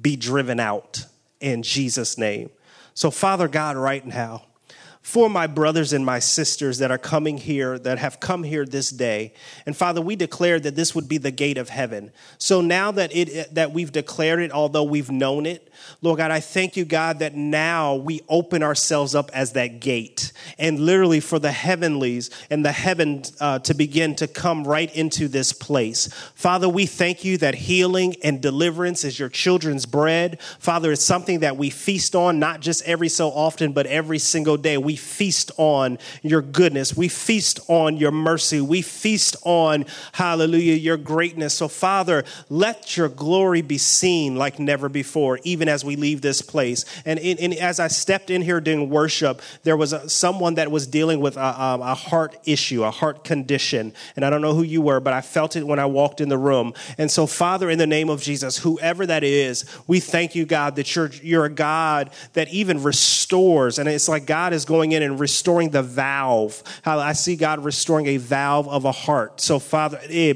be 0.01 0.15
driven 0.15 0.59
out 0.59 1.05
in 1.39 1.63
Jesus' 1.63 2.17
name. 2.17 2.49
So, 2.93 3.11
Father 3.11 3.47
God, 3.47 3.77
right 3.77 4.05
now, 4.05 4.45
for 5.09 5.27
my 5.27 5.47
brothers 5.47 5.91
and 5.91 6.05
my 6.05 6.19
sisters 6.19 6.77
that 6.77 6.91
are 6.91 6.97
coming 6.99 7.35
here, 7.35 7.79
that 7.79 7.97
have 7.97 8.19
come 8.19 8.43
here 8.43 8.63
this 8.63 8.91
day. 8.91 9.33
And 9.65 9.75
Father, 9.75 10.01
we 10.01 10.15
declared 10.15 10.61
that 10.61 10.75
this 10.75 10.93
would 10.93 11.09
be 11.09 11.17
the 11.17 11.31
gate 11.31 11.57
of 11.57 11.67
heaven. 11.67 12.11
So 12.37 12.61
now 12.61 12.91
that 12.91 13.15
it 13.15 13.55
that 13.55 13.73
we've 13.73 13.91
declared 13.91 14.39
it, 14.39 14.51
although 14.51 14.83
we've 14.83 15.09
known 15.09 15.47
it, 15.47 15.73
Lord 16.01 16.19
God, 16.19 16.29
I 16.29 16.39
thank 16.39 16.77
you, 16.77 16.85
God, 16.85 17.19
that 17.19 17.35
now 17.35 17.95
we 17.95 18.21
open 18.29 18.61
ourselves 18.61 19.15
up 19.15 19.31
as 19.33 19.53
that 19.53 19.79
gate 19.79 20.31
and 20.57 20.79
literally 20.79 21.19
for 21.19 21.39
the 21.39 21.51
heavenlies 21.51 22.29
and 22.49 22.63
the 22.63 22.71
heaven 22.71 23.23
uh, 23.39 23.59
to 23.59 23.73
begin 23.73 24.15
to 24.17 24.27
come 24.27 24.63
right 24.63 24.93
into 24.95 25.27
this 25.27 25.53
place. 25.53 26.07
Father, 26.35 26.69
we 26.69 26.85
thank 26.85 27.23
you 27.23 27.37
that 27.39 27.55
healing 27.55 28.15
and 28.23 28.41
deliverance 28.41 29.03
is 29.03 29.17
your 29.17 29.29
children's 29.29 29.85
bread. 29.85 30.39
Father, 30.59 30.91
it's 30.91 31.03
something 31.03 31.39
that 31.39 31.57
we 31.57 31.69
feast 31.69 32.15
on, 32.15 32.39
not 32.39 32.59
just 32.59 32.83
every 32.83 33.09
so 33.09 33.29
often, 33.29 33.71
but 33.73 33.85
every 33.87 34.19
single 34.19 34.57
day. 34.57 34.77
We 34.77 34.95
feast 34.99 35.51
on 35.57 35.97
your 36.21 36.41
goodness. 36.41 36.95
We 36.95 37.07
feast 37.07 37.59
on 37.67 37.97
your 37.97 38.11
mercy. 38.11 38.61
We 38.61 38.81
feast 38.81 39.35
on, 39.43 39.85
hallelujah, 40.11 40.75
your 40.75 40.97
greatness. 40.97 41.53
So, 41.55 41.67
Father, 41.67 42.23
let 42.49 42.97
your 42.97 43.09
glory 43.09 43.61
be 43.61 43.77
seen 43.77 44.35
like 44.35 44.59
never 44.59 44.89
before, 44.89 45.39
even 45.43 45.67
as 45.67 45.83
we 45.83 45.95
leave 45.95 46.21
this 46.21 46.41
place. 46.41 46.85
And, 47.05 47.19
in, 47.19 47.53
as 47.53 47.79
I 47.79 47.87
stepped 47.87 48.29
in 48.29 48.41
here 48.41 48.61
during 48.61 48.89
worship, 48.89 49.41
there 49.63 49.77
was 49.77 49.93
a, 49.93 50.09
someone 50.09 50.55
that 50.55 50.71
was 50.71 50.87
dealing 50.87 51.19
with 51.19 51.37
a, 51.37 51.39
a, 51.39 51.79
a 51.81 51.95
heart 51.95 52.35
issue, 52.45 52.83
a 52.83 52.91
heart 52.91 53.23
condition. 53.23 53.93
And 54.15 54.25
I 54.25 54.29
don't 54.29 54.41
know 54.41 54.53
who 54.53 54.63
you 54.63 54.81
were, 54.81 54.99
but 54.99 55.13
I 55.13 55.21
felt 55.21 55.55
it 55.55 55.65
when 55.65 55.79
I 55.79 55.85
walked 55.85 56.21
in 56.21 56.29
the 56.29 56.37
room. 56.37 56.73
And 56.97 57.09
so, 57.09 57.25
Father, 57.25 57.69
in 57.69 57.79
the 57.79 57.87
name 57.87 58.09
of 58.09 58.21
Jesus, 58.21 58.57
whoever 58.57 59.05
that 59.05 59.23
is, 59.23 59.65
we 59.87 59.99
thank 59.99 60.35
you, 60.35 60.45
God, 60.45 60.75
that 60.75 60.95
you're, 60.95 61.11
you're 61.21 61.45
a 61.45 61.49
God 61.49 62.11
that 62.33 62.49
even 62.49 62.83
restores. 62.83 63.79
And 63.79 63.87
it's 63.87 64.09
like 64.09 64.25
God 64.25 64.53
is 64.53 64.65
going 64.65 64.78
in 64.81 65.03
and 65.03 65.19
restoring 65.19 65.69
the 65.69 65.83
valve. 65.83 66.63
I 66.85 67.13
see 67.13 67.35
God 67.35 67.63
restoring 67.63 68.07
a 68.07 68.17
valve 68.17 68.67
of 68.67 68.85
a 68.85 68.91
heart. 68.91 69.41
So, 69.41 69.59
Father, 69.59 69.99
eh, 70.09 70.33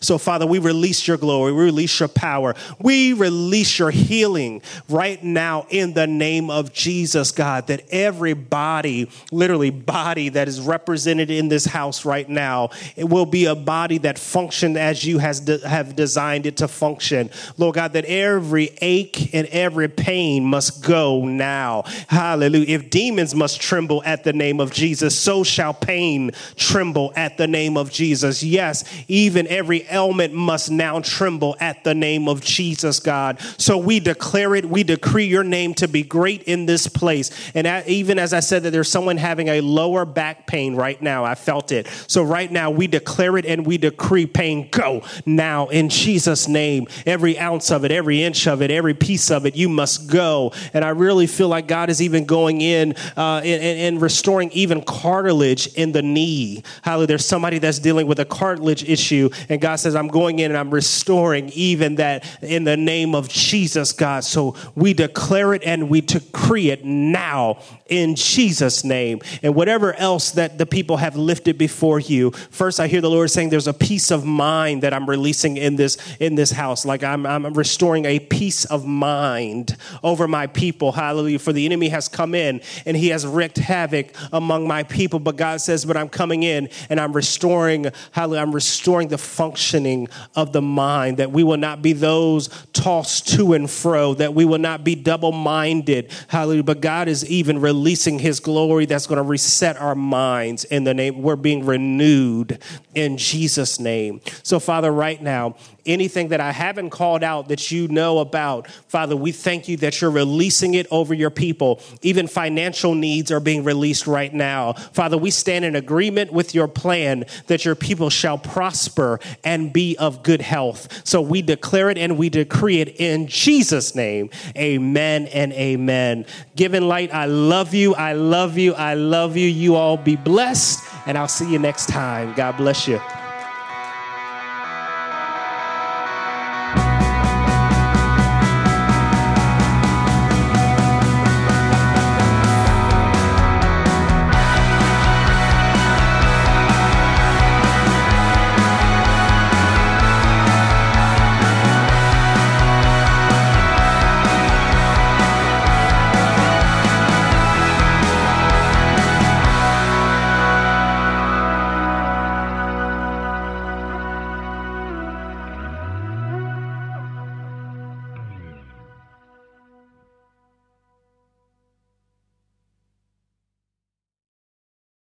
so 0.00 0.18
Father, 0.18 0.46
we 0.46 0.58
release 0.58 1.06
your 1.06 1.16
glory. 1.16 1.52
We 1.52 1.64
release 1.64 2.00
your 2.00 2.08
power. 2.08 2.54
We 2.78 3.12
release 3.12 3.78
your 3.78 3.90
healing 3.90 4.62
right 4.88 5.22
now 5.22 5.66
in 5.70 5.94
the 5.94 6.06
name 6.06 6.50
of 6.50 6.72
Jesus, 6.72 7.30
God, 7.30 7.66
that 7.68 7.82
every 7.90 8.32
body, 8.32 9.10
literally 9.30 9.70
body 9.70 10.28
that 10.30 10.48
is 10.48 10.60
represented 10.60 11.30
in 11.30 11.48
this 11.48 11.64
house 11.64 12.04
right 12.04 12.28
now, 12.28 12.70
it 12.96 13.04
will 13.04 13.26
be 13.26 13.46
a 13.46 13.54
body 13.54 13.98
that 13.98 14.18
functions 14.18 14.76
as 14.76 15.04
you 15.04 15.18
has 15.18 15.40
de- 15.40 15.66
have 15.66 15.96
designed 15.96 16.46
it 16.46 16.56
to 16.58 16.68
function. 16.68 17.30
Lord 17.56 17.74
God, 17.74 17.92
that 17.92 18.04
every 18.04 18.70
ache 18.80 19.34
and 19.34 19.46
every 19.48 19.88
pain 19.88 20.44
go 20.82 21.24
now. 21.24 21.84
Hallelujah. 22.08 22.66
If 22.68 22.90
demons 22.90 23.34
must 23.34 23.60
tremble 23.60 24.02
at 24.04 24.24
the 24.24 24.32
name 24.32 24.60
of 24.60 24.72
Jesus, 24.72 25.18
so 25.18 25.44
shall 25.44 25.74
pain 25.74 26.32
tremble 26.56 27.12
at 27.16 27.36
the 27.36 27.46
name 27.46 27.76
of 27.76 27.90
Jesus. 27.90 28.42
Yes, 28.42 28.84
even 29.08 29.46
every 29.48 29.86
ailment 29.90 30.34
must 30.34 30.70
now 30.70 31.00
tremble 31.00 31.56
at 31.60 31.84
the 31.84 31.94
name 31.94 32.28
of 32.28 32.40
Jesus, 32.40 33.00
God. 33.00 33.40
So 33.58 33.78
we 33.78 34.00
declare 34.00 34.54
it, 34.54 34.64
we 34.64 34.82
decree 34.82 35.26
your 35.26 35.44
name 35.44 35.74
to 35.74 35.88
be 35.88 36.02
great 36.02 36.42
in 36.44 36.66
this 36.66 36.86
place. 36.86 37.30
And 37.54 37.66
even 37.88 38.18
as 38.18 38.32
I 38.32 38.40
said 38.40 38.62
that 38.64 38.70
there's 38.70 38.90
someone 38.90 39.16
having 39.16 39.48
a 39.48 39.60
lower 39.60 40.04
back 40.04 40.46
pain 40.46 40.74
right 40.74 41.00
now, 41.00 41.24
I 41.24 41.34
felt 41.34 41.72
it. 41.72 41.86
So 42.06 42.22
right 42.22 42.50
now 42.50 42.70
we 42.70 42.86
declare 42.86 43.36
it 43.36 43.46
and 43.46 43.66
we 43.66 43.78
decree 43.78 44.26
pain 44.26 44.68
go 44.70 45.02
now 45.26 45.68
in 45.68 45.88
Jesus' 45.88 46.48
name. 46.48 46.86
Every 47.06 47.38
ounce 47.38 47.70
of 47.70 47.84
it, 47.84 47.90
every 47.90 48.22
inch 48.22 48.46
of 48.46 48.62
it, 48.62 48.70
every 48.70 48.94
piece 48.94 49.30
of 49.30 49.46
it, 49.46 49.56
you 49.56 49.68
must 49.68 50.10
go. 50.10 50.52
And 50.74 50.84
I 50.84 50.90
really 50.90 51.26
feel 51.26 51.48
like 51.48 51.66
God 51.66 51.90
is 51.90 52.02
even 52.02 52.24
going 52.24 52.60
in 52.60 52.94
uh, 53.16 53.40
and, 53.44 53.62
and 53.62 54.02
restoring 54.02 54.50
even 54.52 54.82
cartilage 54.82 55.66
in 55.74 55.92
the 55.92 56.02
knee. 56.02 56.62
Hallelujah. 56.82 57.08
There's 57.08 57.26
somebody 57.26 57.58
that's 57.58 57.78
dealing 57.78 58.06
with 58.06 58.18
a 58.20 58.24
cartilage 58.24 58.84
issue, 58.88 59.30
and 59.48 59.60
God 59.60 59.76
says, 59.76 59.94
I'm 59.94 60.08
going 60.08 60.38
in 60.38 60.50
and 60.50 60.58
I'm 60.58 60.70
restoring 60.70 61.50
even 61.50 61.96
that 61.96 62.24
in 62.42 62.64
the 62.64 62.76
name 62.76 63.14
of 63.14 63.28
Jesus, 63.28 63.92
God. 63.92 64.24
So 64.24 64.54
we 64.74 64.92
declare 64.94 65.54
it 65.54 65.62
and 65.64 65.88
we 65.88 66.00
decree 66.00 66.70
it 66.70 66.84
now 66.84 67.58
in 67.86 68.14
Jesus' 68.14 68.84
name. 68.84 69.20
And 69.42 69.54
whatever 69.54 69.94
else 69.94 70.32
that 70.32 70.58
the 70.58 70.66
people 70.66 70.98
have 70.98 71.16
lifted 71.16 71.58
before 71.58 72.00
you, 72.00 72.30
first 72.50 72.80
I 72.80 72.86
hear 72.86 73.00
the 73.00 73.10
Lord 73.10 73.30
saying 73.30 73.50
there's 73.50 73.66
a 73.66 73.74
peace 73.74 74.10
of 74.10 74.24
mind 74.24 74.82
that 74.82 74.92
I'm 74.92 75.08
releasing 75.08 75.56
in 75.56 75.76
this 75.76 75.96
in 76.20 76.34
this 76.34 76.50
house. 76.50 76.84
Like 76.84 77.02
I'm, 77.02 77.26
I'm 77.26 77.52
restoring 77.54 78.04
a 78.04 78.18
peace 78.18 78.64
of 78.66 78.86
mind 78.86 79.76
over 80.02 80.28
my 80.28 80.46
people. 80.58 80.90
Hallelujah. 80.90 81.38
For 81.38 81.52
the 81.52 81.64
enemy 81.64 81.88
has 81.90 82.08
come 82.08 82.34
in 82.34 82.60
and 82.84 82.96
he 82.96 83.08
has 83.10 83.24
wreaked 83.24 83.58
havoc 83.58 84.12
among 84.32 84.66
my 84.66 84.82
people. 84.82 85.20
But 85.20 85.36
God 85.36 85.60
says, 85.60 85.84
but 85.84 85.96
I'm 85.96 86.08
coming 86.08 86.42
in 86.42 86.68
and 86.90 86.98
I'm 86.98 87.12
restoring, 87.12 87.86
hallelujah, 88.10 88.42
I'm 88.42 88.52
restoring 88.52 89.06
the 89.06 89.18
functioning 89.18 90.08
of 90.34 90.52
the 90.52 90.60
mind 90.60 91.18
that 91.18 91.30
we 91.30 91.44
will 91.44 91.56
not 91.56 91.80
be 91.80 91.92
those 91.92 92.48
tossed 92.72 93.28
to 93.36 93.52
and 93.52 93.70
fro, 93.70 94.14
that 94.14 94.34
we 94.34 94.44
will 94.44 94.58
not 94.58 94.82
be 94.82 94.96
double 94.96 95.30
minded. 95.30 96.10
Hallelujah. 96.26 96.64
But 96.64 96.80
God 96.80 97.06
is 97.06 97.24
even 97.30 97.60
releasing 97.60 98.18
his 98.18 98.40
glory 98.40 98.84
that's 98.84 99.06
going 99.06 99.18
to 99.18 99.22
reset 99.22 99.76
our 99.76 99.94
minds 99.94 100.64
in 100.64 100.82
the 100.82 100.92
name. 100.92 101.22
We're 101.22 101.36
being 101.36 101.64
renewed 101.66 102.60
in 102.96 103.16
Jesus' 103.16 103.78
name. 103.78 104.20
So, 104.42 104.58
Father, 104.58 104.90
right 104.90 105.22
now, 105.22 105.54
anything 105.88 106.28
that 106.28 106.40
I 106.40 106.52
haven't 106.52 106.90
called 106.90 107.24
out 107.24 107.48
that 107.48 107.70
you 107.70 107.88
know 107.88 108.18
about, 108.18 108.70
Father, 108.70 109.16
we 109.16 109.32
thank 109.32 109.68
you 109.68 109.76
that 109.78 110.00
you're 110.00 110.10
releasing 110.10 110.74
it 110.74 110.86
over 110.90 111.14
your 111.14 111.30
people. 111.30 111.80
Even 112.02 112.28
financial 112.28 112.94
needs 112.94 113.32
are 113.32 113.40
being 113.40 113.64
released 113.64 114.06
right 114.06 114.32
now. 114.32 114.74
Father, 114.74 115.18
we 115.18 115.30
stand 115.30 115.64
in 115.64 115.74
agreement 115.74 116.32
with 116.32 116.54
your 116.54 116.68
plan 116.68 117.24
that 117.46 117.64
your 117.64 117.74
people 117.74 118.10
shall 118.10 118.38
prosper 118.38 119.18
and 119.44 119.72
be 119.72 119.96
of 119.96 120.22
good 120.22 120.42
health. 120.42 121.06
So 121.06 121.20
we 121.20 121.42
declare 121.42 121.90
it 121.90 121.98
and 121.98 122.18
we 122.18 122.28
decree 122.28 122.80
it 122.80 123.00
in 123.00 123.26
Jesus' 123.26 123.94
name. 123.94 124.30
Amen 124.56 125.26
and 125.28 125.52
amen. 125.52 126.26
Giving 126.54 126.82
Light, 126.82 127.12
I 127.12 127.26
love 127.26 127.74
you. 127.74 127.94
I 127.94 128.12
love 128.12 128.58
you. 128.58 128.74
I 128.74 128.94
love 128.94 129.36
you. 129.36 129.48
You 129.48 129.74
all 129.74 129.96
be 129.96 130.16
blessed, 130.16 130.84
and 131.06 131.16
I'll 131.16 131.28
see 131.28 131.50
you 131.50 131.58
next 131.58 131.88
time. 131.88 132.34
God 132.34 132.56
bless 132.56 132.86
you. 132.86 133.00